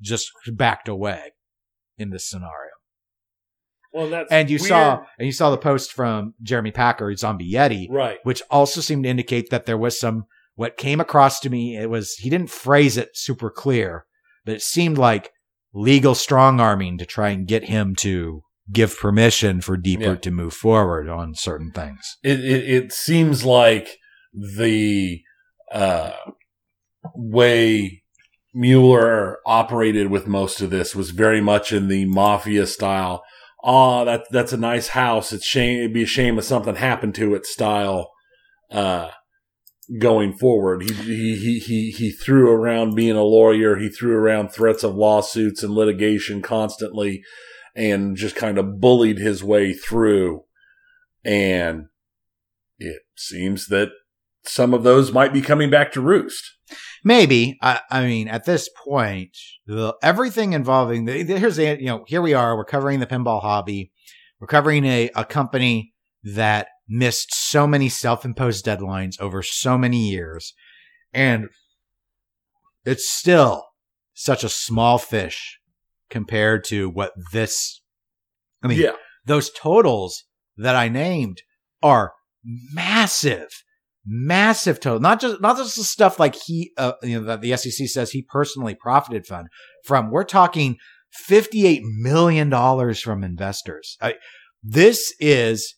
just 0.00 0.30
backed 0.52 0.88
away 0.88 1.32
in 1.98 2.10
this 2.10 2.28
scenario. 2.28 2.70
Well, 3.92 4.08
that's 4.08 4.32
And 4.32 4.48
you 4.48 4.56
weird. 4.58 4.68
saw, 4.68 5.04
and 5.18 5.26
you 5.26 5.32
saw 5.32 5.50
the 5.50 5.58
post 5.58 5.92
from 5.92 6.34
Jeremy 6.42 6.70
Packer, 6.70 7.14
Zombie 7.14 7.52
Yeti, 7.52 7.88
right. 7.90 8.18
which 8.22 8.42
also 8.50 8.80
seemed 8.80 9.04
to 9.04 9.10
indicate 9.10 9.50
that 9.50 9.66
there 9.66 9.76
was 9.76 10.00
some, 10.00 10.24
what 10.54 10.76
came 10.78 10.98
across 11.00 11.40
to 11.40 11.50
me, 11.50 11.76
it 11.76 11.90
was, 11.90 12.14
he 12.14 12.30
didn't 12.30 12.50
phrase 12.50 12.96
it 12.96 13.10
super 13.14 13.50
clear, 13.50 14.06
but 14.46 14.54
it 14.54 14.62
seemed 14.62 14.96
like 14.96 15.30
legal 15.74 16.14
strong 16.14 16.58
arming 16.58 16.96
to 16.98 17.06
try 17.06 17.28
and 17.30 17.46
get 17.46 17.64
him 17.64 17.94
to 17.96 18.42
give 18.70 18.96
permission 18.98 19.60
for 19.60 19.76
Deeper 19.76 20.02
Yeah. 20.04 20.14
to 20.16 20.30
move 20.30 20.54
forward 20.54 21.08
on 21.08 21.34
certain 21.34 21.70
things. 21.72 22.16
It, 22.22 22.40
it 22.40 22.68
it 22.84 22.92
seems 22.92 23.44
like 23.44 23.98
the 24.32 25.20
uh, 25.70 26.12
way 27.14 28.02
Mueller 28.54 29.38
operated 29.46 30.10
with 30.10 30.26
most 30.26 30.60
of 30.60 30.70
this 30.70 30.94
was 30.94 31.10
very 31.10 31.40
much 31.40 31.72
in 31.72 31.88
the 31.88 32.04
mafia 32.06 32.66
style. 32.66 33.24
Ah, 33.64 34.04
that 34.04 34.24
that's 34.30 34.52
a 34.52 34.58
nice 34.58 34.88
house. 34.88 35.32
It's 35.32 35.46
shame. 35.46 35.78
It'd 35.78 35.92
be 35.92 36.02
a 36.02 36.06
shame 36.06 36.38
if 36.38 36.44
something 36.44 36.76
happened 36.76 37.14
to 37.16 37.34
it. 37.34 37.46
Style. 37.46 38.10
Uh, 38.70 39.10
going 39.98 40.32
forward, 40.32 40.82
he 40.82 40.92
he 41.36 41.58
he 41.58 41.90
he 41.90 42.10
threw 42.10 42.50
around 42.50 42.94
being 42.94 43.16
a 43.16 43.22
lawyer. 43.22 43.76
He 43.76 43.88
threw 43.88 44.14
around 44.16 44.48
threats 44.48 44.82
of 44.82 44.94
lawsuits 44.94 45.62
and 45.62 45.74
litigation 45.74 46.42
constantly, 46.42 47.22
and 47.74 48.16
just 48.16 48.36
kind 48.36 48.58
of 48.58 48.80
bullied 48.80 49.18
his 49.18 49.44
way 49.44 49.72
through. 49.74 50.44
And 51.24 51.86
it 52.78 53.02
seems 53.16 53.66
that 53.68 53.90
some 54.44 54.74
of 54.74 54.82
those 54.82 55.12
might 55.12 55.32
be 55.32 55.42
coming 55.42 55.70
back 55.70 55.92
to 55.92 56.00
roost. 56.00 56.42
Maybe. 57.04 57.58
I, 57.60 57.80
I 57.90 58.06
mean, 58.06 58.28
at 58.28 58.44
this 58.44 58.68
point, 58.84 59.36
the, 59.66 59.94
everything 60.02 60.52
involving 60.52 61.04
the, 61.04 61.22
the- 61.22 61.38
here's 61.38 61.56
the, 61.56 61.76
you 61.78 61.86
know, 61.86 62.04
here 62.06 62.22
we 62.22 62.34
are. 62.34 62.56
We're 62.56 62.64
covering 62.64 63.00
the 63.00 63.06
pinball 63.06 63.42
hobby. 63.42 63.92
We're 64.40 64.46
covering 64.46 64.84
a, 64.84 65.10
a 65.14 65.24
company 65.24 65.94
that 66.22 66.68
missed 66.88 67.34
so 67.34 67.66
many 67.66 67.88
self-imposed 67.88 68.64
deadlines 68.64 69.20
over 69.20 69.42
so 69.42 69.76
many 69.78 70.08
years. 70.10 70.54
And 71.12 71.48
it's 72.84 73.08
still 73.08 73.66
such 74.14 74.44
a 74.44 74.48
small 74.48 74.98
fish 74.98 75.58
compared 76.10 76.64
to 76.64 76.88
what 76.90 77.12
this, 77.32 77.82
I 78.62 78.68
mean, 78.68 78.78
yeah, 78.78 78.92
those 79.24 79.50
totals 79.50 80.24
that 80.56 80.76
I 80.76 80.88
named 80.88 81.42
are 81.82 82.12
massive, 82.44 83.62
massive 84.06 84.80
total. 84.80 85.00
Not 85.00 85.20
just 85.20 85.40
not 85.40 85.56
just 85.56 85.76
the 85.76 85.84
stuff 85.84 86.18
like 86.18 86.34
he, 86.34 86.72
uh, 86.76 86.92
you 87.02 87.20
know, 87.20 87.26
that 87.26 87.40
the 87.40 87.56
SEC 87.56 87.88
says 87.88 88.10
he 88.10 88.22
personally 88.22 88.74
profited 88.74 89.26
from. 89.26 89.46
From 89.84 90.10
we're 90.10 90.24
talking 90.24 90.76
fifty 91.10 91.66
eight 91.66 91.82
million 91.84 92.48
dollars 92.48 93.00
from 93.00 93.24
investors. 93.24 93.96
I, 94.00 94.14
this 94.62 95.14
is 95.20 95.76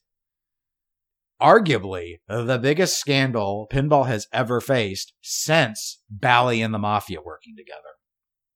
arguably 1.41 2.21
the 2.29 2.59
biggest 2.59 2.99
scandal 2.99 3.67
pinball 3.71 4.07
has 4.07 4.27
ever 4.33 4.61
faced 4.61 5.13
since 5.21 6.01
Bally 6.09 6.63
and 6.63 6.73
the 6.73 6.79
Mafia 6.79 7.19
working 7.25 7.55
together, 7.57 7.81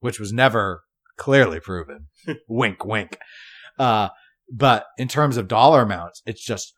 which 0.01 0.19
was 0.19 0.33
never 0.33 0.83
clearly 1.17 1.61
proven. 1.61 2.07
wink, 2.49 2.85
wink. 2.85 3.19
Uh, 3.79 4.09
but 4.51 4.87
in 4.97 5.09
terms 5.09 5.37
of 5.37 5.49
dollar 5.49 5.83
amounts, 5.83 6.23
it's 6.25 6.45
just, 6.45 6.73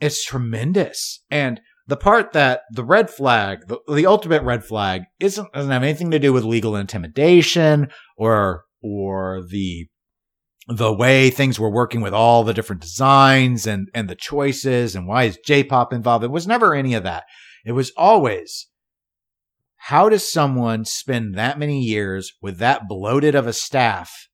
it's 0.00 0.24
tremendous. 0.24 1.22
And 1.30 1.60
the 1.86 1.96
part 1.96 2.32
that 2.32 2.62
the 2.70 2.84
red 2.84 3.10
flag, 3.10 3.60
the, 3.68 3.78
the 3.92 4.06
ultimate 4.06 4.42
red 4.42 4.64
flag 4.64 5.02
isn't, 5.20 5.52
doesn't 5.52 5.70
have 5.70 5.82
anything 5.82 6.10
to 6.10 6.18
do 6.18 6.32
with 6.32 6.44
legal 6.44 6.74
intimidation 6.74 7.88
or, 8.16 8.64
or 8.82 9.42
the, 9.48 9.88
the 10.68 10.92
way 10.92 11.30
things 11.30 11.60
were 11.60 11.70
working 11.70 12.00
with 12.00 12.12
all 12.12 12.42
the 12.42 12.54
different 12.54 12.82
designs 12.82 13.66
and, 13.66 13.88
and 13.94 14.08
the 14.08 14.16
choices 14.16 14.96
and 14.96 15.06
why 15.06 15.24
is 15.24 15.38
J-pop 15.44 15.92
involved? 15.92 16.24
It 16.24 16.30
was 16.30 16.46
never 16.46 16.74
any 16.74 16.94
of 16.94 17.04
that. 17.04 17.24
It 17.64 17.72
was 17.72 17.92
always, 17.96 18.68
how 19.76 20.08
does 20.08 20.30
someone 20.30 20.84
spend 20.84 21.36
that 21.36 21.58
many 21.58 21.80
years 21.80 22.32
with 22.42 22.58
that 22.58 22.88
bloated 22.88 23.36
of 23.36 23.46
a 23.46 23.52
staff 23.52 24.28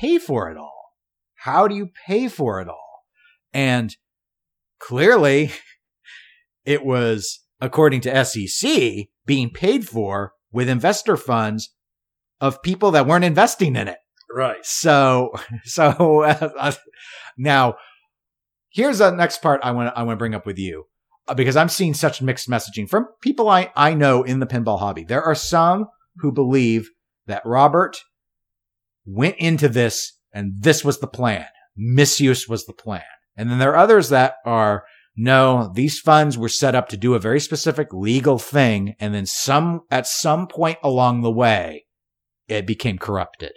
pay 0.00 0.18
for 0.18 0.50
it 0.50 0.56
all? 0.56 0.94
How 1.34 1.68
do 1.68 1.74
you 1.74 1.90
pay 2.06 2.28
for 2.28 2.60
it 2.62 2.68
all? 2.68 3.02
And 3.52 3.94
clearly 4.78 5.52
it 6.64 6.84
was, 6.84 7.40
according 7.60 8.00
to 8.02 8.24
SEC, 8.24 9.06
being 9.26 9.50
paid 9.50 9.88
for 9.88 10.32
with 10.52 10.68
investor 10.68 11.16
funds 11.16 11.74
of 12.40 12.62
people 12.62 12.90
that 12.90 13.06
weren't 13.06 13.24
investing 13.24 13.76
in 13.76 13.88
it. 13.88 13.98
right. 14.34 14.64
So, 14.64 15.32
so 15.64 16.22
uh, 16.22 16.72
now 17.36 17.76
here's 18.70 18.98
the 18.98 19.10
next 19.10 19.42
part 19.42 19.60
I 19.62 19.70
want 19.70 19.94
to, 19.94 19.98
I 19.98 20.02
want 20.02 20.16
to 20.16 20.18
bring 20.18 20.34
up 20.34 20.46
with 20.46 20.58
you 20.58 20.86
uh, 21.28 21.34
because 21.34 21.56
I'm 21.56 21.68
seeing 21.68 21.94
such 21.94 22.22
mixed 22.22 22.48
messaging 22.48 22.88
from 22.88 23.06
people 23.20 23.48
I, 23.48 23.70
I 23.76 23.94
know 23.94 24.22
in 24.22 24.40
the 24.40 24.46
pinball 24.46 24.78
hobby. 24.78 25.04
There 25.04 25.22
are 25.22 25.34
some 25.34 25.86
who 26.16 26.32
believe 26.32 26.90
that 27.26 27.46
Robert 27.46 28.02
went 29.04 29.36
into 29.36 29.68
this 29.68 30.18
and 30.32 30.54
this 30.58 30.84
was 30.84 31.00
the 31.00 31.06
plan. 31.06 31.46
Misuse 31.76 32.48
was 32.48 32.66
the 32.66 32.72
plan. 32.72 33.02
And 33.36 33.50
then 33.50 33.58
there 33.58 33.72
are 33.72 33.76
others 33.76 34.10
that 34.10 34.36
are, 34.44 34.84
no, 35.16 35.70
these 35.74 36.00
funds 36.00 36.38
were 36.38 36.48
set 36.48 36.74
up 36.74 36.88
to 36.88 36.96
do 36.96 37.14
a 37.14 37.18
very 37.18 37.40
specific 37.40 37.92
legal 37.92 38.38
thing. 38.38 38.94
And 38.98 39.14
then 39.14 39.26
some, 39.26 39.82
at 39.90 40.06
some 40.06 40.46
point 40.46 40.78
along 40.82 41.22
the 41.22 41.30
way, 41.30 41.86
it 42.48 42.66
became 42.66 42.98
corrupted. 42.98 43.52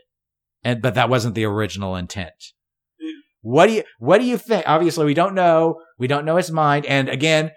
And, 0.63 0.81
but 0.81 0.95
that 0.95 1.09
wasn't 1.09 1.35
the 1.35 1.45
original 1.45 1.95
intent. 1.95 2.53
What 3.41 3.67
do 3.67 3.73
you, 3.73 3.83
what 3.99 4.17
do 4.17 4.25
you 4.25 4.37
think? 4.37 4.65
Obviously, 4.67 5.05
we 5.05 5.13
don't 5.13 5.35
know. 5.35 5.79
We 5.99 6.07
don't 6.07 6.25
know 6.25 6.37
his 6.37 6.51
mind. 6.51 6.85
And 6.87 7.07
again, 7.07 7.51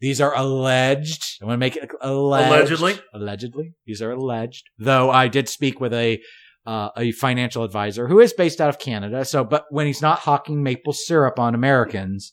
these 0.00 0.20
are 0.20 0.36
alleged. 0.36 1.24
I 1.42 1.46
want 1.46 1.54
to 1.54 1.58
make 1.58 1.76
it 1.76 1.90
alleged. 2.00 2.50
Allegedly? 2.50 3.00
Allegedly. 3.14 3.74
These 3.86 4.02
are 4.02 4.12
alleged. 4.12 4.64
Though 4.78 5.10
I 5.10 5.28
did 5.28 5.48
speak 5.48 5.80
with 5.80 5.94
a, 5.94 6.20
uh, 6.66 6.90
a 6.96 7.12
financial 7.12 7.64
advisor 7.64 8.06
who 8.06 8.20
is 8.20 8.32
based 8.32 8.60
out 8.60 8.68
of 8.68 8.78
Canada. 8.78 9.24
So, 9.24 9.42
but 9.42 9.64
when 9.70 9.86
he's 9.86 10.02
not 10.02 10.20
hawking 10.20 10.62
maple 10.62 10.92
syrup 10.92 11.38
on 11.38 11.54
Americans, 11.54 12.32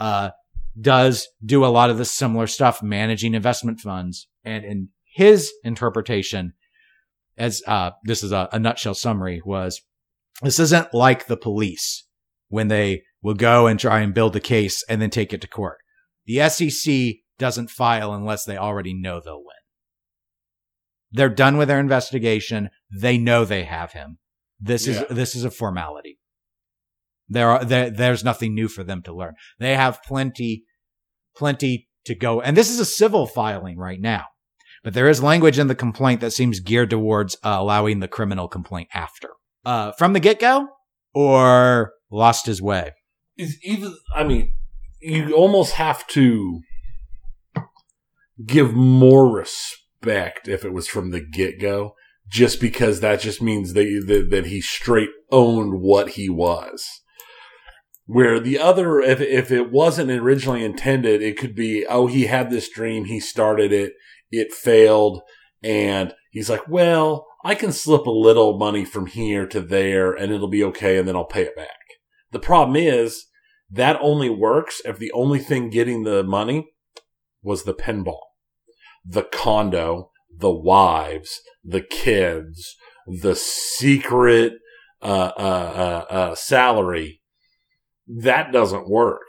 uh, 0.00 0.30
does 0.80 1.28
do 1.44 1.64
a 1.64 1.68
lot 1.68 1.90
of 1.90 1.98
this 1.98 2.10
similar 2.12 2.46
stuff, 2.46 2.82
managing 2.82 3.34
investment 3.34 3.80
funds. 3.80 4.28
And 4.44 4.64
in 4.64 4.88
his 5.04 5.52
interpretation, 5.64 6.54
as 7.36 7.62
uh, 7.66 7.92
this 8.04 8.22
is 8.22 8.32
a, 8.32 8.48
a 8.52 8.58
nutshell 8.58 8.94
summary, 8.94 9.40
was 9.44 9.80
this 10.42 10.58
isn't 10.58 10.94
like 10.94 11.26
the 11.26 11.36
police 11.36 12.06
when 12.48 12.68
they 12.68 13.02
will 13.22 13.34
go 13.34 13.66
and 13.66 13.78
try 13.78 14.00
and 14.00 14.14
build 14.14 14.36
a 14.36 14.40
case 14.40 14.84
and 14.88 15.02
then 15.02 15.10
take 15.10 15.32
it 15.32 15.40
to 15.40 15.48
court. 15.48 15.78
The 16.26 16.48
SEC 16.48 17.16
doesn't 17.38 17.70
file 17.70 18.12
unless 18.12 18.44
they 18.44 18.56
already 18.56 18.94
know 18.94 19.20
they'll 19.20 19.38
win. 19.38 19.44
They're 21.10 21.28
done 21.28 21.56
with 21.56 21.68
their 21.68 21.80
investigation. 21.80 22.70
They 22.90 23.18
know 23.18 23.44
they 23.44 23.64
have 23.64 23.92
him. 23.92 24.18
This 24.60 24.86
Yeah. 24.86 25.02
is 25.02 25.16
this 25.16 25.34
is 25.34 25.44
a 25.44 25.50
formality. 25.50 26.18
There 27.28 27.50
are 27.50 27.64
there, 27.64 27.90
there's 27.90 28.24
nothing 28.24 28.54
new 28.54 28.68
for 28.68 28.84
them 28.84 29.02
to 29.02 29.14
learn. 29.14 29.34
They 29.58 29.74
have 29.74 30.02
plenty 30.02 30.64
plenty 31.38 31.88
to 32.04 32.14
go. 32.14 32.40
And 32.40 32.56
this 32.56 32.70
is 32.70 32.80
a 32.80 32.84
civil 32.84 33.26
filing 33.26 33.78
right 33.78 34.00
now. 34.00 34.24
But 34.84 34.94
there 34.94 35.08
is 35.08 35.22
language 35.22 35.58
in 35.58 35.68
the 35.68 35.74
complaint 35.74 36.20
that 36.20 36.32
seems 36.32 36.60
geared 36.60 36.90
towards 36.90 37.36
uh, 37.36 37.56
allowing 37.58 38.00
the 38.00 38.08
criminal 38.08 38.48
complaint 38.48 38.88
after. 38.94 39.30
Uh, 39.64 39.92
from 39.92 40.12
the 40.12 40.20
get 40.20 40.40
go 40.40 40.68
or 41.14 41.92
lost 42.10 42.46
his 42.46 42.62
way? 42.62 42.92
Is 43.36 43.58
even 43.62 43.94
I 44.14 44.24
mean, 44.24 44.52
you 45.00 45.32
almost 45.32 45.74
have 45.74 46.06
to 46.08 46.60
give 48.44 48.72
more 48.72 49.30
respect 49.30 50.48
if 50.48 50.64
it 50.64 50.72
was 50.72 50.88
from 50.88 51.10
the 51.10 51.20
get 51.20 51.60
go 51.60 51.94
just 52.28 52.60
because 52.60 53.00
that 53.00 53.20
just 53.20 53.40
means 53.40 53.72
that, 53.72 54.04
that, 54.06 54.28
that 54.30 54.46
he 54.46 54.60
straight 54.60 55.10
owned 55.30 55.80
what 55.80 56.10
he 56.10 56.28
was. 56.28 56.86
Where 58.10 58.40
the 58.40 58.58
other, 58.58 59.00
if, 59.00 59.20
if 59.20 59.50
it 59.50 59.70
wasn't 59.70 60.10
originally 60.10 60.64
intended, 60.64 61.20
it 61.20 61.36
could 61.36 61.54
be, 61.54 61.84
oh, 61.86 62.06
he 62.06 62.24
had 62.24 62.48
this 62.48 62.70
dream, 62.70 63.04
he 63.04 63.20
started 63.20 63.70
it, 63.70 63.92
it 64.30 64.50
failed, 64.50 65.20
and 65.62 66.14
he's 66.30 66.48
like, 66.48 66.66
well, 66.66 67.26
I 67.44 67.54
can 67.54 67.70
slip 67.70 68.06
a 68.06 68.10
little 68.10 68.56
money 68.56 68.86
from 68.86 69.06
here 69.08 69.46
to 69.48 69.60
there 69.60 70.14
and 70.14 70.32
it'll 70.32 70.48
be 70.48 70.64
okay 70.64 70.96
and 70.96 71.06
then 71.06 71.16
I'll 71.16 71.26
pay 71.26 71.42
it 71.42 71.54
back. 71.54 71.68
The 72.30 72.38
problem 72.38 72.76
is 72.76 73.26
that 73.70 73.98
only 74.00 74.30
works 74.30 74.80
if 74.86 74.98
the 74.98 75.12
only 75.12 75.38
thing 75.38 75.68
getting 75.68 76.04
the 76.04 76.24
money 76.24 76.70
was 77.42 77.64
the 77.64 77.74
pinball, 77.74 78.20
the 79.04 79.24
condo, 79.24 80.12
the 80.34 80.50
wives, 80.50 81.42
the 81.62 81.82
kids, 81.82 82.74
the 83.06 83.34
secret 83.34 84.54
uh, 85.02 85.32
uh, 85.36 86.04
uh, 86.10 86.12
uh 86.12 86.34
salary 86.34 87.20
that 88.08 88.52
doesn't 88.52 88.88
work 88.88 89.28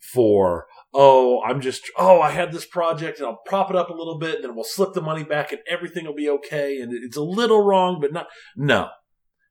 for 0.00 0.66
oh 0.94 1.42
i'm 1.44 1.60
just 1.60 1.90
oh 1.96 2.20
i 2.20 2.30
had 2.30 2.52
this 2.52 2.66
project 2.66 3.18
and 3.18 3.26
i'll 3.26 3.40
prop 3.46 3.70
it 3.70 3.76
up 3.76 3.90
a 3.90 3.94
little 3.94 4.18
bit 4.18 4.36
and 4.36 4.44
then 4.44 4.54
we'll 4.54 4.64
slip 4.64 4.92
the 4.94 5.00
money 5.00 5.24
back 5.24 5.52
and 5.52 5.60
everything 5.68 6.04
will 6.04 6.14
be 6.14 6.28
okay. 6.28 6.80
And 6.80 6.92
it's 6.92 7.16
a 7.16 7.22
little 7.22 7.62
wrong 7.62 8.00
but 8.00 8.12
not 8.12 8.26
no. 8.56 8.88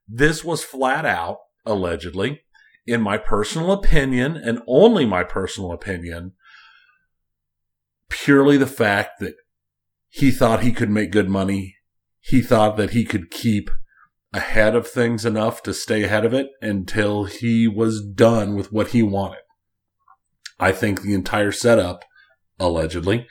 This 0.07 0.43
was 0.43 0.63
flat 0.63 1.05
out 1.05 1.39
allegedly 1.65 2.41
in 2.85 3.01
my 3.01 3.17
personal 3.17 3.71
opinion 3.71 4.35
and 4.35 4.61
only 4.67 5.05
my 5.05 5.23
personal 5.23 5.71
opinion 5.71 6.33
purely 8.09 8.57
the 8.57 8.67
fact 8.67 9.19
that 9.19 9.35
he 10.09 10.31
thought 10.31 10.63
he 10.63 10.71
could 10.71 10.89
make 10.89 11.11
good 11.11 11.29
money. 11.29 11.75
He 12.21 12.41
thought 12.41 12.77
that 12.77 12.91
he 12.91 13.03
could 13.03 13.29
keep 13.29 13.69
ahead 14.35 14.75
of 14.75 14.87
things 14.87 15.25
enough 15.25 15.63
to 15.63 15.73
stay 15.73 16.03
ahead 16.03 16.25
of 16.25 16.33
it 16.33 16.49
until 16.61 17.23
he 17.23 17.67
was 17.67 18.05
done 18.05 18.55
with 18.55 18.71
what 18.71 18.89
he 18.89 19.01
wanted. 19.01 19.39
I 20.59 20.73
think 20.73 21.01
the 21.01 21.13
entire 21.13 21.51
setup, 21.51 22.03
allegedly, 22.59 23.27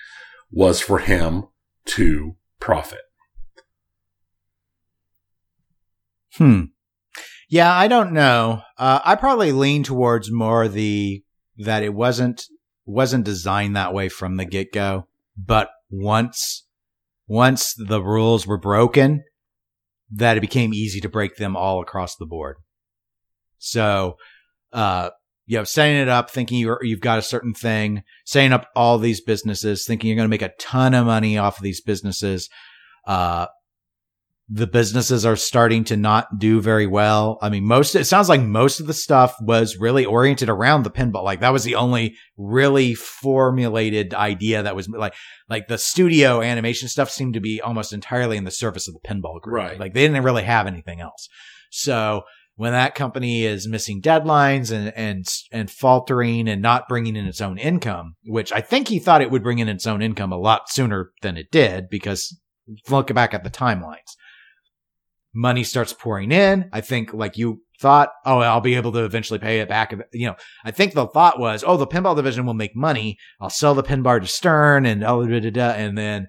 was 0.51 0.81
for 0.81 1.01
him 1.01 1.45
to 1.87 2.37
profit. 2.59 3.01
Hmm. 6.37 6.63
Yeah, 7.49 7.73
I 7.73 7.87
don't 7.87 8.13
know. 8.13 8.63
Uh, 8.79 9.01
I 9.05 9.15
probably 9.15 9.53
lean 9.53 9.83
towards 9.83 10.33
more 10.33 10.69
the 10.69 11.23
that 11.59 11.83
it 11.83 11.95
wasn't 11.95 12.47
wasn't 12.87 13.25
designed 13.25 13.77
that 13.77 13.95
way 13.95 14.09
from 14.09 14.37
the 14.37 14.45
get 14.45 14.73
go, 14.73 15.07
but 15.37 15.69
once 15.91 16.67
once 17.27 17.75
the 17.75 18.03
rules 18.03 18.47
were 18.47 18.59
broken, 18.59 19.23
that 20.15 20.37
it 20.37 20.41
became 20.41 20.73
easy 20.73 21.01
to 21.01 21.09
break 21.09 21.37
them 21.37 21.57
all 21.57 21.81
across 21.81 22.17
the 22.17 22.27
board. 22.27 22.57
So, 23.59 24.17
uh, 24.73 25.11
you 25.47 25.59
know, 25.59 25.65
setting 25.65 25.97
it 25.97 26.09
up, 26.09 26.31
thinking 26.31 26.59
you 26.59 26.77
you've 26.83 27.01
got 27.01 27.19
a 27.19 27.23
certain 27.23 27.55
thing, 27.55 28.03
setting 28.25 28.53
up 28.53 28.69
all 28.75 28.99
these 28.99 29.21
businesses, 29.21 29.85
thinking 29.85 30.09
you're 30.09 30.17
going 30.17 30.29
to 30.29 30.31
make 30.31 30.43
a 30.43 30.55
ton 30.59 30.95
of 30.95 31.07
money 31.07 31.37
off 31.37 31.59
of 31.59 31.63
these 31.63 31.81
businesses, 31.81 32.49
uh, 33.07 33.47
the 34.49 34.67
businesses 34.67 35.25
are 35.25 35.37
starting 35.37 35.85
to 35.85 35.97
not 35.97 36.39
do 36.39 36.61
very 36.61 36.87
well. 36.87 37.39
I 37.41 37.49
mean, 37.49 37.65
most, 37.65 37.95
it 37.95 38.05
sounds 38.05 38.29
like 38.29 38.43
most 38.43 38.79
of 38.79 38.87
the 38.87 38.93
stuff 38.93 39.35
was 39.41 39.79
really 39.79 40.05
oriented 40.05 40.51
around 40.51 40.83
the 40.83 40.91
pinball. 40.91 41.25
Like 41.25 41.41
that 41.41 41.53
was 41.53 41.65
the 41.65 41.77
only 41.77 42.17
really 42.37 42.95
formulated 42.95 44.13
idea 44.13 44.63
that 44.63 44.77
was 44.77 44.87
like, 44.89 45.15
like 45.49 45.69
the 45.69 45.79
studio 45.79 46.43
animation 46.43 46.89
stuff 46.89 47.11
seemed 47.11 47.35
to 47.35 47.41
be 47.41 47.63
almost 47.63 47.95
entirely 47.95 48.37
in 48.37 48.45
the 48.45 48.51
service 48.51 48.87
of 48.87 48.95
the 48.95 49.01
pinball 49.01 49.41
group. 49.41 49.57
Right. 49.57 49.81
Like 49.81 49.95
they 49.95 50.07
didn't 50.07 50.23
really 50.23 50.43
have 50.43 50.67
anything 50.67 51.01
else. 51.01 51.27
So 51.71 52.25
when 52.57 52.73
that 52.73 52.95
company 52.95 53.45
is 53.45 53.67
missing 53.67 54.03
deadlines 54.03 54.71
and, 54.71 54.93
and, 54.95 55.27
and 55.53 55.71
faltering 55.71 56.49
and 56.49 56.61
not 56.61 56.87
bringing 56.87 57.17
in 57.17 57.27
its 57.27 57.41
own 57.41 57.57
income, 57.57 58.17
which 58.27 58.53
I 58.53 58.61
think 58.61 58.89
he 58.89 58.99
thought 58.99 59.23
it 59.23 59.31
would 59.31 59.43
bring 59.43 59.59
in 59.59 59.71
its 59.71 59.87
own 59.87 60.03
income 60.03 60.33
a 60.33 60.39
lot 60.39 60.69
sooner 60.69 61.13
than 61.23 61.39
it 61.39 61.51
did 61.51 61.89
because 61.89 62.39
look 62.91 63.13
back 63.15 63.33
at 63.33 63.43
the 63.43 63.51
timelines 63.51 64.17
money 65.35 65.65
starts 65.65 65.93
pouring 65.93 66.33
in. 66.33 66.71
I 66.73 66.81
think 66.81 67.13
like 67.13 67.37
you 67.37 67.63
thought, 67.81 68.11
oh, 68.25 68.39
I'll 68.39 68.61
be 68.61 68.77
able 68.77 68.93
to 68.93 69.05
eventually 69.05 69.39
pay 69.39 69.61
it 69.61 69.69
back. 69.69 69.93
You 70.13 70.29
know, 70.29 70.37
I 70.65 70.71
think 70.71 70.95
the 70.95 71.09
thought 71.09 71.41
was, 71.41 71.65
oh, 71.67 71.77
the 71.77 71.87
pinball 71.87 72.17
division 72.17 72.47
will 72.47 72.55
make 72.55 72.77
money. 72.77 73.19
I'll 73.41 73.51
sell 73.51 73.75
the 73.75 73.83
pinbar 73.83 74.21
to 74.21 74.27
Stern 74.27 74.87
and 74.87 75.03
oh, 75.05 75.27
da, 75.27 75.41
da, 75.41 75.51
da, 75.51 75.71
and 75.71 75.99
then 75.99 76.29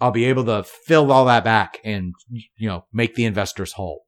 I'll 0.00 0.10
be 0.10 0.24
able 0.24 0.44
to 0.46 0.64
fill 0.64 1.12
all 1.12 1.26
that 1.26 1.44
back 1.44 1.78
and, 1.84 2.14
you 2.30 2.68
know, 2.68 2.86
make 2.92 3.14
the 3.14 3.26
investors 3.26 3.74
whole. 3.74 4.06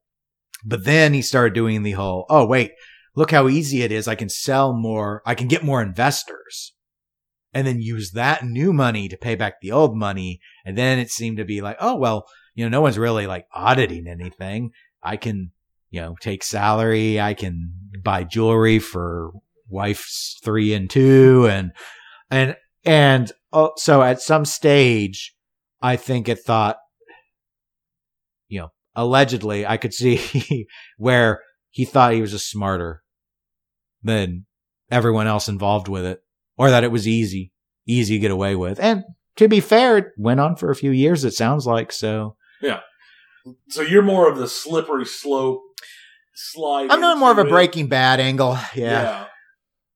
But 0.65 0.85
then 0.85 1.13
he 1.13 1.21
started 1.21 1.53
doing 1.53 1.83
the 1.83 1.91
whole, 1.91 2.25
oh, 2.29 2.45
wait, 2.45 2.71
look 3.15 3.31
how 3.31 3.47
easy 3.47 3.83
it 3.83 3.91
is. 3.91 4.07
I 4.07 4.15
can 4.15 4.29
sell 4.29 4.73
more. 4.73 5.21
I 5.25 5.35
can 5.35 5.47
get 5.47 5.63
more 5.63 5.81
investors 5.81 6.73
and 7.53 7.67
then 7.67 7.81
use 7.81 8.11
that 8.11 8.43
new 8.43 8.73
money 8.73 9.07
to 9.07 9.17
pay 9.17 9.35
back 9.35 9.61
the 9.61 9.71
old 9.71 9.95
money. 9.95 10.39
And 10.65 10.75
then 10.77 10.97
it 10.97 11.11
seemed 11.11 11.37
to 11.37 11.45
be 11.45 11.61
like, 11.61 11.77
oh, 11.79 11.95
well, 11.95 12.25
you 12.55 12.65
know, 12.65 12.69
no 12.69 12.81
one's 12.81 12.97
really 12.97 13.27
like 13.27 13.47
auditing 13.53 14.07
anything. 14.07 14.71
I 15.01 15.17
can, 15.17 15.51
you 15.89 16.01
know, 16.01 16.15
take 16.19 16.43
salary. 16.43 17.19
I 17.19 17.33
can 17.33 17.73
buy 18.03 18.23
jewelry 18.23 18.79
for 18.79 19.31
wife's 19.69 20.39
three 20.43 20.73
and 20.73 20.89
two 20.89 21.47
and, 21.49 21.71
and, 22.29 22.55
and 22.85 23.31
oh, 23.51 23.71
so 23.77 24.01
at 24.01 24.21
some 24.21 24.45
stage, 24.45 25.35
I 25.81 25.95
think 25.95 26.29
it 26.29 26.39
thought, 26.39 26.77
you 28.47 28.61
know, 28.61 28.71
allegedly 28.95 29.65
I 29.65 29.77
could 29.77 29.93
see 29.93 30.67
where 30.97 31.41
he 31.69 31.85
thought 31.85 32.13
he 32.13 32.21
was 32.21 32.31
just 32.31 32.49
smarter 32.49 33.03
than 34.03 34.45
everyone 34.91 35.27
else 35.27 35.47
involved 35.47 35.87
with 35.87 36.05
it 36.05 36.21
or 36.57 36.69
that 36.69 36.83
it 36.83 36.91
was 36.91 37.07
easy, 37.07 37.51
easy 37.87 38.15
to 38.15 38.19
get 38.19 38.31
away 38.31 38.55
with. 38.55 38.79
And 38.79 39.03
to 39.37 39.47
be 39.47 39.59
fair, 39.59 39.97
it 39.97 40.07
went 40.17 40.39
on 40.39 40.55
for 40.55 40.69
a 40.69 40.75
few 40.75 40.91
years, 40.91 41.23
it 41.23 41.33
sounds 41.33 41.65
like. 41.65 41.91
So 41.91 42.35
yeah. 42.63 42.79
So 43.69 43.81
you're 43.81 44.01
more 44.01 44.29
of 44.29 44.37
the 44.37 44.47
slippery 44.47 45.05
slope 45.05 45.61
slide. 46.33 46.89
I'm 46.89 47.01
doing 47.01 47.19
more 47.19 47.31
of 47.31 47.37
a 47.37 47.43
Breaking 47.43 47.87
Bad 47.87 48.19
angle. 48.19 48.57
Yeah. 48.73 49.01
yeah. 49.01 49.25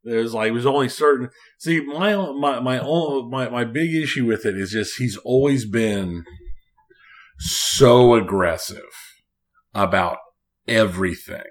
There's 0.04 0.34
like 0.34 0.54
there's 0.54 0.66
only 0.66 0.90
certain. 0.90 1.30
See, 1.58 1.82
my 1.82 2.16
my 2.16 2.60
my 2.60 2.80
own 2.80 3.30
my 3.30 3.50
my 3.50 3.64
big 3.66 3.94
issue 3.94 4.26
with 4.26 4.46
it 4.46 4.58
is 4.58 4.72
just 4.72 4.98
he's 4.98 5.18
always 5.18 5.66
been 5.66 6.24
so 7.40 8.16
aggressive 8.16 8.84
about 9.74 10.18
everything. 10.68 11.44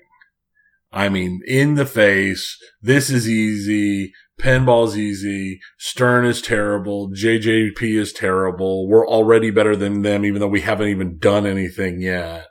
I 0.92 1.08
mean, 1.08 1.40
in 1.46 1.74
the 1.74 1.86
face. 1.86 2.56
This 2.80 3.10
is 3.10 3.28
easy. 3.28 4.12
Pinball's 4.40 4.98
easy. 4.98 5.60
Stern 5.78 6.26
is 6.26 6.42
terrible. 6.42 7.10
JJP 7.10 7.82
is 7.82 8.12
terrible. 8.12 8.86
We're 8.86 9.08
already 9.08 9.50
better 9.50 9.74
than 9.74 10.02
them, 10.02 10.24
even 10.24 10.40
though 10.40 10.48
we 10.48 10.60
haven't 10.60 10.88
even 10.88 11.18
done 11.18 11.46
anything 11.46 12.00
yet. 12.00 12.46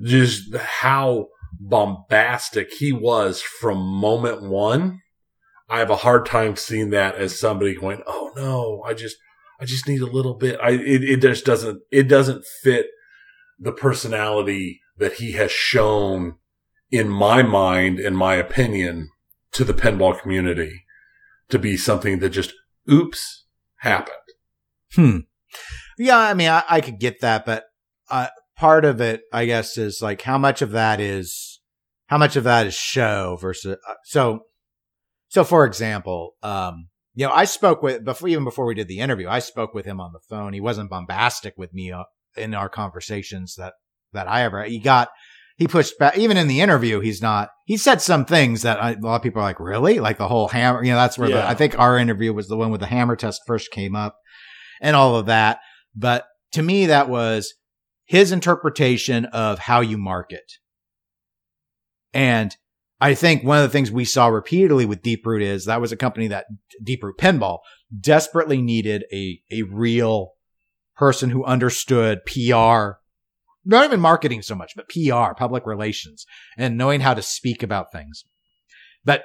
Just 0.00 0.54
how 0.56 1.28
bombastic 1.60 2.72
he 2.72 2.92
was 2.92 3.42
from 3.42 3.78
moment 3.78 4.42
one. 4.42 5.00
I 5.68 5.78
have 5.78 5.90
a 5.90 5.96
hard 5.96 6.24
time 6.26 6.56
seeing 6.56 6.90
that 6.90 7.14
as 7.16 7.38
somebody 7.38 7.74
going, 7.74 8.02
"Oh 8.06 8.32
no, 8.34 8.82
I 8.86 8.94
just, 8.94 9.16
I 9.60 9.64
just 9.64 9.86
need 9.86 10.00
a 10.00 10.06
little 10.10 10.34
bit." 10.34 10.58
I 10.62 10.70
it, 10.70 11.04
it 11.04 11.20
just 11.20 11.44
doesn't 11.44 11.82
it 11.90 12.08
doesn't 12.08 12.44
fit 12.62 12.86
the 13.58 13.72
personality 13.72 14.80
that 14.96 15.14
he 15.14 15.32
has 15.32 15.50
shown 15.52 16.36
in 16.90 17.08
my 17.08 17.42
mind, 17.42 18.00
in 18.00 18.16
my 18.16 18.34
opinion, 18.34 19.10
to 19.52 19.64
the 19.64 19.74
pinball 19.74 20.18
community 20.18 20.84
to 21.52 21.58
be 21.58 21.76
something 21.76 22.18
that 22.18 22.30
just 22.30 22.52
oops 22.90 23.44
happened. 23.76 24.16
Hmm. 24.94 25.18
Yeah, 25.98 26.18
I 26.18 26.34
mean, 26.34 26.48
I, 26.48 26.64
I 26.68 26.80
could 26.80 26.98
get 26.98 27.20
that, 27.20 27.46
but 27.46 27.64
uh, 28.10 28.28
part 28.56 28.84
of 28.84 29.00
it, 29.00 29.22
I 29.32 29.44
guess, 29.44 29.78
is 29.78 30.00
like 30.02 30.22
how 30.22 30.38
much 30.38 30.62
of 30.62 30.72
that 30.72 30.98
is 31.00 31.60
how 32.06 32.18
much 32.18 32.36
of 32.36 32.44
that 32.44 32.66
is 32.66 32.74
show 32.74 33.36
versus 33.40 33.76
uh, 33.88 33.94
so. 34.04 34.40
So, 35.28 35.44
for 35.44 35.64
example, 35.64 36.34
um, 36.42 36.88
you 37.14 37.26
know, 37.26 37.32
I 37.32 37.44
spoke 37.44 37.82
with 37.82 38.04
before 38.04 38.28
even 38.28 38.44
before 38.44 38.66
we 38.66 38.74
did 38.74 38.88
the 38.88 38.98
interview. 38.98 39.28
I 39.28 39.38
spoke 39.38 39.72
with 39.72 39.86
him 39.86 39.98
on 39.98 40.12
the 40.12 40.20
phone. 40.28 40.52
He 40.52 40.60
wasn't 40.60 40.90
bombastic 40.90 41.54
with 41.56 41.72
me 41.72 41.90
uh, 41.90 42.04
in 42.36 42.54
our 42.54 42.68
conversations 42.68 43.54
that 43.56 43.74
that 44.12 44.28
I 44.28 44.42
ever. 44.42 44.64
He 44.64 44.78
got 44.78 45.08
he 45.62 45.68
pushed 45.68 45.96
back. 45.96 46.18
Even 46.18 46.36
in 46.36 46.48
the 46.48 46.60
interview, 46.60 46.98
he's 46.98 47.22
not. 47.22 47.50
He 47.66 47.76
said 47.76 48.02
some 48.02 48.24
things 48.24 48.62
that 48.62 48.82
I, 48.82 48.92
a 48.94 48.98
lot 48.98 49.14
of 49.14 49.22
people 49.22 49.40
are 49.40 49.44
like, 49.44 49.60
really? 49.60 50.00
Like 50.00 50.18
the 50.18 50.26
whole 50.26 50.48
hammer. 50.48 50.82
You 50.82 50.90
know, 50.90 50.96
that's 50.96 51.16
where 51.16 51.30
yeah. 51.30 51.36
the, 51.36 51.48
I 51.48 51.54
think 51.54 51.78
our 51.78 51.96
interview 51.96 52.32
was 52.32 52.48
the 52.48 52.56
one 52.56 52.72
with 52.72 52.80
the 52.80 52.88
hammer 52.88 53.14
test 53.14 53.42
first 53.46 53.70
came 53.70 53.94
up, 53.94 54.18
and 54.80 54.96
all 54.96 55.14
of 55.14 55.26
that. 55.26 55.60
But 55.94 56.26
to 56.52 56.62
me, 56.62 56.86
that 56.86 57.08
was 57.08 57.54
his 58.06 58.32
interpretation 58.32 59.26
of 59.26 59.60
how 59.60 59.82
you 59.82 59.98
market. 59.98 60.50
And 62.12 62.56
I 63.00 63.14
think 63.14 63.44
one 63.44 63.58
of 63.58 63.62
the 63.62 63.72
things 63.72 63.92
we 63.92 64.04
saw 64.04 64.26
repeatedly 64.26 64.84
with 64.84 65.02
Deeproot 65.02 65.42
is 65.42 65.66
that 65.66 65.80
was 65.80 65.92
a 65.92 65.96
company 65.96 66.26
that 66.26 66.46
Deeproot 66.84 67.18
Pinball 67.20 67.58
desperately 68.00 68.60
needed 68.60 69.04
a 69.12 69.40
a 69.52 69.62
real 69.62 70.32
person 70.96 71.30
who 71.30 71.44
understood 71.44 72.18
PR 72.26 72.98
not 73.64 73.84
even 73.84 74.00
marketing 74.00 74.42
so 74.42 74.54
much, 74.54 74.72
but 74.76 74.88
PR, 74.88 75.34
public 75.36 75.66
relations, 75.66 76.26
and 76.56 76.76
knowing 76.76 77.00
how 77.00 77.14
to 77.14 77.22
speak 77.22 77.62
about 77.62 77.92
things. 77.92 78.24
But 79.04 79.22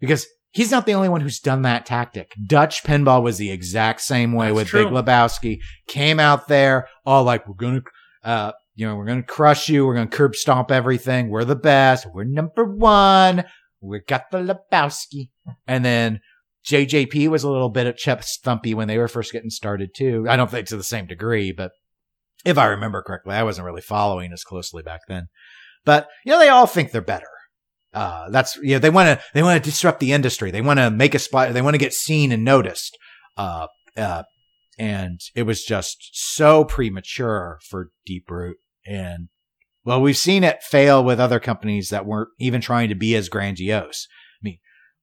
because 0.00 0.26
he's 0.52 0.70
not 0.70 0.86
the 0.86 0.94
only 0.94 1.08
one 1.08 1.20
who's 1.20 1.40
done 1.40 1.62
that 1.62 1.86
tactic. 1.86 2.32
Dutch 2.46 2.84
pinball 2.84 3.22
was 3.22 3.38
the 3.38 3.50
exact 3.50 4.00
same 4.00 4.32
way 4.32 4.46
That's 4.46 4.56
with 4.56 4.68
true. 4.68 4.84
Big 4.84 4.92
Lebowski. 4.92 5.58
Came 5.88 6.20
out 6.20 6.48
there 6.48 6.88
all 7.04 7.24
like, 7.24 7.48
we're 7.48 7.54
going 7.54 7.82
to, 7.82 8.28
uh, 8.28 8.52
you 8.74 8.86
know, 8.86 8.96
we're 8.96 9.06
going 9.06 9.22
to 9.22 9.26
crush 9.26 9.68
you. 9.68 9.86
We're 9.86 9.94
going 9.94 10.08
to 10.08 10.16
curb 10.16 10.34
stomp 10.34 10.70
everything. 10.70 11.28
We're 11.28 11.44
the 11.44 11.56
best. 11.56 12.06
We're 12.12 12.24
number 12.24 12.64
one. 12.64 13.44
We 13.80 14.00
got 14.00 14.30
the 14.30 14.38
Lebowski. 14.38 15.30
And 15.66 15.84
then 15.84 16.20
JJP 16.66 17.28
was 17.28 17.42
a 17.42 17.50
little 17.50 17.68
bit 17.68 17.86
of 17.86 17.96
chest 17.96 18.44
thumpy 18.44 18.74
when 18.74 18.88
they 18.88 18.98
were 18.98 19.08
first 19.08 19.32
getting 19.32 19.50
started 19.50 19.90
too. 19.94 20.26
I 20.28 20.36
don't 20.36 20.50
think 20.50 20.68
to 20.68 20.76
the 20.76 20.84
same 20.84 21.06
degree, 21.06 21.52
but 21.52 21.72
if 22.44 22.58
I 22.58 22.66
remember 22.66 23.02
correctly, 23.02 23.34
I 23.34 23.42
wasn't 23.42 23.66
really 23.66 23.82
following 23.82 24.32
as 24.32 24.44
closely 24.44 24.82
back 24.82 25.02
then. 25.08 25.28
But 25.84 26.08
you 26.24 26.32
know, 26.32 26.38
they 26.38 26.48
all 26.48 26.66
think 26.66 26.90
they're 26.90 27.00
better. 27.00 27.26
Uh, 27.94 28.30
that's 28.30 28.56
you 28.56 28.74
know, 28.74 28.78
they 28.78 28.90
want 28.90 29.08
to 29.08 29.24
they 29.34 29.42
want 29.42 29.62
to 29.62 29.70
disrupt 29.70 30.00
the 30.00 30.12
industry. 30.12 30.50
They 30.50 30.62
want 30.62 30.78
to 30.78 30.90
make 30.90 31.14
a 31.14 31.18
spot. 31.18 31.52
They 31.52 31.62
want 31.62 31.74
to 31.74 31.78
get 31.78 31.92
seen 31.92 32.32
and 32.32 32.44
noticed. 32.44 32.96
Uh, 33.36 33.66
uh, 33.96 34.22
and 34.78 35.20
it 35.34 35.42
was 35.42 35.64
just 35.64 36.10
so 36.12 36.64
premature 36.64 37.58
for 37.68 37.90
Deep 38.06 38.30
Root. 38.30 38.56
And 38.86 39.28
well, 39.84 40.00
we've 40.00 40.16
seen 40.16 40.44
it 40.44 40.62
fail 40.62 41.04
with 41.04 41.20
other 41.20 41.40
companies 41.40 41.90
that 41.90 42.06
weren't 42.06 42.30
even 42.38 42.60
trying 42.60 42.88
to 42.88 42.94
be 42.94 43.14
as 43.14 43.28
grandiose. 43.28 44.06
I 44.40 44.42
mean, 44.42 44.58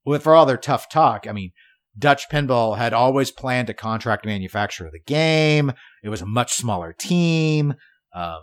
with 0.05 0.23
for 0.23 0.33
all 0.33 0.45
their 0.45 0.57
tough 0.57 0.89
talk, 0.89 1.27
I 1.27 1.31
mean, 1.31 1.51
Dutch 1.97 2.29
Pinball 2.29 2.77
had 2.77 2.93
always 2.93 3.31
planned 3.31 3.67
to 3.67 3.73
contract 3.73 4.25
manufacture 4.25 4.89
the 4.91 4.99
game. 4.99 5.71
It 6.03 6.09
was 6.09 6.21
a 6.21 6.25
much 6.25 6.53
smaller 6.53 6.93
team. 6.93 7.73
Um, 8.13 8.39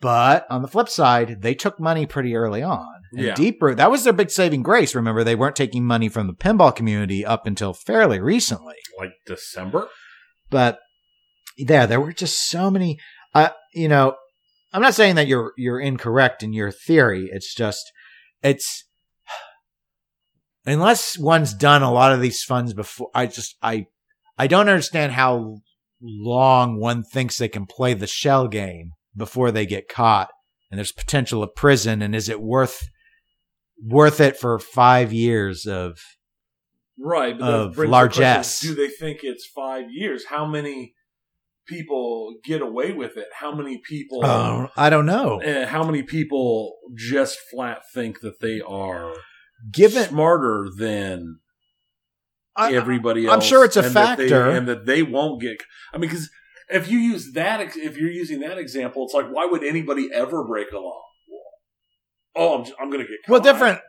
but 0.00 0.46
on 0.50 0.62
the 0.62 0.68
flip 0.68 0.88
side, 0.88 1.40
they 1.40 1.54
took 1.54 1.80
money 1.80 2.06
pretty 2.06 2.36
early 2.36 2.62
on. 2.62 2.86
And 3.12 3.26
Yeah. 3.26 3.34
Deep 3.34 3.62
Root, 3.62 3.76
that 3.78 3.90
was 3.90 4.04
their 4.04 4.12
big 4.12 4.30
saving 4.30 4.62
grace. 4.62 4.94
Remember, 4.94 5.24
they 5.24 5.34
weren't 5.34 5.56
taking 5.56 5.84
money 5.84 6.08
from 6.08 6.26
the 6.26 6.34
pinball 6.34 6.74
community 6.74 7.24
up 7.24 7.46
until 7.46 7.72
fairly 7.72 8.20
recently. 8.20 8.74
Like 8.98 9.12
December? 9.26 9.88
But 10.50 10.80
yeah, 11.56 11.86
there 11.86 12.00
were 12.00 12.12
just 12.12 12.48
so 12.48 12.70
many. 12.70 12.98
Uh, 13.34 13.50
you 13.74 13.88
know, 13.88 14.16
I'm 14.72 14.82
not 14.82 14.94
saying 14.94 15.14
that 15.14 15.26
you're 15.26 15.52
you're 15.56 15.80
incorrect 15.80 16.42
in 16.42 16.52
your 16.52 16.70
theory. 16.70 17.28
It's 17.32 17.54
just 17.54 17.90
it's 18.42 18.85
unless 20.66 21.16
one's 21.18 21.54
done 21.54 21.82
a 21.82 21.92
lot 21.92 22.12
of 22.12 22.20
these 22.20 22.42
funds 22.42 22.74
before. 22.74 23.10
I 23.14 23.26
just 23.26 23.56
I 23.62 23.86
I 24.36 24.46
don't 24.46 24.68
understand 24.68 25.12
how 25.12 25.58
long 26.00 26.78
one 26.78 27.02
thinks 27.02 27.38
they 27.38 27.48
can 27.48 27.66
play 27.66 27.94
the 27.94 28.06
shell 28.06 28.48
game 28.48 28.90
before 29.16 29.50
they 29.50 29.64
get 29.64 29.88
caught 29.88 30.28
and 30.70 30.78
there's 30.78 30.92
potential 30.92 31.42
of 31.42 31.54
prison 31.54 32.02
and 32.02 32.14
is 32.14 32.28
it 32.28 32.40
worth 32.40 32.88
worth 33.82 34.20
it 34.20 34.36
for 34.36 34.58
five 34.58 35.12
years 35.12 35.66
of 35.66 35.98
Right. 36.98 37.38
Of 37.38 37.74
brings 37.74 37.90
question, 37.90 37.90
largesse. 37.90 38.60
Do 38.60 38.74
they 38.74 38.88
think 38.88 39.20
it's 39.22 39.46
five 39.46 39.90
years? 39.90 40.24
How 40.30 40.46
many 40.46 40.94
people 41.66 42.36
get 42.42 42.62
away 42.62 42.92
with 42.92 43.16
it? 43.16 43.26
How 43.38 43.54
many 43.54 43.78
people. 43.78 44.24
uh, 44.24 44.68
I 44.76 44.88
don't 44.88 45.06
know. 45.06 45.42
uh, 45.42 45.66
how 45.66 45.84
many 45.84 46.02
people 46.02 46.76
just 46.94 47.38
flat 47.50 47.82
think 47.92 48.20
that 48.20 48.40
they 48.40 48.60
are 48.60 49.12
Given 49.72 50.04
smarter 50.08 50.68
than 50.76 51.40
I- 52.56 52.72
everybody 52.72 53.26
else? 53.26 53.34
I'm 53.34 53.40
sure 53.40 53.64
it's 53.64 53.76
a 53.76 53.82
and 53.84 53.94
that 53.94 54.18
they- 54.18 54.28
factor. 54.28 54.50
and 54.50 54.68
that 54.68 54.86
they 54.86 55.02
won't 55.02 55.40
get. 55.40 55.62
I 55.92 55.98
mean, 55.98 56.08
because 56.10 56.30
if 56.68 56.90
you 56.90 56.98
use 56.98 57.32
that, 57.34 57.60
if 57.76 57.96
you're 57.96 58.10
using 58.10 58.40
that 58.40 58.58
example, 58.58 59.04
it's 59.04 59.14
like, 59.14 59.28
why 59.28 59.46
would 59.46 59.62
anybody 59.64 60.08
ever 60.12 60.44
break 60.44 60.72
a 60.72 60.78
law? 60.78 61.02
Oh, 62.38 62.58
I'm, 62.58 62.64
just, 62.66 62.76
I'm 62.78 62.90
going 62.90 63.02
to 63.02 63.08
get 63.08 63.16
caught. 63.24 63.32
Well, 63.32 63.40
different. 63.40 63.80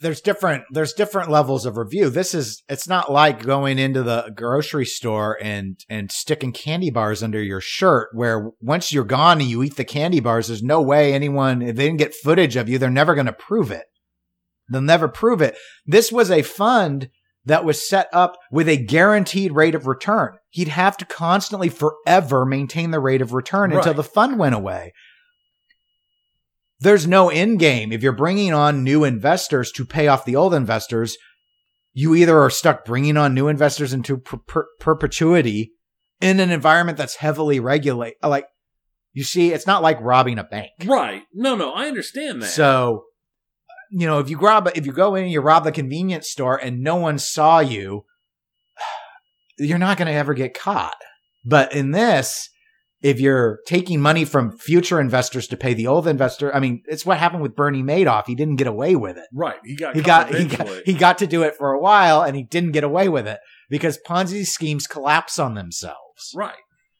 There's 0.00 0.20
different. 0.20 0.64
There's 0.72 0.92
different 0.92 1.30
levels 1.30 1.64
of 1.64 1.76
review. 1.76 2.10
This 2.10 2.34
is. 2.34 2.64
It's 2.68 2.88
not 2.88 3.12
like 3.12 3.44
going 3.44 3.78
into 3.78 4.02
the 4.02 4.32
grocery 4.34 4.86
store 4.86 5.38
and 5.40 5.78
and 5.88 6.10
sticking 6.10 6.50
candy 6.50 6.90
bars 6.90 7.22
under 7.22 7.40
your 7.40 7.60
shirt. 7.60 8.08
Where 8.12 8.50
once 8.60 8.92
you're 8.92 9.04
gone 9.04 9.40
and 9.40 9.48
you 9.48 9.62
eat 9.62 9.76
the 9.76 9.84
candy 9.84 10.18
bars, 10.18 10.48
there's 10.48 10.64
no 10.64 10.82
way 10.82 11.14
anyone. 11.14 11.62
If 11.62 11.76
they 11.76 11.84
didn't 11.86 12.00
get 12.00 12.12
footage 12.12 12.56
of 12.56 12.68
you, 12.68 12.76
they're 12.76 12.90
never 12.90 13.14
going 13.14 13.26
to 13.26 13.32
prove 13.32 13.70
it. 13.70 13.84
They'll 14.72 14.82
never 14.82 15.08
prove 15.08 15.40
it. 15.40 15.56
This 15.86 16.10
was 16.10 16.30
a 16.30 16.42
fund 16.42 17.08
that 17.44 17.64
was 17.64 17.88
set 17.88 18.08
up 18.12 18.36
with 18.50 18.68
a 18.68 18.76
guaranteed 18.76 19.52
rate 19.52 19.74
of 19.74 19.86
return. 19.86 20.38
He'd 20.50 20.68
have 20.68 20.96
to 20.98 21.04
constantly, 21.04 21.68
forever, 21.68 22.44
maintain 22.44 22.90
the 22.90 23.00
rate 23.00 23.22
of 23.22 23.32
return 23.32 23.72
until 23.72 23.94
the 23.94 24.04
fund 24.04 24.38
went 24.38 24.54
away 24.54 24.92
there's 26.82 27.06
no 27.06 27.30
end 27.30 27.60
game. 27.60 27.92
If 27.92 28.02
you're 28.02 28.12
bringing 28.12 28.52
on 28.52 28.82
new 28.82 29.04
investors 29.04 29.70
to 29.72 29.84
pay 29.84 30.08
off 30.08 30.24
the 30.24 30.36
old 30.36 30.52
investors, 30.52 31.16
you 31.94 32.14
either 32.14 32.38
are 32.38 32.50
stuck 32.50 32.84
bringing 32.84 33.16
on 33.16 33.34
new 33.34 33.48
investors 33.48 33.92
into 33.92 34.18
per- 34.18 34.38
per- 34.38 34.68
perpetuity 34.80 35.72
in 36.20 36.40
an 36.40 36.50
environment 36.50 36.98
that's 36.98 37.16
heavily 37.16 37.60
regulated. 37.60 38.18
Like, 38.22 38.46
you 39.12 39.22
see, 39.22 39.52
it's 39.52 39.66
not 39.66 39.82
like 39.82 39.98
robbing 40.00 40.38
a 40.38 40.44
bank. 40.44 40.70
Right. 40.84 41.22
No, 41.32 41.54
no, 41.54 41.72
I 41.72 41.86
understand 41.86 42.42
that. 42.42 42.46
So, 42.46 43.04
you 43.92 44.06
know, 44.06 44.18
if 44.18 44.30
you 44.30 44.38
rob, 44.38 44.70
if 44.74 44.86
you 44.86 44.92
go 44.92 45.14
in 45.14 45.24
and 45.24 45.32
you 45.32 45.40
rob 45.40 45.64
the 45.64 45.72
convenience 45.72 46.28
store 46.30 46.56
and 46.56 46.80
no 46.80 46.96
one 46.96 47.18
saw 47.18 47.60
you, 47.60 48.04
you're 49.58 49.78
not 49.78 49.98
going 49.98 50.06
to 50.06 50.14
ever 50.14 50.34
get 50.34 50.54
caught. 50.54 50.96
But 51.44 51.74
in 51.74 51.90
this, 51.90 52.48
if 53.02 53.20
you're 53.20 53.58
taking 53.66 54.00
money 54.00 54.24
from 54.24 54.56
future 54.56 55.00
investors 55.00 55.48
to 55.48 55.56
pay 55.56 55.74
the 55.74 55.88
old 55.88 56.06
investor, 56.06 56.54
I 56.54 56.60
mean, 56.60 56.82
it's 56.86 57.04
what 57.04 57.18
happened 57.18 57.42
with 57.42 57.56
Bernie 57.56 57.82
Madoff. 57.82 58.26
He 58.26 58.34
didn't 58.34 58.56
get 58.56 58.68
away 58.68 58.96
with 58.96 59.18
it. 59.18 59.26
right. 59.34 59.58
He 59.64 59.76
got 59.76 59.94
He 59.94 60.02
got, 60.02 60.34
he 60.34 60.44
got 60.44 60.68
he 60.86 60.94
got 60.94 61.18
to 61.18 61.26
do 61.26 61.42
it 61.42 61.56
for 61.56 61.72
a 61.72 61.80
while 61.80 62.22
and 62.22 62.36
he 62.36 62.44
didn't 62.44 62.72
get 62.72 62.84
away 62.84 63.08
with 63.08 63.26
it 63.26 63.40
because 63.68 63.98
Ponzi 64.06 64.46
schemes 64.46 64.86
collapse 64.86 65.38
on 65.38 65.54
themselves. 65.54 66.32
right. 66.34 66.54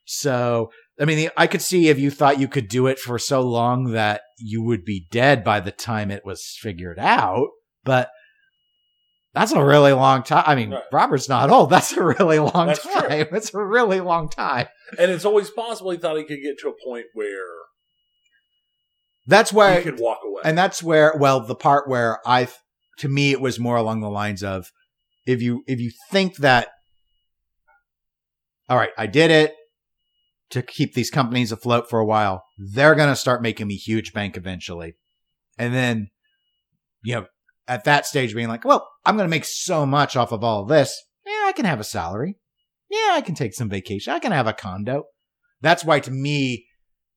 So, 0.05 0.71
I 1.01 1.05
mean, 1.05 1.31
I 1.37 1.47
could 1.47 1.63
see 1.63 1.89
if 1.89 1.99
you 1.99 2.11
thought 2.11 2.41
you 2.41 2.49
could 2.49 2.69
do 2.69 2.89
it 2.89 2.99
for 2.99 3.19
so 3.19 3.41
long 3.41 3.93
that 3.93 4.23
you 4.43 4.63
would 4.63 4.85
be 4.85 5.07
dead 5.11 5.45
by 5.45 5.61
the 5.61 5.71
time 5.73 6.11
it 6.11 6.25
was 6.25 6.57
figured 6.61 6.99
out, 6.99 7.49
but 7.85 8.11
that's 9.35 9.53
a 9.53 9.65
really 9.65 9.93
long 9.93 10.23
time. 10.23 10.45
I 10.47 10.55
mean, 10.55 10.71
Right. 10.73 10.83
Robert's 10.93 11.29
not 11.29 11.49
old. 11.49 11.71
That's 11.71 11.93
a 11.93 12.03
really 12.05 12.39
long 12.39 12.67
That's 12.67 12.83
true. 12.83 12.93
time. 12.93 13.29
It's 13.33 13.55
a 13.55 13.65
really 13.65 14.01
long 14.01 14.29
time. 14.29 14.67
And 14.99 15.11
it's 15.11 15.25
always 15.25 15.49
possible 15.49 15.91
he 15.91 15.97
thought 15.97 16.19
he 16.19 16.25
could 16.25 16.43
get 16.43 16.59
to 16.59 16.69
a 16.69 16.85
point 16.87 17.07
where 17.15 17.47
That's 19.27 19.51
why, 19.51 19.79
he 19.79 19.83
could 19.85 19.99
walk 20.01 20.19
away. 20.27 20.43
and 20.45 20.59
that's 20.59 20.83
where, 20.83 21.15
well, 21.19 21.41
the 21.47 21.55
part 21.55 21.89
where 21.89 22.19
I, 22.27 22.49
to 22.99 23.09
me, 23.09 23.31
it 23.33 23.41
was 23.41 23.59
more 23.59 23.77
along 23.77 24.01
the 24.03 24.11
lines 24.11 24.43
of, 24.43 24.71
if 25.27 25.41
you, 25.41 25.63
if 25.67 25.81
you 25.81 25.93
think 26.11 26.37
that, 26.39 26.69
all 28.69 28.77
right, 28.77 28.91
I 28.99 29.07
did 29.07 29.31
it 29.31 29.55
to 30.51 30.61
keep 30.63 30.93
these 30.93 31.09
companies 31.11 31.53
afloat 31.53 31.89
for 31.89 31.99
a 32.01 32.05
while. 32.05 32.45
They're 32.73 32.95
going 32.95 33.09
to 33.09 33.17
start 33.17 33.43
making 33.43 33.67
me 33.67 33.77
huge 33.77 34.13
bank 34.13 34.37
eventually. 34.37 34.95
And 35.59 35.75
then, 35.75 36.11
you 37.03 37.15
know, 37.15 37.27
at 37.67 37.85
that 37.85 38.07
stage 38.07 38.35
being 38.35 38.49
like, 38.49 38.65
well, 38.65 38.89
I'm 39.05 39.17
going 39.17 39.27
to 39.27 39.31
make 39.31 39.45
so 39.45 39.85
much 39.85 40.17
off 40.17 40.33
of 40.33 40.45
all 40.45 40.63
of 40.63 40.69
this. 40.69 40.97
Yeah, 41.27 41.45
I 41.47 41.53
can 41.53 41.65
have 41.65 41.81
a 41.81 41.85
salary. 41.85 42.39
Yeah, 42.91 43.11
I 43.13 43.21
can 43.21 43.35
take 43.35 43.55
some 43.55 43.69
vacation. 43.69 44.13
I 44.13 44.19
can 44.19 44.33
have 44.33 44.47
a 44.47 44.53
condo. 44.53 45.05
That's 45.61 45.85
why 45.85 46.01
to 46.01 46.11
me, 46.11 46.67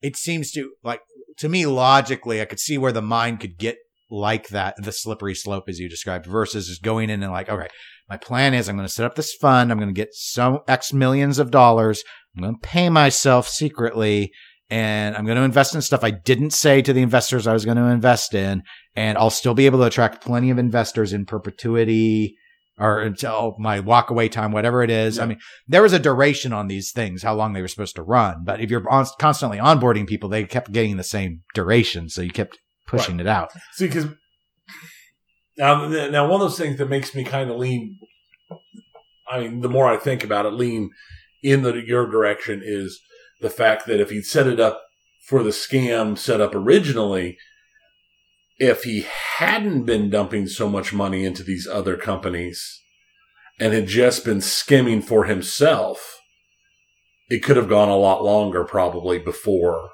it 0.01 0.15
seems 0.15 0.51
to 0.51 0.71
like, 0.83 1.01
to 1.37 1.49
me, 1.49 1.65
logically, 1.65 2.41
I 2.41 2.45
could 2.45 2.59
see 2.59 2.77
where 2.77 2.91
the 2.91 3.01
mind 3.01 3.39
could 3.39 3.57
get 3.57 3.77
like 4.09 4.49
that, 4.49 4.75
the 4.77 4.91
slippery 4.91 5.35
slope 5.35 5.65
as 5.67 5.79
you 5.79 5.89
described, 5.89 6.25
versus 6.25 6.67
just 6.67 6.83
going 6.83 7.09
in 7.09 7.23
and 7.23 7.31
like, 7.31 7.49
okay, 7.49 7.67
my 8.09 8.17
plan 8.17 8.53
is 8.53 8.69
I'm 8.69 8.77
going 8.77 8.87
to 8.87 8.93
set 8.93 9.05
up 9.05 9.15
this 9.15 9.33
fund. 9.33 9.71
I'm 9.71 9.79
going 9.79 9.93
to 9.93 9.99
get 9.99 10.13
some 10.13 10.59
X 10.67 10.93
millions 10.93 11.39
of 11.39 11.51
dollars. 11.51 12.03
I'm 12.35 12.43
going 12.43 12.55
to 12.55 12.67
pay 12.67 12.89
myself 12.89 13.47
secretly 13.47 14.31
and 14.69 15.15
I'm 15.15 15.25
going 15.25 15.37
to 15.37 15.43
invest 15.43 15.75
in 15.75 15.81
stuff 15.81 16.03
I 16.03 16.11
didn't 16.11 16.51
say 16.51 16.81
to 16.81 16.93
the 16.93 17.01
investors 17.01 17.45
I 17.45 17.53
was 17.53 17.65
going 17.65 17.77
to 17.77 17.83
invest 17.83 18.33
in. 18.33 18.63
And 18.95 19.17
I'll 19.17 19.29
still 19.29 19.53
be 19.53 19.67
able 19.67 19.79
to 19.79 19.85
attract 19.85 20.23
plenty 20.23 20.49
of 20.49 20.57
investors 20.57 21.13
in 21.13 21.25
perpetuity 21.25 22.35
or 22.77 23.01
until 23.01 23.31
oh, 23.31 23.55
my 23.57 23.79
walk 23.79 24.09
away 24.09 24.27
time, 24.27 24.51
whatever 24.51 24.83
it 24.83 24.89
is. 24.89 25.19
I 25.19 25.25
mean, 25.25 25.39
there 25.67 25.81
was 25.81 25.93
a 25.93 25.99
duration 25.99 26.51
on 26.51 26.67
these 26.67 26.91
things, 26.91 27.23
how 27.23 27.33
long 27.33 27.53
they 27.53 27.61
were 27.61 27.67
supposed 27.67 27.95
to 27.95 28.03
run. 28.03 28.43
But 28.43 28.59
if 28.59 28.69
you're 28.69 28.89
on, 28.89 29.05
constantly 29.19 29.59
onboarding 29.59 30.07
people, 30.07 30.29
they 30.29 30.43
kept 30.45 30.71
getting 30.71 30.97
the 30.97 31.03
same 31.03 31.41
duration. 31.53 32.09
So 32.09 32.21
you 32.21 32.31
kept 32.31 32.57
pushing 32.87 33.19
it 33.19 33.27
out. 33.27 33.51
See, 33.73 33.87
because 33.87 34.07
now, 35.57 35.87
now 35.87 36.27
one 36.27 36.41
of 36.41 36.49
those 36.49 36.57
things 36.57 36.77
that 36.79 36.89
makes 36.89 37.15
me 37.15 37.23
kind 37.23 37.49
of 37.49 37.57
lean. 37.57 37.97
I 39.31 39.41
mean, 39.41 39.61
the 39.61 39.69
more 39.69 39.87
I 39.87 39.97
think 39.97 40.23
about 40.23 40.45
it, 40.45 40.53
lean 40.53 40.89
in 41.41 41.61
the 41.61 41.75
your 41.75 42.09
direction 42.09 42.61
is 42.63 42.99
the 43.41 43.49
fact 43.49 43.85
that 43.87 43.99
if 43.99 44.09
he'd 44.09 44.25
set 44.25 44.47
it 44.47 44.59
up 44.59 44.81
for 45.27 45.43
the 45.43 45.49
scam 45.49 46.17
set 46.17 46.39
up 46.39 46.53
originally, 46.53 47.37
if 48.57 48.83
he 48.83 49.05
hadn't 49.37 49.83
been 49.83 50.09
dumping 50.09 50.47
so 50.47 50.69
much 50.69 50.93
money 50.93 51.25
into 51.25 51.43
these 51.43 51.67
other 51.67 51.97
companies 51.97 52.81
and 53.59 53.73
had 53.73 53.87
just 53.87 54.23
been 54.23 54.41
skimming 54.41 55.01
for 55.01 55.25
himself, 55.25 56.19
it 57.29 57.43
could 57.43 57.57
have 57.57 57.69
gone 57.69 57.89
a 57.89 57.97
lot 57.97 58.23
longer 58.23 58.63
probably 58.63 59.19
before 59.19 59.89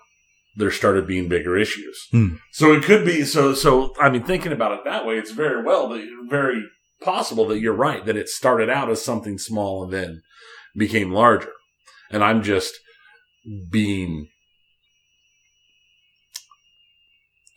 there 0.56 0.72
started 0.72 1.08
being 1.08 1.30
bigger 1.30 1.58
issues. 1.58 2.08
Hmm. 2.12 2.36
So 2.52 2.74
it 2.74 2.84
could 2.84 3.06
be 3.06 3.24
so. 3.24 3.54
So 3.54 3.94
I 4.00 4.10
mean, 4.10 4.24
thinking 4.24 4.52
about 4.52 4.74
it 4.74 4.82
that 4.84 5.06
way, 5.06 5.18
it's 5.18 5.32
very 5.32 5.64
well, 5.64 5.88
that- 5.90 6.08
very 6.30 6.62
possible 7.02 7.48
that 7.48 7.60
you're 7.60 7.74
right 7.74 8.06
that 8.06 8.18
it 8.18 8.30
started 8.30 8.70
out 8.70 8.90
as 8.90 9.04
something 9.04 9.38
small 9.38 9.84
and 9.84 9.94
then 9.94 10.22
became 10.76 11.12
larger. 11.12 11.52
And 12.12 12.24
I'm 12.24 12.44
just 12.44 12.74
being 13.70 14.28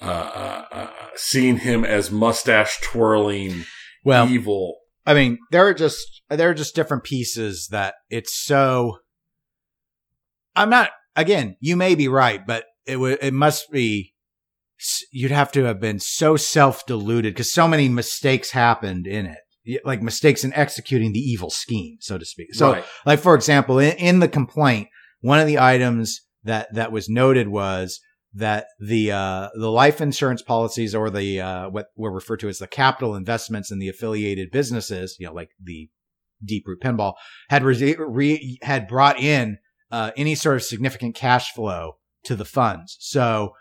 uh, 0.00 0.06
uh, 0.06 0.64
uh, 0.70 0.90
seeing 1.16 1.58
him 1.58 1.84
as 1.84 2.10
mustache 2.10 2.80
twirling 2.82 3.64
Well, 4.04 4.28
evil. 4.28 4.76
I 5.06 5.14
mean, 5.14 5.38
there 5.50 5.66
are 5.66 5.74
just 5.74 6.22
there 6.28 6.50
are 6.50 6.54
just 6.54 6.74
different 6.74 7.04
pieces 7.04 7.68
that 7.70 7.94
it's 8.10 8.44
so. 8.44 8.98
I'm 10.56 10.70
not. 10.70 10.90
Again, 11.16 11.56
you 11.60 11.76
may 11.76 11.94
be 11.94 12.08
right, 12.08 12.44
but 12.46 12.64
it 12.86 12.96
would 12.96 13.18
it 13.22 13.32
must 13.32 13.70
be. 13.70 14.12
You'd 15.12 15.30
have 15.30 15.52
to 15.52 15.64
have 15.64 15.80
been 15.80 16.00
so 16.00 16.36
self 16.36 16.84
deluded 16.84 17.34
because 17.34 17.52
so 17.52 17.68
many 17.68 17.88
mistakes 17.88 18.50
happened 18.50 19.06
in 19.06 19.26
it, 19.26 19.80
like 19.84 20.02
mistakes 20.02 20.44
in 20.44 20.52
executing 20.52 21.12
the 21.12 21.20
evil 21.20 21.48
scheme, 21.48 21.96
so 22.00 22.18
to 22.18 22.24
speak. 22.24 22.54
So, 22.54 22.72
right. 22.72 22.84
like 23.06 23.20
for 23.20 23.34
example, 23.34 23.78
in, 23.78 23.92
in 23.96 24.18
the 24.18 24.28
complaint, 24.28 24.88
one 25.24 25.40
of 25.40 25.46
the 25.46 25.58
items 25.58 26.20
that 26.42 26.74
that 26.74 26.92
was 26.92 27.08
noted 27.08 27.48
was 27.48 27.98
that 28.34 28.66
the 28.78 29.10
uh, 29.10 29.48
the 29.54 29.70
life 29.70 30.02
insurance 30.02 30.42
policies 30.42 30.94
or 30.94 31.08
the 31.08 31.40
uh, 31.40 31.70
what 31.70 31.86
were 31.96 32.12
referred 32.12 32.40
to 32.40 32.48
as 32.48 32.58
the 32.58 32.66
capital 32.66 33.14
investments 33.14 33.70
in 33.70 33.78
the 33.78 33.88
affiliated 33.88 34.50
businesses, 34.50 35.16
you 35.18 35.26
know, 35.26 35.32
like 35.32 35.48
the 35.58 35.88
Deep 36.44 36.64
Root 36.66 36.82
Pinball, 36.82 37.14
had 37.48 37.62
re- 37.62 37.96
re- 37.98 38.58
had 38.60 38.86
brought 38.86 39.18
in 39.18 39.56
uh, 39.90 40.10
any 40.14 40.34
sort 40.34 40.56
of 40.56 40.62
significant 40.62 41.14
cash 41.14 41.52
flow 41.52 41.92
to 42.24 42.36
the 42.36 42.44
funds. 42.44 42.98
So, 43.00 43.52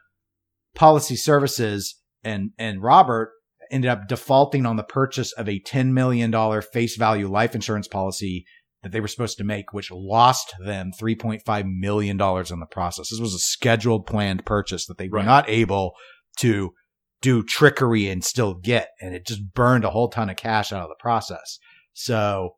policy 0.76 1.16
services 1.16 1.96
and 2.26 2.52
and 2.58 2.84
Robert 2.84 3.32
ended 3.72 3.90
up 3.90 4.10
defaulting 4.10 4.66
on 4.66 4.76
the 4.76 4.84
purchase 4.84 5.32
of 5.32 5.48
a 5.48 5.60
ten 5.60 5.94
million 5.94 6.30
dollar 6.30 6.62
face 6.62 6.98
value 6.98 7.30
life 7.30 7.56
insurance 7.56 7.88
policy 7.88 8.46
that 8.84 8.92
they 8.92 9.00
were 9.00 9.08
supposed 9.08 9.38
to 9.38 9.44
make, 9.44 9.74
which 9.74 9.92
lost 9.92 10.54
them 10.64 10.92
$3.5 10.92 11.66
million 11.66 12.20
in 12.20 12.60
the 12.60 12.68
process. 12.70 13.10
This 13.10 13.20
was 13.20 13.34
a 13.34 13.40
scheduled 13.40 14.06
planned 14.06 14.46
purchase 14.46 14.86
that 14.86 14.98
they 14.98 15.10
were 15.10 15.20
Right. 15.20 15.26
not 15.26 15.50
able 15.50 15.94
to 16.40 16.74
do 17.22 17.42
trickery 17.44 18.10
and 18.10 18.24
still 18.24 18.54
get. 18.54 18.90
And 19.02 19.16
it 19.16 19.26
just 19.26 19.54
burned 19.54 19.86
a 19.86 19.90
whole 19.90 20.10
ton 20.10 20.30
of 20.30 20.36
cash 20.36 20.74
out 20.74 20.84
of 20.84 20.90
the 20.90 20.96
process. 21.00 21.58
So, 21.94 22.58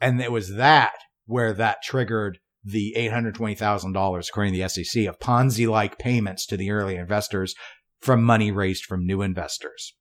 and 0.00 0.20
it 0.20 0.32
was 0.32 0.56
that 0.56 0.94
where 1.26 1.52
that 1.54 1.78
triggered 1.82 2.38
the 2.64 2.94
$820,000, 2.98 4.28
according 4.28 4.54
to 4.54 4.58
the 4.58 4.68
SEC, 4.68 5.06
of 5.06 5.18
Ponzi 5.18 5.68
like 5.68 5.98
payments 5.98 6.46
to 6.46 6.56
the 6.56 6.70
early 6.70 6.96
investors 6.96 7.54
from 8.00 8.22
money 8.22 8.50
raised 8.50 8.84
from 8.84 9.06
new 9.06 9.22
investors. 9.22 9.94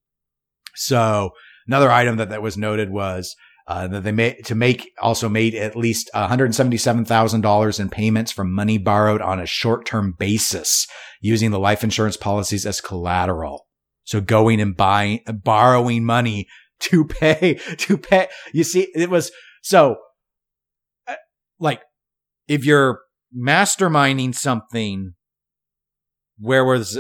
So, 0.76 1.32
another 1.68 1.92
item 1.92 2.18
that, 2.18 2.30
that 2.30 2.42
was 2.42 2.58
noted 2.58 2.90
was 2.90 3.36
uh, 3.66 3.88
they 3.88 4.12
made 4.12 4.44
to 4.46 4.56
make 4.56 4.92
also 5.02 5.30
made 5.30 5.56
at 5.56 5.76
least 5.76 6.10
$177,000 6.14 7.80
in 7.80 7.90
payments 7.90 8.32
from 8.32 8.52
money 8.52 8.78
borrowed 8.78 9.22
on 9.22 9.40
a 9.40 9.46
short-term 9.46 10.16
basis 10.18 10.86
using 11.22 11.52
the 11.52 11.60
life 11.60 11.84
insurance 11.84 12.18
policies 12.18 12.66
as 12.66 12.82
collateral. 12.82 13.66
So 14.04 14.20
going 14.20 14.60
and 14.60 14.76
buying, 14.76 15.22
borrowing 15.28 16.04
money 16.04 16.48
to 16.82 17.06
pay, 17.20 17.56
to 17.78 17.98
pay. 17.98 18.28
You 18.54 18.66
see, 18.66 18.90
it 18.94 19.10
was 19.10 19.32
so 19.62 19.96
uh, 21.08 21.16
like 21.58 21.82
if 22.50 22.66
you're 22.66 23.00
masterminding 23.36 24.36
something, 24.36 25.14
where 26.38 26.66
was, 26.66 27.00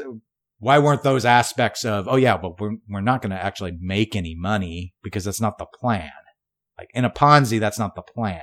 why 0.59 0.79
weren't 0.79 1.03
those 1.03 1.25
aspects 1.25 1.83
of, 1.83 2.07
oh 2.07 2.15
yeah, 2.15 2.37
but 2.37 2.57
we're, 2.61 2.77
we're 2.89 3.01
not 3.01 3.21
going 3.21 3.31
to 3.31 3.43
actually 3.43 3.73
make 3.81 4.15
any 4.15 4.33
money 4.33 4.93
because 5.03 5.25
that's 5.25 5.41
not 5.41 5.57
the 5.57 5.65
plan. 5.65 6.09
Like 6.77 6.89
in 6.93 7.05
a 7.05 7.09
Ponzi, 7.09 7.59
that's 7.59 7.79
not 7.79 7.95
the 7.95 8.01
plan. 8.01 8.41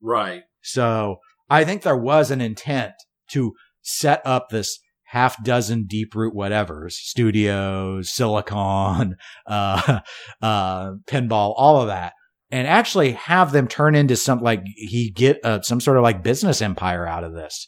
Right. 0.00 0.42
So 0.62 1.16
I 1.48 1.64
think 1.64 1.82
there 1.82 1.96
was 1.96 2.30
an 2.30 2.40
intent 2.40 2.92
to 3.30 3.52
set 3.82 4.20
up 4.24 4.48
this 4.48 4.78
half 5.04 5.42
dozen 5.44 5.84
deep 5.86 6.14
root 6.14 6.34
whatevers, 6.34 6.92
studios, 6.92 8.12
silicon, 8.12 9.16
uh, 9.46 10.00
uh, 10.40 10.92
pinball, 11.06 11.54
all 11.56 11.80
of 11.80 11.88
that. 11.88 12.14
And 12.50 12.66
actually 12.66 13.12
have 13.12 13.52
them 13.52 13.66
turn 13.66 13.94
into 13.94 14.14
some, 14.14 14.40
like, 14.40 14.62
he 14.76 15.10
get 15.10 15.38
uh, 15.42 15.62
some 15.62 15.80
sort 15.80 15.96
of 15.96 16.02
like 16.02 16.22
business 16.22 16.60
empire 16.60 17.06
out 17.06 17.24
of 17.24 17.32
this. 17.32 17.66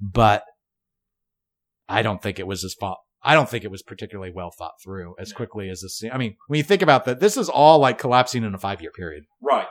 But 0.00 0.42
I 1.88 2.02
don't 2.02 2.20
think 2.20 2.40
it 2.40 2.46
was 2.46 2.62
his 2.62 2.74
fault. 2.74 2.98
I 3.24 3.34
don't 3.34 3.48
think 3.48 3.64
it 3.64 3.70
was 3.70 3.82
particularly 3.82 4.30
well 4.30 4.50
thought 4.50 4.74
through 4.82 5.14
as 5.18 5.32
quickly 5.32 5.70
as 5.70 5.80
this. 5.80 6.02
I 6.12 6.18
mean, 6.18 6.36
when 6.46 6.58
you 6.58 6.64
think 6.64 6.82
about 6.82 7.06
that, 7.06 7.20
this 7.20 7.36
is 7.36 7.48
all 7.48 7.78
like 7.78 7.98
collapsing 7.98 8.44
in 8.44 8.54
a 8.54 8.58
five 8.58 8.82
year 8.82 8.90
period. 8.90 9.24
Right. 9.40 9.66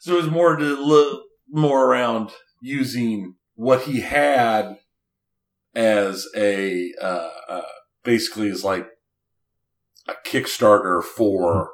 So 0.00 0.14
it 0.14 0.22
was 0.22 0.30
more 0.30 0.56
to 0.56 0.64
look 0.64 1.22
more 1.50 1.84
around 1.84 2.30
using 2.62 3.34
what 3.54 3.82
he 3.82 4.00
had 4.00 4.78
as 5.74 6.26
a 6.36 6.92
uh, 7.00 7.30
uh, 7.48 7.62
basically 8.02 8.48
as 8.48 8.64
like 8.64 8.86
a 10.08 10.14
Kickstarter 10.26 11.02
for 11.02 11.70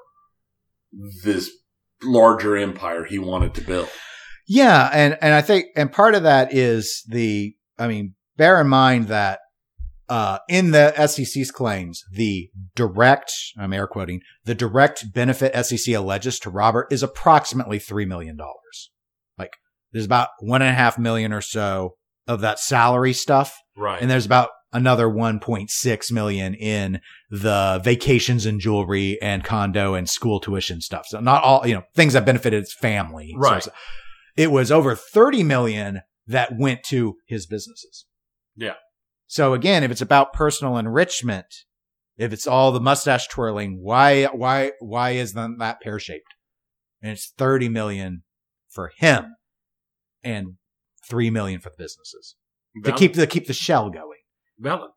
this 1.25 1.51
larger 2.03 2.57
empire 2.57 3.05
he 3.05 3.19
wanted 3.19 3.55
to 3.55 3.61
build. 3.61 3.89
Yeah, 4.49 4.91
and 4.93 5.17
and 5.21 5.35
I 5.35 5.43
think 5.43 5.67
and 5.77 5.93
part 5.93 6.15
of 6.15 6.25
that 6.25 6.53
is 6.53 7.05
the 7.09 7.55
I 7.79 7.87
mean, 7.87 8.15
bear 8.37 8.61
in 8.61 8.69
mind 8.69 9.09
that 9.09 9.41
uh, 10.11 10.39
in 10.49 10.73
the 10.73 10.93
SEC's 11.07 11.51
claims, 11.51 12.03
the 12.13 12.51
direct 12.75 13.33
I'm 13.57 13.73
air 13.73 13.87
quoting 13.87 14.21
the 14.45 14.55
direct 14.55 15.13
benefit 15.15 15.55
SEC 15.65 15.95
alleges 15.95 16.39
to 16.41 16.51
Robert 16.51 16.89
is 16.91 17.03
approximately 17.03 17.79
three 17.79 18.05
million 18.05 18.37
dollars. 18.37 18.91
Like 19.39 19.53
there's 19.93 20.05
about 20.05 20.29
one 20.41 20.61
and 20.63 20.71
a 20.71 20.75
half 20.75 20.99
million 20.99 21.33
or 21.33 21.41
so 21.41 21.95
of 22.27 22.41
that 22.43 22.59
salary 22.59 23.13
stuff, 23.13 23.57
Right. 23.77 24.01
and 24.03 24.11
there's 24.11 24.27
about 24.27 24.51
another 24.73 25.09
1.6 25.09 26.13
million 26.13 26.55
in 26.55 27.01
the 27.31 27.81
vacations 27.83 28.47
and 28.47 28.61
jewelry 28.61 29.21
and 29.21 29.43
condo 29.43 29.95
and 29.95 30.09
school 30.09 30.39
tuition 30.39 30.81
stuff. 30.81 31.07
So 31.09 31.19
not 31.19 31.43
all, 31.43 31.67
you 31.67 31.75
know, 31.75 31.83
things 31.97 32.13
that 32.13 32.25
benefited 32.25 32.61
his 32.61 32.73
family. 32.75 33.33
So 33.35 33.39
Right. 33.41 33.69
it 34.37 34.53
was 34.53 34.71
over 34.71 34.95
30 34.95 35.43
million 35.43 36.03
that 36.29 36.57
went 36.57 36.85
to 36.85 37.17
his 37.27 37.47
businesses. 37.47 38.07
Yeah. 38.57 38.75
So 39.31 39.55
again, 39.55 39.85
if 39.85 39.93
it's 39.93 40.01
about 40.01 40.33
personal 40.33 40.77
enrichment, 40.77 41.47
if 42.17 42.33
it's 42.33 42.49
all 42.49 42.73
the 42.73 42.81
mustache 42.81 43.29
twirling, 43.29 43.79
why, 43.81 44.25
why, 44.25 44.73
why 44.81 45.11
is 45.11 45.35
that 45.35 45.79
pear 45.81 46.01
shaped? 46.01 46.35
And 47.01 47.13
it's 47.13 47.33
30 47.39 47.69
million 47.69 48.25
for 48.69 48.91
him 48.99 49.37
and 50.25 50.55
3 51.09 51.31
million 51.31 51.61
for 51.61 51.71
the 51.71 51.77
businesses 51.79 52.35
to 52.83 52.91
keep 52.93 53.15
the, 53.15 53.29
keep 53.29 53.47
the 53.47 53.53
shell 53.53 53.89
going. 53.89 54.19
valid. 54.59 54.91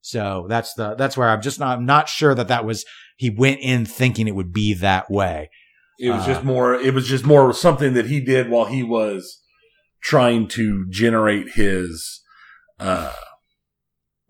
So 0.00 0.46
that's 0.48 0.72
the, 0.72 0.94
that's 0.94 1.18
where 1.18 1.28
I'm 1.28 1.42
just 1.42 1.60
not, 1.60 1.76
I'm 1.76 1.84
not 1.84 2.08
sure 2.08 2.34
that 2.34 2.48
that 2.48 2.64
was, 2.64 2.86
he 3.18 3.28
went 3.28 3.60
in 3.60 3.84
thinking 3.84 4.26
it 4.26 4.34
would 4.34 4.52
be 4.54 4.72
that 4.72 5.10
way. 5.10 5.50
It 5.98 6.08
was 6.08 6.22
Uh, 6.22 6.26
just 6.26 6.42
more. 6.42 6.74
It 6.74 6.94
was 6.94 7.06
just 7.06 7.26
more 7.26 7.52
something 7.52 7.92
that 7.92 8.06
he 8.06 8.20
did 8.20 8.48
while 8.48 8.64
he 8.64 8.82
was 8.82 9.42
trying 10.02 10.48
to 10.48 10.86
generate 10.88 11.50
his, 11.50 12.22
uh, 12.80 13.12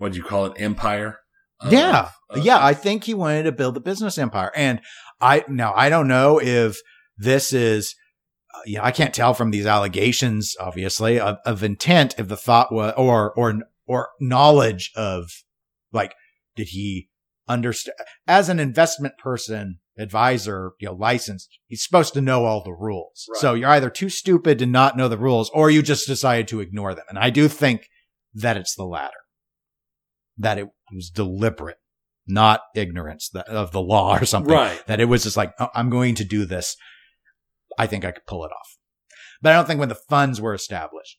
what 0.04 0.12
do 0.12 0.18
you 0.18 0.24
call 0.24 0.44
it, 0.46 0.60
empire? 0.60 1.18
of- 1.60 1.72
yeah. 1.72 2.10
of- 2.28 2.44
yeah. 2.44 2.62
I 2.62 2.74
think 2.74 3.04
he 3.04 3.14
wanted 3.14 3.44
to 3.44 3.52
build 3.52 3.76
a 3.76 3.80
business 3.80 4.18
empire. 4.18 4.52
And 4.54 4.80
I, 5.20 5.44
now 5.48 5.72
I 5.74 5.88
don't 5.88 6.08
know 6.08 6.38
if 6.40 6.78
this 7.16 7.52
is, 7.54 7.94
uh, 8.54 8.60
yeah, 8.66 8.84
I 8.84 8.90
can't 8.90 9.14
tell 9.14 9.32
from 9.32 9.50
these 9.50 9.66
allegations, 9.66 10.54
obviously, 10.60 11.18
of, 11.18 11.38
of 11.46 11.62
intent 11.62 12.16
if 12.18 12.28
the 12.28 12.36
thought 12.36 12.70
was, 12.70 12.92
or, 12.98 13.32
or, 13.32 13.60
or 13.86 14.10
knowledge 14.20 14.92
of 14.94 15.30
like, 15.90 16.14
did 16.54 16.68
he 16.68 17.08
understand 17.48 17.96
as 18.26 18.48
an 18.50 18.60
investment 18.60 19.16
person, 19.16 19.78
advisor, 19.96 20.72
you 20.80 20.88
know, 20.88 20.94
licensed, 20.94 21.48
he's 21.66 21.82
supposed 21.82 22.12
to 22.14 22.20
know 22.20 22.44
all 22.44 22.62
the 22.62 22.72
rules. 22.72 23.26
Right. 23.32 23.40
So 23.40 23.54
you're 23.54 23.70
either 23.70 23.90
too 23.90 24.08
stupid 24.08 24.58
to 24.58 24.66
not 24.66 24.96
know 24.96 25.08
the 25.08 25.18
rules 25.18 25.50
or 25.50 25.70
you 25.70 25.82
just 25.82 26.06
decided 26.06 26.48
to 26.48 26.60
ignore 26.60 26.94
them. 26.94 27.04
And 27.08 27.18
I 27.18 27.30
do 27.30 27.48
think 27.48 27.88
that 28.34 28.56
it's 28.56 28.74
the 28.74 28.84
latter, 28.84 29.14
that 30.38 30.58
it 30.58 30.68
was 30.92 31.10
deliberate, 31.10 31.78
not 32.26 32.60
ignorance 32.74 33.30
of 33.48 33.72
the 33.72 33.80
law 33.80 34.16
or 34.18 34.24
something 34.24 34.54
right. 34.54 34.86
that 34.86 35.00
it 35.00 35.06
was 35.06 35.22
just 35.22 35.36
like, 35.36 35.52
oh, 35.58 35.68
I'm 35.74 35.90
going 35.90 36.14
to 36.16 36.24
do 36.24 36.44
this. 36.44 36.76
I 37.78 37.86
think 37.86 38.04
I 38.04 38.12
could 38.12 38.26
pull 38.26 38.44
it 38.44 38.52
off. 38.52 38.78
But 39.42 39.52
I 39.52 39.56
don't 39.56 39.66
think 39.66 39.80
when 39.80 39.88
the 39.88 39.94
funds 39.94 40.40
were 40.40 40.54
established. 40.54 41.18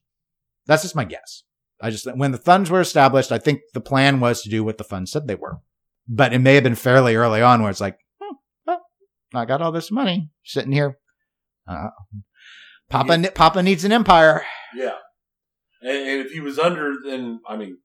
That's 0.66 0.82
just 0.82 0.96
my 0.96 1.06
guess. 1.06 1.44
I 1.82 1.92
just, 1.92 2.08
when 2.16 2.32
the 2.32 2.38
funds 2.38 2.72
were 2.72 2.82
established, 2.82 3.32
I 3.32 3.38
think 3.38 3.62
the 3.74 3.82
plan 3.82 4.20
was 4.20 4.42
to 4.42 4.50
do 4.50 4.64
what 4.64 4.78
the 4.78 4.84
funds 4.84 5.12
said 5.12 5.28
they 5.28 5.36
were. 5.36 5.60
But 6.08 6.34
it 6.34 6.40
may 6.40 6.56
have 6.56 6.64
been 6.64 6.76
fairly 6.76 7.16
early 7.16 7.42
on 7.42 7.62
where 7.62 7.70
it's 7.70 7.82
like, 7.82 7.98
hmm, 8.22 8.36
well, 8.66 8.82
I 9.34 9.46
got 9.46 9.62
all 9.62 9.72
this 9.72 9.92
money 9.92 10.30
sitting 10.44 10.72
here. 10.72 10.98
Uh, 11.68 11.90
Papa, 12.90 13.32
Papa 13.34 13.64
needs 13.64 13.84
an 13.84 13.92
empire. 13.92 14.46
Yeah. 14.76 14.96
And 15.82 16.22
if 16.22 16.32
he 16.32 16.40
was 16.40 16.58
under, 16.58 16.96
then 17.04 17.42
I 17.48 17.58
mean, 17.58 17.78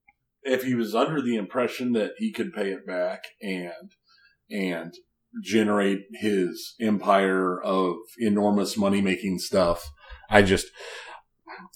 if 0.43 0.63
he 0.63 0.75
was 0.75 0.95
under 0.95 1.21
the 1.21 1.35
impression 1.35 1.93
that 1.93 2.11
he 2.17 2.31
could 2.31 2.53
pay 2.53 2.71
it 2.71 2.85
back 2.85 3.23
and 3.41 3.93
and 4.49 4.93
generate 5.43 6.01
his 6.13 6.75
empire 6.81 7.61
of 7.61 7.95
enormous 8.19 8.77
money 8.77 9.01
making 9.01 9.39
stuff, 9.39 9.91
I 10.29 10.41
just 10.41 10.67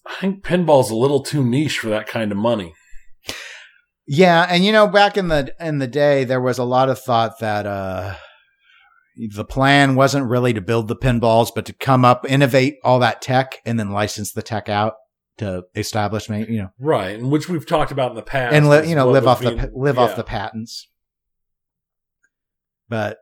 I 0.06 0.14
think 0.20 0.44
pinball's 0.44 0.92
a 0.92 0.96
little 0.96 1.22
too 1.22 1.44
niche 1.44 1.80
for 1.80 1.90
that 1.90 2.08
kind 2.08 2.32
of 2.32 2.38
money. 2.38 2.74
Yeah, 4.08 4.46
and 4.50 4.64
you 4.64 4.72
know, 4.72 4.88
back 4.88 5.18
in 5.18 5.30
the 5.30 5.54
in 5.60 5.80
the 5.80 5.88
day, 5.88 6.26
there 6.26 6.42
was 6.42 6.58
a 6.58 6.64
lot 6.64 6.90
of 6.90 7.00
thought 7.00 7.40
that 7.40 7.66
uh, 7.66 8.16
the 9.34 9.46
plan 9.46 9.96
wasn't 9.96 10.30
really 10.30 10.54
to 10.54 10.62
build 10.62 10.88
the 10.88 10.96
pinballs, 10.96 11.50
but 11.54 11.66
to 11.66 11.74
come 11.74 12.06
up, 12.06 12.30
innovate 12.30 12.76
all 12.84 13.00
that 13.00 13.22
tech, 13.22 13.62
and 13.66 13.80
then 13.80 13.92
license 13.92 14.32
the 14.32 14.44
tech 14.44 14.70
out 14.70 14.94
to 15.38 15.64
establishment. 15.76 16.50
You 16.50 16.64
know, 16.64 16.70
right? 16.80 17.18
And 17.18 17.32
which 17.32 17.50
we've 17.50 17.66
talked 17.66 17.92
about 17.92 18.12
in 18.12 18.16
the 18.16 18.22
past, 18.22 18.56
and 18.56 18.70
li- 18.70 18.90
you 18.90 18.96
know, 18.96 19.10
live 19.10 19.28
off 19.28 19.42
being- 19.42 19.58
the 19.58 19.72
live 19.74 19.96
yeah. 19.96 20.02
off 20.02 20.16
the 20.16 20.24
patents. 20.24 20.88
But 22.88 23.18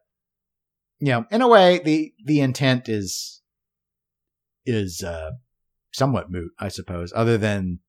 you 1.00 1.12
know, 1.12 1.26
in 1.32 1.42
a 1.42 1.48
way, 1.48 1.80
the 1.80 2.14
the 2.24 2.40
intent 2.40 2.90
is 2.90 3.42
is 4.66 5.04
uh, 5.04 5.32
somewhat 5.92 6.32
moot, 6.32 6.52
I 6.60 6.70
suppose. 6.70 7.12
Other 7.16 7.38
than 7.38 7.80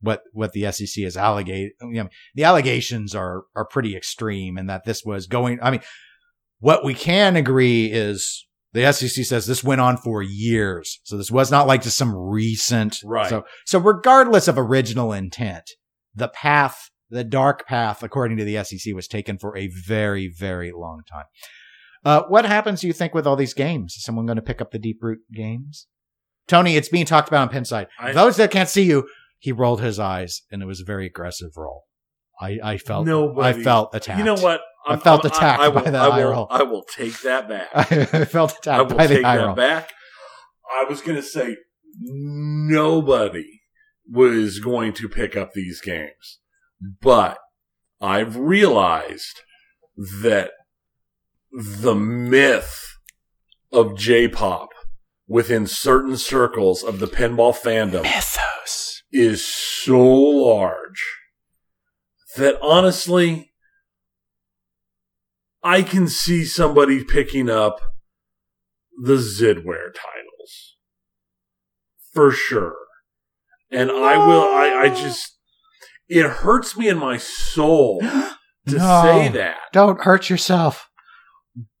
what 0.00 0.22
what 0.32 0.52
the 0.52 0.70
SEC 0.72 1.04
is 1.04 1.16
allegate, 1.16 1.70
you 1.80 2.04
know, 2.04 2.08
the 2.34 2.44
allegations 2.44 3.14
are 3.14 3.44
are 3.54 3.66
pretty 3.66 3.96
extreme, 3.96 4.56
and 4.56 4.68
that 4.68 4.84
this 4.84 5.04
was 5.04 5.26
going. 5.26 5.58
I 5.62 5.70
mean, 5.70 5.80
what 6.58 6.84
we 6.84 6.94
can 6.94 7.36
agree 7.36 7.86
is 7.86 8.46
the 8.72 8.92
SEC 8.92 9.24
says 9.24 9.46
this 9.46 9.64
went 9.64 9.80
on 9.80 9.96
for 9.96 10.22
years, 10.22 11.00
so 11.04 11.16
this 11.16 11.30
was 11.30 11.50
not 11.50 11.66
like 11.66 11.82
just 11.82 11.98
some 11.98 12.14
recent. 12.14 12.98
Right. 13.04 13.28
So 13.28 13.44
so 13.66 13.78
regardless 13.78 14.46
of 14.48 14.58
original 14.58 15.12
intent, 15.12 15.64
the 16.14 16.28
path, 16.28 16.90
the 17.10 17.24
dark 17.24 17.66
path, 17.66 18.02
according 18.02 18.36
to 18.38 18.44
the 18.44 18.62
SEC, 18.64 18.94
was 18.94 19.08
taken 19.08 19.38
for 19.38 19.56
a 19.56 19.68
very 19.86 20.28
very 20.28 20.72
long 20.72 21.02
time. 21.12 21.24
Uh, 22.04 22.22
what 22.28 22.46
happens, 22.46 22.80
do 22.80 22.86
you 22.86 22.92
think, 22.94 23.12
with 23.14 23.26
all 23.26 23.36
these 23.36 23.52
games? 23.54 23.94
Is 23.96 24.04
someone 24.04 24.24
going 24.24 24.36
to 24.36 24.42
pick 24.42 24.60
up 24.62 24.70
the 24.70 24.78
Deep 24.78 24.98
Root 25.02 25.18
games? 25.34 25.86
Tony, 26.48 26.76
it's 26.76 26.88
being 26.88 27.04
talked 27.06 27.28
about 27.28 27.48
on 27.48 27.54
Pinside. 27.54 27.88
I- 27.98 28.12
Those 28.12 28.36
that 28.38 28.50
can't 28.50 28.68
see 28.68 28.84
you, 28.84 29.06
he 29.38 29.52
rolled 29.52 29.82
his 29.82 29.98
eyes, 29.98 30.42
and 30.50 30.62
it 30.62 30.66
was 30.66 30.80
a 30.80 30.84
very 30.84 31.06
aggressive 31.06 31.50
roll. 31.56 31.84
I, 32.40 32.58
I 32.64 32.78
felt, 32.78 33.06
Nobody- 33.06 33.60
I 33.60 33.62
felt 33.62 33.94
attacked. 33.94 34.18
You 34.18 34.24
know 34.24 34.34
what? 34.36 34.62
I 34.86 34.96
felt 34.96 35.24
attacked 35.24 35.60
I 35.60 35.68
will, 35.68 35.82
by 35.82 35.90
that 35.90 35.94
I 36.02 36.08
eye 36.08 36.18
will, 36.24 36.30
roll. 36.30 36.46
I 36.50 36.62
will 36.62 36.82
take 36.84 37.20
that 37.22 37.48
back. 37.48 37.68
I 37.74 38.24
felt 38.24 38.52
I 38.52 38.56
attacked 38.58 38.90
will 38.90 38.96
by 38.98 39.06
the 39.06 39.14
take 39.16 39.24
eye 39.24 39.36
that 39.36 39.44
roll. 39.46 39.54
back. 39.54 39.90
I 40.72 40.84
was 40.88 41.00
going 41.00 41.16
to 41.16 41.22
say 41.22 41.56
nobody 42.00 43.60
was 44.10 44.58
going 44.58 44.92
to 44.94 45.08
pick 45.08 45.36
up 45.36 45.52
these 45.52 45.80
games, 45.80 46.38
but 47.02 47.38
I've 48.00 48.36
realized 48.36 49.40
that 50.22 50.52
the 51.52 51.94
myth 51.94 52.96
of 53.72 53.96
J-pop 53.96 54.70
within 55.26 55.66
certain 55.66 56.16
circles 56.16 56.82
of 56.82 56.98
the 56.98 57.06
pinball 57.06 57.54
fandom 57.54 58.02
Mythos. 58.02 59.02
is 59.12 59.46
so 59.46 60.00
large 60.00 61.04
that 62.36 62.58
honestly, 62.62 63.49
I 65.62 65.82
can 65.82 66.08
see 66.08 66.44
somebody 66.44 67.04
picking 67.04 67.50
up 67.50 67.80
the 69.02 69.14
Zidware 69.16 69.92
titles 69.94 70.76
for 72.12 72.30
sure. 72.30 72.74
And 73.70 73.90
I 73.90 74.16
will, 74.26 74.42
I, 74.42 74.82
I 74.84 74.88
just, 74.88 75.38
it 76.08 76.26
hurts 76.28 76.76
me 76.76 76.88
in 76.88 76.98
my 76.98 77.18
soul 77.18 78.00
to 78.66 78.76
No. 78.76 79.02
say 79.02 79.28
that, 79.28 79.56
Don't 79.72 80.00
hurt 80.02 80.28
yourself. 80.30 80.88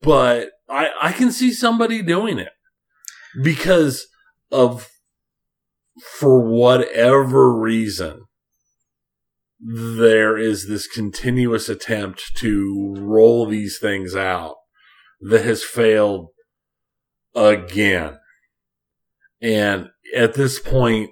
but 0.02 0.50
I, 0.68 0.90
I 1.02 1.12
can 1.12 1.32
see 1.32 1.52
somebody 1.52 2.00
doing 2.02 2.38
it 2.38 2.52
because 3.42 4.06
of, 4.52 4.88
for 6.18 6.40
whatever 6.40 7.52
reason, 7.58 8.24
there 9.60 10.38
is 10.38 10.68
this 10.68 10.86
continuous 10.86 11.68
attempt 11.68 12.34
to 12.36 12.94
roll 12.98 13.46
these 13.46 13.78
things 13.78 14.16
out 14.16 14.56
that 15.20 15.44
has 15.44 15.62
failed 15.62 16.28
again. 17.34 18.18
And 19.42 19.90
at 20.16 20.34
this 20.34 20.58
point, 20.58 21.10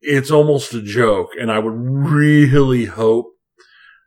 it's 0.00 0.30
almost 0.30 0.72
a 0.72 0.82
joke. 0.82 1.30
And 1.38 1.52
I 1.52 1.58
would 1.58 1.74
really 1.74 2.86
hope 2.86 3.26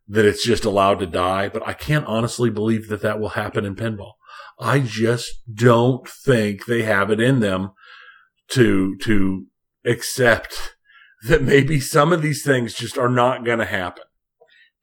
that 0.08 0.26
it's 0.26 0.46
just 0.46 0.66
allowed 0.66 1.00
to 1.00 1.06
die, 1.06 1.50
but 1.50 1.66
I 1.68 1.74
can't 1.74 2.06
honestly 2.08 2.50
believe 2.50 2.88
that 2.90 3.02
that 3.02 3.20
will 3.20 3.30
happen 3.30 3.64
in 3.64 3.76
pinball. 3.76 4.14
I 4.60 4.80
just 4.80 5.32
don't 5.54 6.08
think 6.08 6.66
they 6.66 6.84
have 6.84 7.10
it 7.10 7.20
in 7.20 7.40
them 7.40 7.72
to, 8.50 8.98
to 8.98 9.46
accept 9.86 10.76
that 11.28 11.42
maybe 11.42 11.80
some 11.80 12.12
of 12.12 12.22
these 12.22 12.44
things 12.44 12.74
just 12.74 12.98
are 12.98 13.10
not 13.10 13.46
going 13.46 13.60
to 13.60 13.66
happen. 13.66 14.04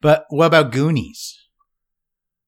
But 0.01 0.25
what 0.29 0.47
about 0.47 0.71
Goonies? 0.71 1.37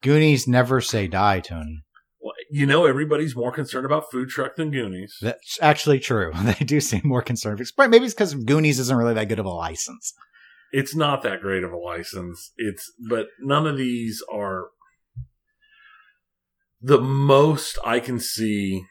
Goonies 0.02 0.48
never 0.48 0.82
say 0.82 1.08
die, 1.08 1.40
Tony. 1.40 1.84
Well, 2.20 2.34
you 2.50 2.66
know, 2.66 2.86
everybody's 2.86 3.36
more 3.36 3.52
concerned 3.52 3.86
about 3.86 4.12
food 4.12 4.30
truck 4.30 4.56
than 4.56 4.72
Goonies. 4.72 5.18
That's 5.22 5.60
actually 5.62 6.00
true. 6.00 6.32
They 6.44 6.66
do 6.66 6.82
seem 6.82 7.02
more 7.04 7.22
concerned. 7.22 7.62
But 7.78 7.90
maybe 7.90 8.06
it's 8.06 8.14
because 8.14 8.34
Goonies 8.34 8.80
isn't 8.80 8.98
really 8.98 9.14
that 9.14 9.30
good 9.30 9.40
of 9.40 9.46
a 9.46 9.50
license. 9.50 10.14
It's 10.72 10.96
not 10.96 11.22
that 11.22 11.42
great 11.42 11.64
of 11.64 11.72
a 11.72 11.78
license. 11.78 12.52
It's, 12.58 12.92
but 13.08 13.28
none 13.40 13.68
of 13.68 13.78
these 13.78 14.24
are 14.32 14.70
the 16.82 17.00
most 17.00 17.78
I 17.86 18.00
can 18.00 18.20
see 18.20 18.84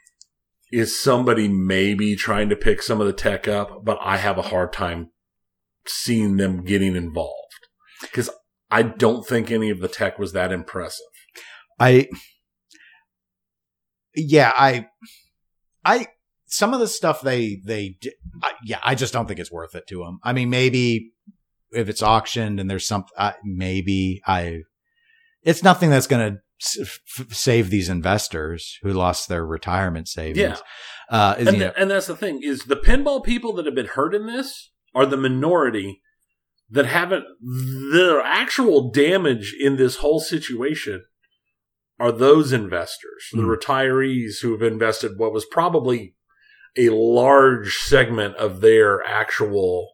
is 0.73 1.01
somebody 1.01 1.49
maybe 1.49 2.17
trying 2.17 2.49
to 2.49 2.57
pick 2.57 2.83
some 2.83 3.01
of 3.01 3.07
the 3.07 3.13
tech 3.13 3.47
up, 3.47 3.85
but 3.85 3.99
I 4.01 4.17
have 4.17 4.39
a 4.39 4.43
hard 4.43 4.73
time 4.73 5.11
seeing 5.87 6.39
them 6.39 6.65
getting 6.65 6.97
involved 6.97 7.69
because 8.01 8.31
I 8.71 8.83
don't 8.83 9.27
think 9.27 9.51
any 9.51 9.69
of 9.69 9.81
the 9.81 9.89
tech 9.89 10.19
was 10.19 10.33
that 10.33 10.51
impressive. 10.51 11.05
I, 11.79 12.09
yeah, 14.15 14.53
I, 14.57 14.87
I, 15.85 16.07
some 16.47 16.73
of 16.73 16.81
the 16.81 16.89
stuff 16.89 17.21
they, 17.21 17.61
they, 17.65 17.99
I, 18.43 18.53
yeah, 18.65 18.79
I 18.83 18.95
just 18.95 19.13
don't 19.13 19.27
think 19.27 19.41
it's 19.41 19.53
worth 19.53 19.75
it 19.75 19.87
to 19.89 19.99
them. 19.99 20.21
I 20.23 20.33
mean, 20.33 20.49
maybe 20.49 21.13
if 21.71 21.89
it's 21.91 22.03
auctioned 22.03 22.61
and 22.61 22.71
there's 22.71 22.87
some, 22.87 23.05
maybe 23.45 24.23
I, 24.27 24.61
it's 25.43 25.63
nothing 25.63 25.91
that's 25.91 26.07
going 26.07 26.33
to 26.35 26.39
f- 26.81 27.01
save 27.31 27.71
these 27.71 27.89
investors 27.89 28.79
who 28.83 28.93
lost 28.93 29.29
their 29.29 29.45
retirement 29.47 30.09
savings. 30.09 30.39
Yeah. 30.39 30.57
Uh, 31.11 31.35
is, 31.39 31.47
And, 31.49 31.57
you 31.57 31.63
th- 31.65 31.75
know, 31.77 31.81
and 31.83 31.91
that's 31.91 32.07
the 32.07 32.17
thing 32.17 32.41
is 32.43 32.65
the 32.65 32.77
pinball 32.77 33.23
people 33.25 33.53
that 33.55 33.67
have 33.67 33.75
been 33.75 33.87
hurt 33.87 34.15
in 34.15 34.27
this 34.27 34.71
are 34.95 35.07
the 35.07 35.17
minority 35.17 36.01
that 36.71 36.87
haven't 36.87 37.25
the 37.43 38.23
actual 38.25 38.91
damage 38.91 39.55
in 39.59 39.77
this 39.77 39.97
whole 39.97 40.21
situation 40.21 41.05
are 41.99 42.13
those 42.13 42.53
investors, 42.53 43.29
the 43.33 43.43
Mm. 43.43 43.57
retirees 43.57 44.41
who 44.43 44.53
have 44.53 44.63
invested 44.63 45.19
what 45.19 45.33
was 45.33 45.45
probably 45.45 46.15
a 46.79 46.89
large 46.89 47.77
segment 47.77 48.35
of 48.37 48.61
their 48.63 49.03
actual 49.07 49.92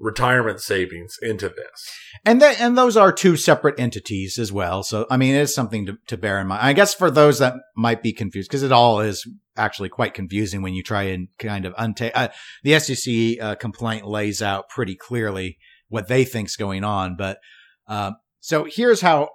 retirement 0.00 0.60
savings 0.60 1.18
into 1.20 1.48
this. 1.48 1.94
And 2.24 2.40
that, 2.40 2.60
and 2.60 2.76
those 2.76 2.96
are 2.96 3.12
two 3.12 3.36
separate 3.36 3.78
entities 3.78 4.38
as 4.38 4.50
well. 4.50 4.82
So, 4.82 5.06
I 5.10 5.18
mean, 5.18 5.34
it 5.34 5.42
is 5.42 5.54
something 5.54 5.86
to, 5.86 5.98
to 6.08 6.16
bear 6.16 6.40
in 6.40 6.48
mind. 6.48 6.62
I 6.62 6.72
guess 6.72 6.94
for 6.94 7.10
those 7.10 7.38
that 7.38 7.54
might 7.76 8.02
be 8.02 8.12
confused, 8.12 8.48
because 8.48 8.62
it 8.62 8.72
all 8.72 9.00
is 9.00 9.28
actually 9.56 9.90
quite 9.90 10.14
confusing 10.14 10.62
when 10.62 10.72
you 10.72 10.82
try 10.82 11.02
and 11.04 11.28
kind 11.38 11.66
of 11.66 11.74
untake, 11.74 12.12
uh, 12.14 12.28
the 12.64 12.78
SEC 12.80 13.40
uh, 13.40 13.54
complaint 13.56 14.06
lays 14.06 14.40
out 14.40 14.70
pretty 14.70 14.96
clearly 14.96 15.58
what 15.88 16.08
they 16.08 16.24
think's 16.24 16.56
going 16.56 16.82
on. 16.82 17.14
But, 17.16 17.38
um, 17.86 18.16
so 18.40 18.64
here's 18.64 19.02
how, 19.02 19.28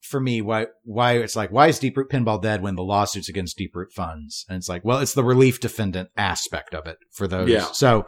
for 0.00 0.18
me, 0.18 0.40
why, 0.40 0.68
why 0.84 1.18
it's 1.18 1.36
like, 1.36 1.50
why 1.50 1.66
is 1.66 1.78
Deep 1.78 1.96
Root 1.96 2.08
Pinball 2.08 2.40
dead 2.40 2.62
when 2.62 2.74
the 2.74 2.82
lawsuit's 2.82 3.28
against 3.28 3.58
Deep 3.58 3.74
Root 3.74 3.92
funds? 3.92 4.46
And 4.48 4.56
it's 4.56 4.68
like, 4.68 4.82
well, 4.82 5.00
it's 5.00 5.14
the 5.14 5.24
relief 5.24 5.60
defendant 5.60 6.08
aspect 6.16 6.74
of 6.74 6.86
it 6.86 6.96
for 7.12 7.28
those. 7.28 7.50
Yeah. 7.50 7.66
So, 7.72 8.06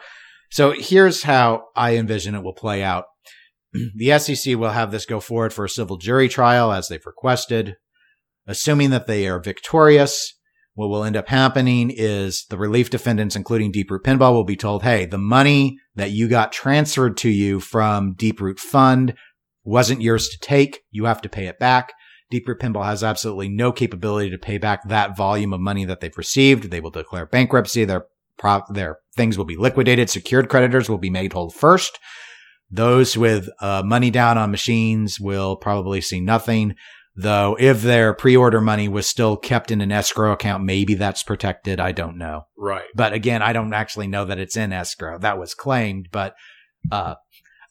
so 0.51 0.72
here's 0.72 1.22
how 1.22 1.64
I 1.76 1.96
envision 1.96 2.34
it 2.34 2.42
will 2.42 2.55
play 2.55 2.82
out. 2.82 3.05
the 3.96 4.18
SEC 4.18 4.57
will 4.57 4.70
have 4.70 4.90
this 4.90 5.07
go 5.07 5.20
forward 5.20 5.53
for 5.53 5.64
a 5.64 5.70
civil 5.70 5.96
jury 5.96 6.28
trial 6.28 6.72
as 6.72 6.88
they've 6.88 7.05
requested. 7.05 7.76
Assuming 8.46 8.90
that 8.90 9.07
they 9.07 9.28
are 9.28 9.40
victorious, 9.40 10.38
what 10.74 10.88
will 10.88 11.05
end 11.05 11.16
up 11.16 11.28
happening 11.28 11.92
is 11.94 12.46
the 12.49 12.57
relief 12.57 12.88
defendants, 12.88 13.36
including 13.36 13.72
Deeproot 13.72 14.05
Pinball, 14.05 14.32
will 14.32 14.44
be 14.44 14.57
told, 14.57 14.84
hey, 14.84 15.05
the 15.05 15.18
money 15.18 15.76
that 15.96 16.12
you 16.12 16.28
got 16.28 16.53
transferred 16.53 17.16
to 17.18 17.28
you 17.28 17.61
from 17.61 18.14
Deeproot 18.14 18.59
Fund 18.59 19.14
wasn't 19.64 20.01
yours 20.01 20.28
to 20.28 20.38
take. 20.38 20.80
You 20.90 21.05
have 21.05 21.20
to 21.22 21.28
pay 21.28 21.46
it 21.46 21.59
back. 21.59 21.92
Deeproot 22.32 22.61
Pinball 22.61 22.84
has 22.84 23.03
absolutely 23.03 23.49
no 23.49 23.72
capability 23.72 24.30
to 24.30 24.38
pay 24.38 24.57
back 24.57 24.88
that 24.88 25.16
volume 25.16 25.53
of 25.53 25.61
money 25.61 25.84
that 25.84 26.01
they've 26.01 26.16
received. 26.16 26.70
They 26.70 26.80
will 26.80 26.90
declare 26.90 27.26
bankruptcy. 27.26 27.84
Pro- 28.39 28.62
their 28.70 28.99
things 29.16 29.36
will 29.36 29.45
be 29.45 29.57
liquidated. 29.57 30.09
Secured 30.09 30.49
creditors 30.49 30.89
will 30.89 30.99
be 30.99 31.11
made 31.11 31.32
whole 31.32 31.51
first. 31.51 31.99
Those 32.70 33.16
with 33.16 33.49
uh, 33.61 33.82
money 33.84 34.11
down 34.11 34.36
on 34.39 34.51
machines 34.51 35.18
will 35.18 35.57
probably 35.57 36.01
see 36.01 36.20
nothing. 36.20 36.74
Though 37.20 37.57
if 37.59 37.82
their 37.82 38.14
pre-order 38.14 38.61
money 38.61 38.89
was 38.89 39.07
still 39.09 39.36
kept 39.36 39.72
in 39.72 39.80
an 39.80 39.91
escrow 39.91 40.32
account, 40.32 40.62
maybe 40.62 40.95
that's 40.95 41.24
protected. 41.24 41.80
I 41.80 41.91
don't 41.91 42.16
know. 42.16 42.43
Right. 42.57 42.84
But 42.95 43.12
again, 43.12 43.43
I 43.43 43.53
don't 43.53 43.72
actually 43.72 44.07
know 44.07 44.24
that 44.26 44.39
it's 44.39 44.57
in 44.57 44.72
escrow. 44.72 45.18
That 45.18 45.39
was 45.39 45.55
claimed, 45.55 46.11
but 46.12 46.36
uh, 46.93 47.16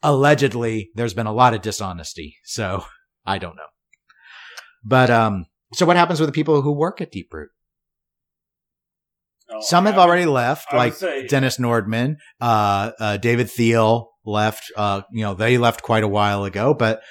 allegedly 0.03 0.89
there's 0.95 1.13
been 1.13 1.27
a 1.27 1.33
lot 1.33 1.53
of 1.53 1.61
dishonesty. 1.61 2.35
So 2.43 2.83
I 3.25 3.37
don't 3.37 3.55
know. 3.55 3.67
But 4.83 5.09
um, 5.09 5.45
so 5.73 5.85
what 5.85 5.95
happens 5.95 6.19
with 6.19 6.27
the 6.27 6.33
people 6.33 6.61
who 6.61 6.73
work 6.73 6.99
at 6.99 7.11
Deeproot? 7.13 7.47
Oh, 9.49 9.61
Some 9.61 9.85
have 9.85 9.97
already 9.97 10.25
left, 10.25 10.67
I 10.71 10.75
would 10.75 10.79
like 10.79 10.93
say- 10.93 11.27
Dennis 11.27 11.57
Nordman, 11.57 12.15
uh, 12.41 12.91
uh, 12.99 13.17
David 13.17 13.49
Thiel 13.49 14.09
left. 14.25 14.71
Uh, 14.75 15.01
you 15.11 15.23
know, 15.23 15.33
they 15.33 15.57
left 15.57 15.81
quite 15.83 16.03
a 16.03 16.07
while 16.07 16.43
ago, 16.43 16.73
but 16.73 17.01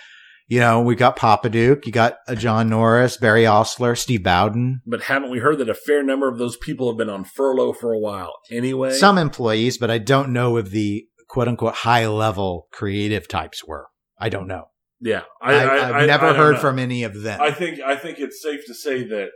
you 0.48 0.60
know, 0.60 0.80
we 0.80 0.94
got 0.94 1.18
Popadiuk, 1.18 1.86
you 1.86 1.92
got 1.92 2.18
uh, 2.28 2.34
John 2.36 2.68
Norris, 2.68 3.16
Barry 3.16 3.42
Oursler, 3.44 3.98
Steve 3.98 4.22
Bowden, 4.22 4.80
But 4.86 5.02
haven't 5.04 5.30
we 5.30 5.38
heard 5.40 5.58
that 5.58 5.68
a 5.68 5.74
fair 5.74 6.02
number 6.04 6.28
of 6.28 6.38
those 6.38 6.56
people 6.56 6.88
have 6.88 6.96
been 6.98 7.10
on 7.10 7.24
furlough 7.24 7.72
for 7.72 7.92
a 7.92 7.98
while 7.98 8.32
anyway? 8.50 8.92
some 8.92 9.18
employees, 9.18 9.76
but 9.78 9.90
I 9.90 9.98
don't 9.98 10.32
know 10.32 10.56
if 10.56 10.70
the 10.70 11.06
quote 11.28 11.48
unquote 11.48 11.74
high 11.74 12.06
level 12.06 12.68
creative 12.70 13.26
types 13.28 13.64
were. 13.66 13.88
I 14.20 14.28
don't 14.28 14.46
know. 14.46 14.66
Yeah, 15.00 15.22
I, 15.42 15.52
I, 15.54 15.76
have 15.98 16.06
never 16.06 16.26
I 16.26 16.28
don't 16.28 16.36
heard 16.36 16.54
know. 16.54 16.60
from 16.60 16.78
any 16.78 17.02
of 17.02 17.20
them. 17.22 17.40
I 17.40 17.50
think 17.50 17.80
I 17.80 17.96
think 17.96 18.18
it's 18.18 18.40
safe 18.42 18.64
to 18.66 18.74
say 18.74 19.02
that 19.04 19.28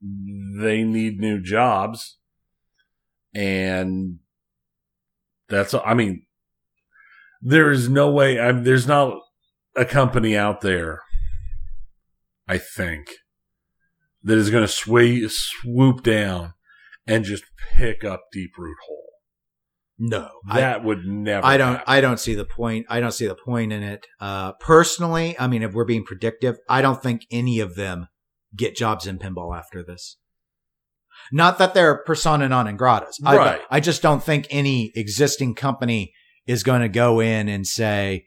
they 0.00 0.82
need 0.84 1.18
new 1.18 1.40
jobs, 1.40 2.18
and 3.34 4.18
that's. 5.48 5.74
I 5.74 5.94
mean, 5.94 6.26
there 7.40 7.70
is 7.70 7.88
no 7.88 8.10
way. 8.10 8.38
I, 8.38 8.52
there's 8.52 8.86
not 8.86 9.18
a 9.76 9.84
company 9.84 10.36
out 10.36 10.60
there. 10.60 11.00
I 12.48 12.58
think 12.58 13.08
that 14.22 14.38
is 14.38 14.50
going 14.50 14.64
to 14.64 14.68
sway 14.72 15.26
swoop 15.28 16.02
down 16.02 16.54
and 17.06 17.24
just 17.24 17.44
pick 17.76 18.04
up 18.04 18.24
Deep 18.32 18.52
Root 18.58 18.76
whole. 18.86 19.04
no, 19.98 20.28
I- 20.48 20.60
That 20.60 20.84
would 20.84 21.04
never. 21.06 21.44
I 21.46 21.56
don't. 21.56 21.72
happen. 21.76 21.84
I 21.86 22.00
don't 22.00 22.20
see 22.20 22.34
the 22.34 22.44
point. 22.44 22.86
I 22.88 23.00
don't 23.00 23.12
see 23.12 23.26
the 23.26 23.34
point 23.36 23.72
in 23.72 23.82
it. 23.82 24.06
Uh, 24.20 24.52
personally, 24.60 25.36
I 25.38 25.46
mean, 25.48 25.62
if 25.62 25.72
we're 25.72 25.84
being 25.84 26.04
predictive, 26.04 26.56
I 26.68 26.82
don't 26.82 27.02
think 27.02 27.22
any 27.30 27.60
of 27.60 27.74
them 27.76 28.08
get 28.56 28.76
jobs 28.76 29.06
in 29.06 29.18
pinball 29.18 29.56
after 29.56 29.82
this. 29.82 30.16
Not 31.32 31.58
that 31.58 31.74
they're 31.74 31.98
persona 32.04 32.48
non 32.48 32.66
gratas. 32.78 33.16
I, 33.24 33.36
Right. 33.36 33.60
I 33.70 33.80
just 33.80 34.02
don't 34.02 34.22
think 34.22 34.46
any 34.50 34.92
existing 34.94 35.54
company 35.54 36.12
is 36.46 36.62
going 36.62 36.82
to 36.82 36.88
go 36.88 37.20
in 37.20 37.48
and 37.48 37.66
say, 37.66 38.26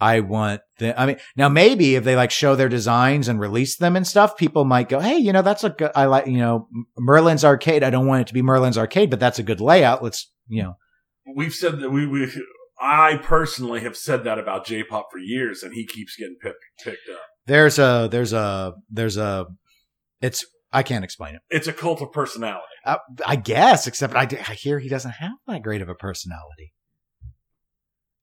"I 0.00 0.20
want." 0.20 0.62
The, 0.78 0.98
I 1.00 1.06
mean, 1.06 1.16
now 1.36 1.48
maybe 1.48 1.94
if 1.94 2.04
they 2.04 2.16
like 2.16 2.30
show 2.30 2.56
their 2.56 2.68
designs 2.68 3.28
and 3.28 3.38
release 3.38 3.76
them 3.76 3.96
and 3.96 4.06
stuff, 4.06 4.36
people 4.36 4.64
might 4.64 4.88
go, 4.88 5.00
"Hey, 5.00 5.18
you 5.18 5.32
know, 5.32 5.42
that's 5.42 5.64
a 5.64 5.70
good. 5.70 5.92
I 5.94 6.06
like, 6.06 6.26
you 6.26 6.38
know, 6.38 6.68
Merlin's 6.98 7.44
Arcade. 7.44 7.84
I 7.84 7.90
don't 7.90 8.06
want 8.06 8.22
it 8.22 8.26
to 8.28 8.34
be 8.34 8.42
Merlin's 8.42 8.78
Arcade, 8.78 9.10
but 9.10 9.20
that's 9.20 9.38
a 9.38 9.44
good 9.44 9.60
layout. 9.60 10.02
Let's, 10.02 10.30
you 10.48 10.62
know." 10.62 10.76
We've 11.36 11.54
said 11.54 11.80
that 11.80 11.90
we 11.90 12.06
we. 12.06 12.32
I 12.80 13.18
personally 13.18 13.80
have 13.80 13.96
said 13.96 14.24
that 14.24 14.38
about 14.38 14.64
J-pop 14.64 15.08
for 15.12 15.18
years, 15.18 15.62
and 15.62 15.74
he 15.74 15.86
keeps 15.86 16.16
getting 16.16 16.38
picked 16.42 16.64
picked 16.82 17.08
up. 17.12 17.20
There's 17.46 17.78
a 17.78 18.08
there's 18.10 18.32
a 18.32 18.74
there's 18.90 19.16
a 19.16 19.46
it's 20.20 20.44
I 20.72 20.82
can't 20.82 21.04
explain 21.04 21.34
it. 21.34 21.40
It's 21.50 21.66
a 21.66 21.72
cult 21.72 22.00
of 22.00 22.12
personality. 22.12 22.64
Uh, 22.84 22.98
I 23.26 23.36
guess, 23.36 23.86
except 23.86 24.14
I, 24.14 24.22
I 24.48 24.54
hear 24.54 24.78
he 24.78 24.88
doesn't 24.88 25.10
have 25.12 25.32
that 25.48 25.62
great 25.62 25.82
of 25.82 25.88
a 25.88 25.94
personality. 25.94 26.72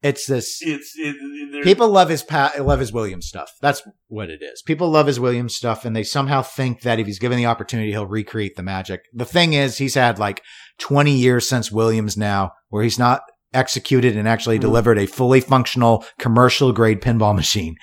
It's 0.04 0.28
this 0.28 0.60
It's 0.62 0.94
it, 0.96 1.64
people 1.64 1.90
love 1.90 2.10
his 2.10 2.22
pa- 2.22 2.54
love 2.60 2.80
his 2.80 2.94
Williams 2.94 3.26
stuff. 3.28 3.52
That's 3.62 3.82
what 4.08 4.30
it 4.30 4.44
is. 4.44 4.62
People 4.62 4.90
love 4.92 5.08
his 5.08 5.20
Williams 5.20 5.56
stuff, 5.56 5.86
and 5.86 5.96
they 5.96 6.04
somehow 6.04 6.44
think 6.44 6.82
that 6.82 7.00
if 7.00 7.08
he's 7.08 7.18
given 7.20 7.38
the 7.38 7.48
opportunity, 7.48 7.90
he'll 7.92 8.06
recreate 8.06 8.56
the 8.56 8.64
magic. 8.64 9.02
The 9.12 9.26
thing 9.26 9.54
is, 9.54 9.80
he's 9.80 9.96
had 9.96 10.20
like 10.20 10.44
20 10.80 11.12
years 11.12 11.50
since 11.50 11.72
Williams 11.72 12.16
now, 12.16 12.52
where 12.70 12.84
he's 12.84 13.00
not 13.00 13.22
executed 13.54 14.16
and 14.16 14.28
actually 14.28 14.60
Mhm. 14.60 14.62
delivered 14.62 15.00
a 15.00 15.08
fully 15.08 15.42
functional 15.42 16.06
commercial 16.20 16.72
grade 16.74 17.02
pinball 17.02 17.36
machine. 17.36 17.76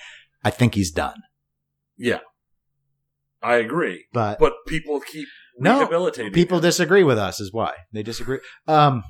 I 0.44 0.50
think 0.50 0.76
he's 0.76 0.92
done. 0.92 1.20
Yeah, 1.96 2.20
I 3.44 3.56
agree, 3.56 4.06
But 4.12 4.38
but 4.38 4.52
people 4.66 5.00
keep 5.00 5.28
No, 5.58 5.86
people 6.32 6.60
disagree 6.60 7.04
with 7.04 7.18
us 7.18 7.40
is 7.40 7.52
why. 7.52 7.74
They 7.92 8.02
disagree. 8.02 8.40
Um 8.66 9.04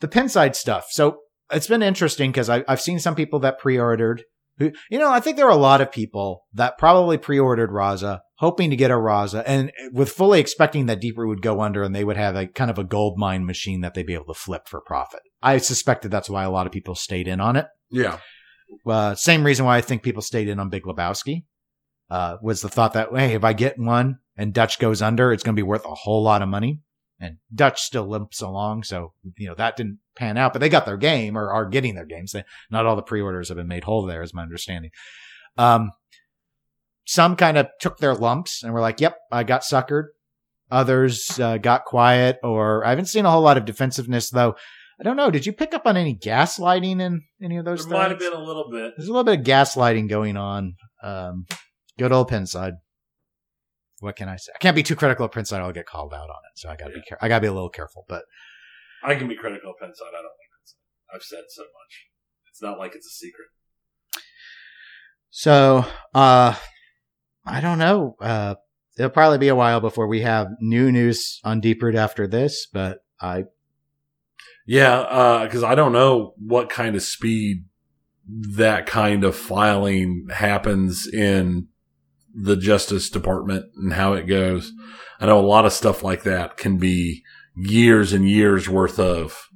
the 0.00 0.08
pinside 0.08 0.54
stuff. 0.54 0.86
So 0.90 1.20
it's 1.52 1.66
been 1.66 1.82
interesting 1.82 2.30
because 2.30 2.48
i've 2.48 2.80
seen 2.80 2.98
some 2.98 3.14
people 3.14 3.38
that 3.40 3.58
pre-ordered 3.58 4.24
who 4.58 4.72
you 4.90 4.98
know 4.98 5.10
i 5.10 5.20
think 5.20 5.36
there 5.36 5.46
are 5.46 5.50
a 5.50 5.56
lot 5.56 5.80
of 5.80 5.92
people 5.92 6.44
that 6.52 6.78
probably 6.78 7.16
pre-ordered 7.18 7.70
raza 7.70 8.20
hoping 8.38 8.70
to 8.70 8.76
get 8.76 8.90
a 8.90 8.94
raza 8.94 9.42
and 9.46 9.72
with 9.92 10.10
fully 10.10 10.40
expecting 10.40 10.86
that 10.86 11.00
deeper 11.00 11.26
would 11.26 11.42
go 11.42 11.60
under 11.60 11.82
and 11.82 11.94
they 11.94 12.04
would 12.04 12.16
have 12.16 12.36
a 12.36 12.46
kind 12.46 12.70
of 12.70 12.78
a 12.78 12.84
gold 12.84 13.18
mine 13.18 13.46
machine 13.46 13.80
that 13.80 13.94
they'd 13.94 14.06
be 14.06 14.14
able 14.14 14.26
to 14.26 14.34
flip 14.34 14.68
for 14.68 14.80
profit. 14.80 15.20
I 15.42 15.58
suspected 15.58 16.10
that's 16.10 16.28
why 16.28 16.44
a 16.44 16.50
lot 16.50 16.66
of 16.66 16.72
people 16.72 16.94
stayed 16.94 17.28
in 17.28 17.40
on 17.40 17.56
it. 17.56 17.66
Yeah, 17.90 18.18
uh, 18.86 19.14
same 19.14 19.44
reason 19.44 19.64
why 19.64 19.78
I 19.78 19.80
think 19.80 20.02
people 20.02 20.20
stayed 20.20 20.48
in 20.48 20.58
on 20.58 20.68
Big 20.68 20.82
Lebowski 20.82 21.44
uh, 22.10 22.36
was 22.42 22.60
the 22.60 22.68
thought 22.68 22.92
that 22.94 23.08
hey, 23.14 23.34
if 23.34 23.44
I 23.44 23.52
get 23.52 23.78
one 23.78 24.18
and 24.36 24.52
Dutch 24.52 24.78
goes 24.78 25.02
under, 25.02 25.32
it's 25.32 25.42
going 25.42 25.54
to 25.54 25.60
be 25.60 25.66
worth 25.66 25.84
a 25.84 25.94
whole 25.94 26.22
lot 26.22 26.42
of 26.42 26.48
money. 26.48 26.80
And 27.18 27.38
Dutch 27.54 27.80
still 27.80 28.06
limps 28.06 28.42
along, 28.42 28.82
so 28.82 29.14
you 29.38 29.48
know 29.48 29.54
that 29.54 29.76
didn't 29.76 30.00
pan 30.16 30.36
out. 30.36 30.52
But 30.52 30.58
they 30.58 30.68
got 30.68 30.84
their 30.84 30.98
game, 30.98 31.36
or 31.36 31.50
are 31.50 31.64
getting 31.64 31.94
their 31.94 32.04
games. 32.04 32.32
They, 32.32 32.44
not 32.70 32.84
all 32.84 32.94
the 32.94 33.00
pre-orders 33.00 33.48
have 33.48 33.56
been 33.56 33.68
made 33.68 33.84
whole. 33.84 34.04
There 34.04 34.22
is 34.22 34.34
my 34.34 34.42
understanding. 34.42 34.90
Um, 35.56 35.92
some 37.06 37.34
kind 37.36 37.56
of 37.56 37.68
took 37.80 37.96
their 37.96 38.14
lumps 38.14 38.62
and 38.62 38.74
were 38.74 38.82
like, 38.82 39.00
"Yep, 39.00 39.16
I 39.32 39.44
got 39.44 39.62
suckered." 39.62 40.08
Others 40.70 41.40
uh, 41.40 41.56
got 41.56 41.86
quiet, 41.86 42.38
or 42.42 42.84
I 42.84 42.90
haven't 42.90 43.06
seen 43.06 43.24
a 43.24 43.30
whole 43.30 43.42
lot 43.42 43.56
of 43.56 43.64
defensiveness 43.64 44.28
though. 44.28 44.56
I 45.00 45.04
don't 45.04 45.16
know. 45.16 45.30
Did 45.30 45.46
you 45.46 45.52
pick 45.52 45.74
up 45.74 45.86
on 45.86 45.96
any 45.96 46.14
gaslighting 46.14 47.00
in 47.00 47.22
any 47.42 47.58
of 47.58 47.64
those? 47.64 47.86
there 47.86 47.98
might 47.98 48.10
have 48.10 48.18
things? 48.18 48.30
been 48.30 48.40
a 48.40 48.44
little 48.44 48.70
bit. 48.70 48.94
There's 48.96 49.08
a 49.08 49.12
little 49.12 49.24
bit 49.24 49.40
of 49.40 49.46
gaslighting 49.46 50.08
going 50.08 50.36
on. 50.36 50.74
Um, 51.02 51.46
good 51.98 52.12
old 52.12 52.30
Pinside. 52.30 52.74
What 54.00 54.16
can 54.16 54.28
I 54.28 54.36
say? 54.36 54.52
I 54.54 54.58
can't 54.58 54.76
be 54.76 54.82
too 54.82 54.96
critical 54.96 55.24
of 55.26 55.32
Pinside. 55.32 55.60
I'll 55.60 55.72
get 55.72 55.86
called 55.86 56.12
out 56.12 56.28
on 56.28 56.40
it. 56.52 56.58
So 56.58 56.68
I 56.68 56.76
gotta 56.76 56.92
be, 56.92 57.02
care- 57.08 57.18
I 57.20 57.28
gotta 57.28 57.40
be 57.40 57.46
a 57.46 57.52
little 57.52 57.70
careful, 57.70 58.04
but 58.08 58.24
I 59.02 59.14
can 59.14 59.28
be 59.28 59.36
critical 59.36 59.70
of 59.70 59.76
Penside. 59.76 60.08
I 60.08 60.22
don't 60.22 60.24
like 60.24 60.50
Penside. 60.60 61.14
I've 61.14 61.22
said 61.22 61.44
so 61.48 61.62
much. 61.62 62.06
It's 62.50 62.62
not 62.62 62.78
like 62.78 62.94
it's 62.94 63.06
a 63.06 63.10
secret. 63.10 63.48
so, 65.30 65.84
uh, 66.14 66.54
I 67.46 67.60
don't 67.60 67.78
know. 67.78 68.16
Uh, 68.20 68.56
it'll 68.98 69.10
probably 69.10 69.38
be 69.38 69.48
a 69.48 69.54
while 69.54 69.80
before 69.80 70.08
we 70.08 70.22
have 70.22 70.48
new 70.60 70.90
news 70.90 71.40
on 71.44 71.60
Deeproot 71.60 71.94
after 71.94 72.26
this, 72.26 72.66
but 72.72 72.98
I, 73.20 73.44
Yeah, 74.66 75.44
because 75.44 75.62
I 75.62 75.74
don't 75.74 75.92
know 75.92 76.34
what 76.38 76.68
kind 76.70 76.96
of 76.96 77.02
speed 77.02 77.64
that 78.28 78.86
kind 78.86 79.22
of 79.22 79.36
filing 79.36 80.26
happens 80.32 81.06
in 81.06 81.68
the 82.38 82.56
Justice 82.56 83.08
Department 83.08 83.64
and 83.76 83.94
how 83.94 84.12
it 84.12 84.26
goes. 84.26 84.72
I 85.18 85.26
know 85.26 85.40
a 85.40 85.40
lot 85.40 85.64
of 85.64 85.72
stuff 85.72 86.02
like 86.02 86.22
that 86.24 86.58
can 86.58 86.76
be 86.76 87.22
years 87.56 88.12
and 88.12 88.28
years 88.28 88.68
worth 88.68 88.98
of 88.98 89.48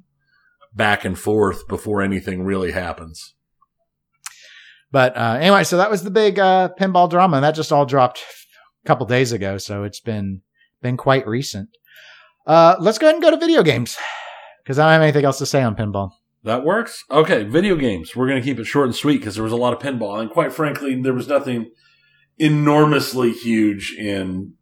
back 0.73 1.05
and 1.05 1.17
forth 1.17 1.67
before 1.67 2.01
anything 2.01 2.43
really 2.43 2.71
happens. 2.71 3.35
but, 4.91 5.15
uh, 5.15 5.37
anyway, 5.39 5.63
so 5.63 5.77
that 5.77 5.91
was 5.91 6.03
the 6.03 6.11
big, 6.11 6.39
uh, 6.39 6.69
pinball 6.79 7.09
drama 7.09 7.37
and 7.37 7.43
that 7.43 7.55
just 7.55 7.71
all 7.71 7.85
dropped 7.85 8.23
a 8.83 8.87
couple 8.87 9.05
days 9.05 9.31
ago. 9.31 9.57
So 9.57 9.83
it's 9.83 9.99
been, 9.99 10.41
been 10.81 10.97
quite 10.97 11.27
recent. 11.27 11.69
Uh, 12.47 12.75
let's 12.79 12.97
go 12.97 13.05
ahead 13.05 13.15
and 13.15 13.23
go 13.23 13.31
to 13.31 13.37
video 13.37 13.61
games 13.63 13.97
because 14.63 14.79
I 14.79 14.85
don't 14.85 14.93
have 14.93 15.01
anything 15.03 15.25
else 15.25 15.37
to 15.37 15.45
say 15.45 15.61
on 15.61 15.75
pinball. 15.75 16.11
That 16.43 16.65
works. 16.65 17.03
Okay, 17.11 17.43
video 17.43 17.75
games. 17.75 18.15
We're 18.15 18.27
going 18.27 18.41
to 18.41 18.45
keep 18.45 18.59
it 18.59 18.65
short 18.65 18.87
and 18.87 18.95
sweet 18.95 19.19
because 19.19 19.35
there 19.35 19.43
was 19.43 19.53
a 19.53 19.57
lot 19.57 19.73
of 19.73 19.79
pinball, 19.79 20.19
and 20.19 20.29
quite 20.29 20.51
frankly, 20.51 20.99
there 20.99 21.13
was 21.13 21.27
nothing 21.27 21.69
enormously 22.41 23.31
huge 23.31 23.95
in 23.97 24.55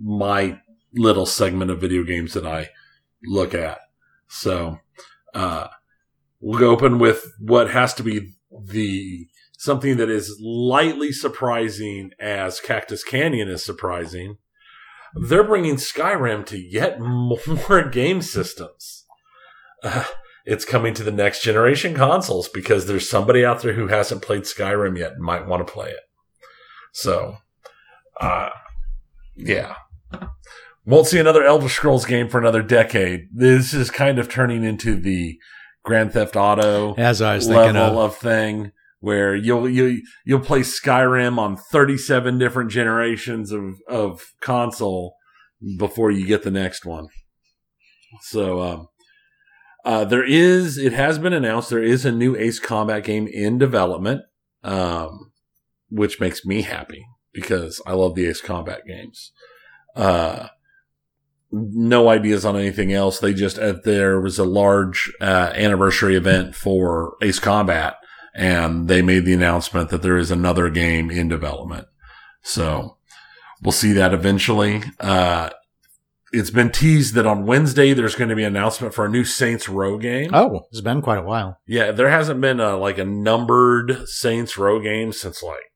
my 0.00 0.60
little 0.94 1.26
segment 1.26 1.70
of 1.70 1.80
video 1.80 2.04
games 2.04 2.32
that 2.34 2.46
I 2.46 2.70
look 3.24 3.54
at. 3.54 3.80
So, 4.28 4.78
uh, 5.34 5.66
we'll 6.40 6.60
go 6.60 6.70
open 6.70 7.00
with 7.00 7.26
what 7.40 7.70
has 7.70 7.92
to 7.94 8.02
be 8.04 8.34
the 8.66 9.26
something 9.58 9.96
that 9.96 10.08
is 10.08 10.38
lightly 10.40 11.10
surprising 11.10 12.12
as 12.20 12.60
Cactus 12.60 13.02
Canyon 13.02 13.48
is 13.48 13.64
surprising. 13.64 14.38
They're 15.14 15.42
bringing 15.42 15.76
Skyrim 15.76 16.46
to 16.46 16.58
yet 16.58 17.00
more 17.00 17.88
game 17.88 18.22
systems. 18.22 19.04
Uh, 19.82 20.04
it's 20.44 20.64
coming 20.64 20.94
to 20.94 21.02
the 21.02 21.10
next 21.10 21.42
generation 21.42 21.94
consoles 21.94 22.48
because 22.48 22.86
there's 22.86 23.10
somebody 23.10 23.44
out 23.44 23.60
there 23.60 23.72
who 23.72 23.88
hasn't 23.88 24.22
played 24.22 24.42
Skyrim 24.42 24.96
yet 24.96 25.12
and 25.12 25.22
might 25.22 25.46
want 25.46 25.66
to 25.66 25.72
play 25.72 25.90
it. 25.90 26.07
So, 26.92 27.36
uh, 28.20 28.50
yeah. 29.36 29.74
Won't 30.84 31.06
see 31.06 31.18
another 31.18 31.44
Elder 31.44 31.68
Scrolls 31.68 32.06
game 32.06 32.28
for 32.28 32.38
another 32.38 32.62
decade. 32.62 33.28
This 33.32 33.74
is 33.74 33.90
kind 33.90 34.18
of 34.18 34.28
turning 34.28 34.64
into 34.64 34.98
the 34.98 35.38
Grand 35.84 36.12
Theft 36.12 36.34
Auto 36.36 36.94
As 36.94 37.20
I 37.22 37.36
was 37.36 37.46
thinking 37.46 37.74
level 37.74 38.00
of. 38.00 38.12
of 38.12 38.16
thing 38.16 38.72
where 39.00 39.34
you'll 39.34 39.68
you 39.68 40.02
you'll 40.24 40.40
play 40.40 40.60
Skyrim 40.60 41.38
on 41.38 41.56
37 41.56 42.38
different 42.38 42.70
generations 42.70 43.52
of 43.52 43.76
of 43.88 44.32
console 44.40 45.14
before 45.78 46.10
you 46.10 46.26
get 46.26 46.42
the 46.42 46.50
next 46.50 46.84
one. 46.84 47.08
So 48.22 48.60
um 48.60 48.88
uh 49.84 50.04
there 50.04 50.24
is 50.24 50.78
it 50.78 50.92
has 50.92 51.18
been 51.18 51.32
announced 51.32 51.70
there 51.70 51.82
is 51.82 52.04
a 52.04 52.12
new 52.12 52.36
Ace 52.36 52.58
Combat 52.58 53.04
game 53.04 53.28
in 53.28 53.58
development 53.58 54.22
um 54.64 55.27
which 55.90 56.20
makes 56.20 56.44
me 56.44 56.62
happy 56.62 57.06
because 57.32 57.80
I 57.86 57.92
love 57.92 58.14
the 58.14 58.26
Ace 58.26 58.40
Combat 58.40 58.82
games. 58.86 59.32
Uh 59.94 60.48
no 61.50 62.08
ideas 62.08 62.44
on 62.44 62.56
anything 62.56 62.92
else. 62.92 63.18
They 63.18 63.32
just 63.32 63.58
uh, 63.58 63.74
there 63.84 64.20
was 64.20 64.38
a 64.38 64.44
large 64.44 65.10
uh, 65.20 65.52
anniversary 65.54 66.14
event 66.14 66.54
for 66.54 67.14
Ace 67.22 67.38
Combat, 67.38 67.96
and 68.34 68.88
they 68.88 69.02
made 69.02 69.24
the 69.24 69.34
announcement 69.34 69.90
that 69.90 70.02
there 70.02 70.18
is 70.18 70.30
another 70.30 70.68
game 70.68 71.10
in 71.10 71.28
development. 71.28 71.86
So 72.42 72.98
we'll 73.62 73.72
see 73.72 73.92
that 73.92 74.12
eventually. 74.12 74.82
Uh, 75.00 75.50
it's 76.30 76.50
been 76.50 76.70
teased 76.70 77.14
that 77.14 77.26
on 77.26 77.46
Wednesday 77.46 77.94
there's 77.94 78.14
going 78.14 78.28
to 78.28 78.36
be 78.36 78.44
an 78.44 78.54
announcement 78.54 78.92
for 78.92 79.06
a 79.06 79.08
new 79.08 79.24
Saints 79.24 79.66
Row 79.66 79.96
game. 79.96 80.30
Oh, 80.34 80.66
it's 80.70 80.82
been 80.82 81.00
quite 81.00 81.18
a 81.18 81.22
while. 81.22 81.58
Yeah, 81.66 81.92
there 81.92 82.10
hasn't 82.10 82.42
been 82.42 82.60
a 82.60 82.76
like 82.76 82.98
a 82.98 83.04
numbered 83.04 84.06
Saints 84.06 84.58
Row 84.58 84.78
game 84.80 85.12
since 85.12 85.42
like 85.42 85.72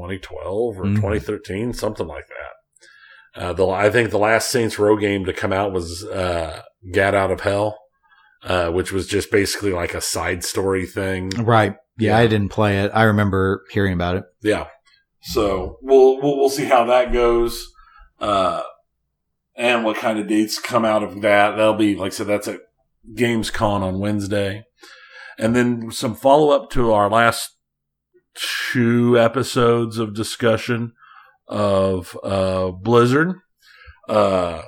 2012 0.00 0.78
or 0.78 0.84
Mhm. 0.84 0.96
2013, 0.96 1.72
something 1.72 2.06
like 2.06 2.26
that. 2.28 3.42
Uh, 3.42 3.52
the 3.52 3.66
I 3.68 3.90
think 3.90 4.10
the 4.10 4.18
last 4.18 4.50
Saints 4.50 4.78
Row 4.78 4.96
game 4.96 5.24
to 5.26 5.32
come 5.32 5.52
out 5.52 5.72
was 5.72 6.04
uh, 6.04 6.62
Gat 6.92 7.14
Out 7.14 7.30
of 7.30 7.42
Hell, 7.42 7.78
uh, 8.44 8.70
which 8.70 8.90
was 8.92 9.06
just 9.06 9.30
basically 9.30 9.72
like 9.72 9.94
a 9.94 10.00
side 10.00 10.42
story 10.44 10.86
thing. 10.86 11.28
Right. 11.30 11.76
Yeah, 11.98 12.12
Yeah. 12.12 12.18
I 12.18 12.26
didn't 12.26 12.48
play 12.50 12.80
it. 12.80 12.90
I 12.94 13.04
remember 13.04 13.64
hearing 13.70 13.92
about 13.92 14.16
it. 14.16 14.24
Yeah. 14.42 14.66
So 15.22 15.78
we'll 15.82 16.20
we'll, 16.20 16.38
we'll 16.38 16.48
see 16.50 16.64
how 16.64 16.84
that 16.86 17.12
goes, 17.12 17.68
uh, 18.20 18.62
and 19.54 19.84
what 19.84 19.96
kind 19.96 20.18
of 20.18 20.26
dates 20.26 20.58
come 20.58 20.84
out 20.84 21.02
of 21.02 21.20
that. 21.20 21.56
That'll 21.56 21.74
be 21.74 21.94
like 21.94 22.12
I 22.12 22.14
said. 22.16 22.26
That's 22.26 22.48
at 22.48 22.60
Gamescom 23.14 23.82
on 23.82 23.98
Wednesday, 24.00 24.64
and 25.38 25.54
then 25.54 25.90
some 25.92 26.14
follow 26.14 26.50
up 26.50 26.70
to 26.70 26.90
our 26.92 27.08
last 27.10 27.56
two 28.34 29.18
episodes 29.18 29.98
of 29.98 30.14
discussion 30.14 30.92
of 31.48 32.16
uh, 32.22 32.70
Blizzard. 32.70 33.34
Uh, 34.08 34.62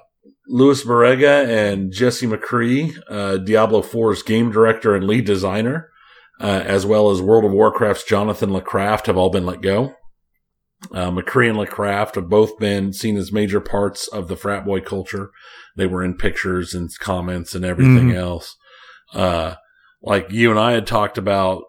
Luis 0.49 0.85
Barriga 0.85 1.47
and 1.47 1.93
Jesse 1.93 2.27
McCree, 2.27 2.97
uh, 3.09 3.37
Diablo 3.39 3.81
4's 3.83 4.23
game 4.23 4.51
director 4.51 4.95
and 4.95 5.07
lead 5.07 5.25
designer, 5.25 5.89
uh, 6.41 6.63
as 6.67 6.85
well 6.85 7.11
as 7.11 7.23
World 7.23 7.45
of 7.45 7.53
Warcraft's 7.53 8.05
Jonathan 8.05 8.51
LeCraft, 8.51 9.07
have 9.07 9.17
all 9.17 9.31
been 9.31 9.47
let 9.47 9.63
go. 9.63 9.95
Uh, 10.93 11.11
McCree 11.13 11.49
and 11.49 11.59
LeCraft 11.59 12.17
have 12.17 12.29
both 12.29 12.59
been 12.59 12.93
seen 12.93 13.17
as 13.17 13.31
major 13.33 13.61
parts 13.61 14.09
of 14.09 14.27
the 14.27 14.37
frat 14.37 14.65
boy 14.65 14.81
culture. 14.81 15.31
They 15.77 15.87
were 15.87 16.03
in 16.03 16.17
pictures 16.17 16.75
and 16.75 16.91
comments 16.99 17.55
and 17.55 17.65
everything 17.65 18.11
Mhm. 18.11 18.17
else. 18.17 18.57
Uh, 19.15 19.55
like 20.03 20.31
you 20.33 20.51
and 20.51 20.59
I 20.59 20.73
had 20.73 20.87
talked 20.89 21.17
about 21.19 21.63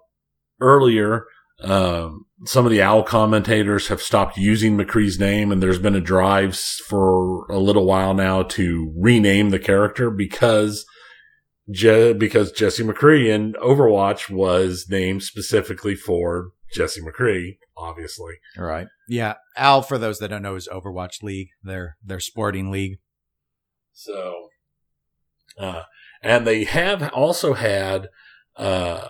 earlier, 0.59 1.27
um, 1.63 2.25
some 2.45 2.65
of 2.65 2.71
the 2.71 2.81
OWL 2.81 3.03
commentators 3.03 3.87
have 3.87 4.01
stopped 4.01 4.37
using 4.37 4.77
McCree's 4.77 5.19
name, 5.19 5.51
and 5.51 5.63
there's 5.63 5.79
been 5.79 5.95
a 5.95 6.01
drive 6.01 6.55
for 6.57 7.45
a 7.49 7.57
little 7.57 7.85
while 7.85 8.13
now 8.13 8.43
to 8.43 8.93
rename 8.97 9.49
the 9.49 9.59
character 9.59 10.09
because 10.09 10.85
Je- 11.71 12.13
because 12.13 12.51
Jesse 12.51 12.83
McCree 12.83 13.27
in 13.27 13.53
Overwatch 13.53 14.29
was 14.29 14.87
named 14.89 15.23
specifically 15.23 15.95
for 15.95 16.49
Jesse 16.73 17.01
McCree, 17.01 17.57
obviously. 17.77 18.33
Right. 18.57 18.87
Yeah. 19.07 19.35
OWL, 19.57 19.81
for 19.83 19.97
those 19.97 20.19
that 20.19 20.27
don't 20.27 20.41
know, 20.41 20.55
is 20.55 20.67
Overwatch 20.67 21.23
League. 21.23 21.49
Their 21.63 21.95
their 22.03 22.19
sporting 22.19 22.69
league. 22.69 22.97
So, 23.93 24.49
uh, 25.57 25.83
and 26.21 26.45
they 26.45 26.65
have 26.65 27.09
also 27.13 27.53
had 27.53 28.09
uh, 28.57 29.07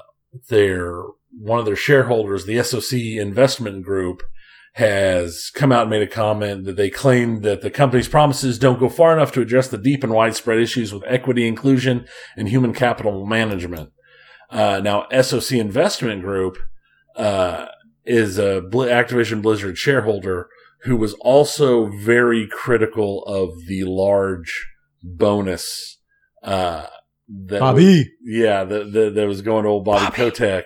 their 0.50 1.04
one 1.40 1.60
of 1.60 1.66
their 1.66 1.76
shareholders, 1.76 2.46
the 2.46 2.62
SOC 2.64 2.94
Investment 2.94 3.84
Group, 3.84 4.22
has 4.74 5.52
come 5.54 5.72
out 5.72 5.82
and 5.84 5.90
made 5.92 6.02
a 6.02 6.08
comment 6.08 6.66
that 6.66 6.76
they 6.78 6.90
claim 6.90 7.42
that 7.42 7.62
the 7.62 7.70
company's 7.70 8.08
promises 8.08 8.58
don't 8.58 8.80
go 8.80 8.90
far 8.90 9.14
enough 9.16 9.32
to 9.32 9.42
address 9.42 9.68
the 9.68 9.78
deep 9.78 10.04
and 10.04 10.14
widespread 10.14 10.60
issues 10.60 10.92
with 10.92 11.04
equity, 11.06 11.48
inclusion, 11.48 12.06
and 12.36 12.50
human 12.50 12.74
capital 12.74 13.26
management. 13.26 13.92
Uh, 14.50 14.80
now, 14.84 15.06
SOC 15.22 15.52
Investment 15.54 16.22
Group 16.22 16.58
uh, 17.16 17.68
is 18.06 18.38
a 18.40 18.62
Bl- 18.62 18.84
Activision 18.86 19.42
Blizzard 19.42 19.78
shareholder 19.78 20.50
who 20.84 20.98
was 20.98 21.14
also 21.22 21.88
very 21.88 22.48
critical 22.52 23.24
of 23.26 23.68
the 23.68 23.84
large 23.86 24.68
bonus 25.04 26.00
uh, 26.44 26.88
that 27.30 27.62
was- 27.62 27.84
yeah, 28.24 28.64
that 28.64 28.92
that 28.92 29.16
that 29.16 29.28
was 29.28 29.42
going 29.42 29.64
to 29.64 29.70
old 29.70 29.86
Bobby, 29.86 30.06
Bobby. 30.06 30.16
Kotick, 30.18 30.66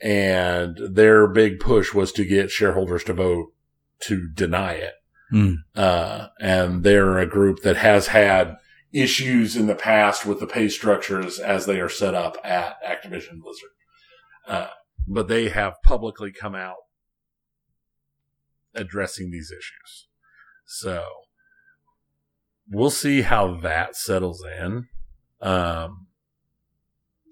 and 0.00 0.78
their 0.90 1.26
big 1.26 1.60
push 1.60 1.92
was 1.92 2.12
to 2.12 2.24
get 2.24 2.50
shareholders 2.50 3.04
to 3.04 3.12
vote 3.12 3.52
to 4.00 4.28
deny 4.28 4.72
it. 4.72 4.94
Hmm. 5.30 5.54
Uh, 5.74 6.28
and 6.40 6.82
they're 6.82 7.18
a 7.18 7.26
group 7.26 7.62
that 7.62 7.76
has 7.76 8.08
had 8.08 8.56
issues 8.92 9.56
in 9.56 9.66
the 9.66 9.74
past 9.74 10.24
with 10.24 10.40
the 10.40 10.46
pay 10.46 10.68
structures 10.68 11.38
as 11.38 11.66
they 11.66 11.80
are 11.80 11.88
set 11.88 12.14
up 12.14 12.38
at 12.42 12.82
Activision 12.82 13.40
Blizzard. 13.42 13.70
Uh, 14.46 14.68
but 15.06 15.28
they 15.28 15.48
have 15.48 15.74
publicly 15.84 16.32
come 16.32 16.54
out 16.54 16.76
addressing 18.74 19.30
these 19.30 19.50
issues. 19.50 20.08
So 20.66 21.04
we'll 22.70 22.90
see 22.90 23.22
how 23.22 23.60
that 23.60 23.96
settles 23.96 24.44
in. 24.60 24.86
Um, 25.40 26.07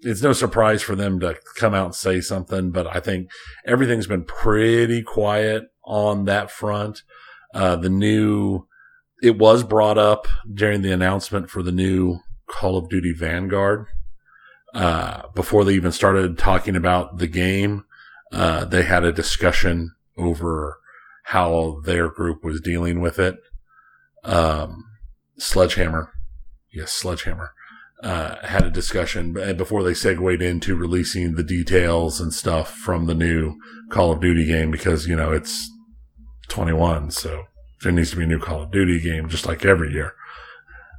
it's 0.01 0.21
no 0.21 0.33
surprise 0.33 0.81
for 0.81 0.95
them 0.95 1.19
to 1.19 1.37
come 1.55 1.73
out 1.73 1.85
and 1.85 1.95
say 1.95 2.21
something, 2.21 2.71
but 2.71 2.87
I 2.87 2.99
think 2.99 3.29
everything's 3.65 4.07
been 4.07 4.23
pretty 4.23 5.01
quiet 5.01 5.65
on 5.83 6.25
that 6.25 6.51
front. 6.51 7.03
Uh, 7.53 7.75
the 7.75 7.89
new, 7.89 8.67
it 9.21 9.37
was 9.37 9.63
brought 9.63 9.97
up 9.97 10.27
during 10.53 10.81
the 10.81 10.91
announcement 10.91 11.49
for 11.49 11.63
the 11.63 11.71
new 11.71 12.19
Call 12.47 12.77
of 12.77 12.89
Duty 12.89 13.13
Vanguard. 13.13 13.87
Uh, 14.73 15.23
before 15.33 15.63
they 15.63 15.73
even 15.73 15.91
started 15.91 16.37
talking 16.37 16.75
about 16.75 17.17
the 17.17 17.27
game, 17.27 17.85
uh, 18.31 18.65
they 18.65 18.83
had 18.83 19.03
a 19.03 19.11
discussion 19.11 19.95
over 20.17 20.79
how 21.23 21.81
their 21.83 22.09
group 22.09 22.43
was 22.43 22.61
dealing 22.61 23.01
with 23.01 23.19
it. 23.19 23.37
Um, 24.23 24.83
Sledgehammer, 25.37 26.13
yes, 26.71 26.91
Sledgehammer, 26.91 27.53
uh, 28.03 28.35
had 28.45 28.63
a 28.63 28.69
discussion 28.69 29.33
before 29.57 29.83
they 29.83 29.93
segued 29.93 30.41
into 30.41 30.75
releasing 30.75 31.35
the 31.35 31.43
details 31.43 32.21
and 32.21 32.33
stuff 32.33 32.71
from 32.71 33.05
the 33.05 33.15
new 33.15 33.55
Call 33.89 34.11
of 34.11 34.21
Duty 34.21 34.45
game 34.45 34.69
because, 34.69 35.07
you 35.07 35.15
know, 35.15 35.31
it's 35.31 35.69
21, 36.49 37.11
so 37.11 37.45
there 37.81 37.91
needs 37.91 38.11
to 38.11 38.17
be 38.17 38.23
a 38.23 38.27
new 38.27 38.39
Call 38.39 38.63
of 38.63 38.71
Duty 38.71 38.99
game 38.99 39.29
just 39.29 39.45
like 39.45 39.65
every 39.65 39.91
year. 39.91 40.13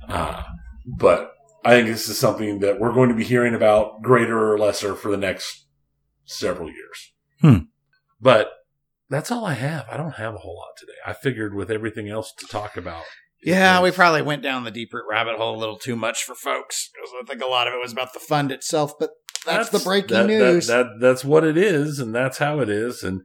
Uh, 0.08 0.42
but 0.86 1.32
I 1.64 1.72
think 1.72 1.88
this 1.88 2.08
is 2.08 2.18
something 2.18 2.60
that 2.60 2.80
we're 2.80 2.92
going 2.94 3.10
to 3.10 3.14
be 3.14 3.24
hearing 3.24 3.54
about 3.54 4.02
greater 4.02 4.52
or 4.52 4.58
lesser 4.58 4.94
for 4.94 5.10
the 5.10 5.16
next 5.16 5.66
several 6.24 6.68
years. 6.68 7.12
Hmm. 7.40 7.58
But 8.20 8.50
that's 9.08 9.30
all 9.30 9.44
I 9.44 9.54
have. 9.54 9.86
I 9.90 9.96
don't 9.96 10.14
have 10.16 10.34
a 10.34 10.38
whole 10.38 10.56
lot 10.56 10.76
today. 10.76 10.98
I 11.06 11.12
figured 11.12 11.54
with 11.54 11.70
everything 11.70 12.08
else 12.08 12.32
to 12.38 12.46
talk 12.46 12.76
about. 12.76 13.04
Yeah, 13.42 13.80
we 13.82 13.90
probably 13.92 14.22
went 14.22 14.42
down 14.42 14.64
the 14.64 14.70
deep 14.70 14.92
root 14.92 15.04
rabbit 15.08 15.36
hole 15.36 15.56
a 15.56 15.58
little 15.58 15.78
too 15.78 15.94
much 15.96 16.24
for 16.24 16.34
folks 16.34 16.90
because 16.92 17.10
I 17.20 17.24
think 17.24 17.42
a 17.42 17.46
lot 17.46 17.68
of 17.68 17.74
it 17.74 17.80
was 17.80 17.92
about 17.92 18.12
the 18.12 18.18
fund 18.20 18.50
itself. 18.50 18.98
But 18.98 19.10
that's, 19.46 19.70
the 19.70 19.78
breaking 19.78 20.16
that- 20.16 20.22
that- 20.22 20.26
news. 20.28 20.66
That, 20.66 20.86
that's 21.00 21.24
what 21.24 21.44
it 21.44 21.56
is, 21.56 21.98
and 22.00 22.14
that's 22.14 22.38
how 22.38 22.60
it 22.60 22.68
is. 22.68 23.02
And 23.02 23.22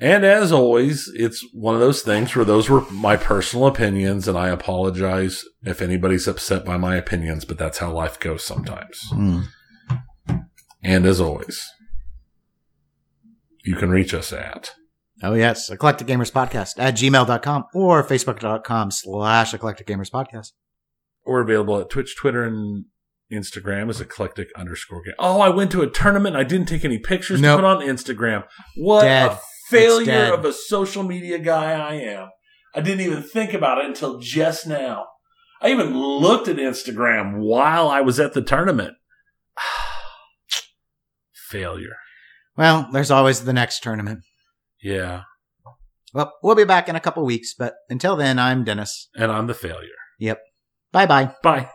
and 0.00 0.24
as 0.24 0.52
always, 0.52 1.10
it's 1.12 1.44
one 1.52 1.74
of 1.74 1.80
those 1.80 2.02
things 2.02 2.36
where 2.36 2.44
those 2.44 2.70
were 2.70 2.82
my 2.82 3.16
personal 3.16 3.66
opinions, 3.66 4.28
and 4.28 4.38
I 4.38 4.48
apologize 4.48 5.44
if 5.64 5.82
anybody's 5.82 6.28
upset 6.28 6.64
by 6.64 6.76
my 6.76 6.94
opinions, 6.94 7.44
but 7.44 7.58
that's 7.58 7.78
how 7.78 7.90
life 7.92 8.20
goes 8.20 8.44
sometimes. 8.44 9.00
Hmm. 9.10 9.40
And 10.84 11.04
as 11.04 11.20
always, 11.20 11.66
you 13.64 13.74
can 13.74 13.90
reach 13.90 14.14
us 14.14 14.32
at 14.32 14.70
Oh, 15.22 15.34
yes. 15.34 15.68
Eclectic 15.70 16.06
Gamers 16.06 16.30
Podcast 16.32 16.74
at 16.78 16.94
gmail.com 16.94 17.64
or 17.74 18.04
facebook.com 18.04 18.90
slash 18.90 19.52
Eclectic 19.54 19.86
Gamers 19.86 20.10
Podcast. 20.10 20.52
or 21.24 21.40
available 21.40 21.78
at 21.80 21.90
Twitch, 21.90 22.16
Twitter, 22.16 22.44
and 22.44 22.84
Instagram 23.32 23.90
as 23.90 24.00
eclectic 24.00 24.48
underscore 24.56 25.02
game. 25.02 25.14
Oh, 25.18 25.40
I 25.40 25.48
went 25.50 25.70
to 25.72 25.82
a 25.82 25.86
tournament. 25.90 26.36
I 26.36 26.44
didn't 26.44 26.68
take 26.68 26.84
any 26.84 26.98
pictures 26.98 27.40
Nope. 27.40 27.58
to 27.58 27.62
put 27.62 27.68
on 27.68 27.82
Instagram. 27.86 28.44
What 28.76 29.02
Dead. 29.02 29.32
a 29.32 29.38
failure 29.68 30.32
of 30.32 30.44
a 30.46 30.52
social 30.52 31.02
media 31.02 31.38
guy 31.38 31.72
I 31.72 31.94
am. 31.94 32.28
I 32.74 32.80
didn't 32.80 33.00
even 33.04 33.22
think 33.22 33.52
about 33.52 33.78
it 33.78 33.84
until 33.86 34.18
just 34.20 34.66
now. 34.66 35.06
I 35.60 35.70
even 35.70 35.94
looked 35.98 36.48
at 36.48 36.56
Instagram 36.56 37.38
while 37.40 37.88
I 37.88 38.00
was 38.00 38.18
at 38.20 38.32
the 38.34 38.40
tournament. 38.42 38.94
failure. 41.50 41.96
Well, 42.56 42.88
there's 42.92 43.10
always 43.10 43.44
the 43.44 43.52
next 43.52 43.82
tournament. 43.82 44.20
Yeah. 44.82 45.22
Well, 46.14 46.32
we'll 46.42 46.54
be 46.54 46.64
back 46.64 46.88
in 46.88 46.96
a 46.96 47.00
couple 47.00 47.24
weeks, 47.24 47.54
but 47.54 47.74
until 47.90 48.16
then, 48.16 48.38
I'm 48.38 48.64
Dennis. 48.64 49.08
And 49.14 49.30
I'm 49.30 49.46
the 49.46 49.54
failure. 49.54 49.88
Yep. 50.18 50.40
Bye 50.92 51.06
bye. 51.06 51.34
Bye. 51.42 51.68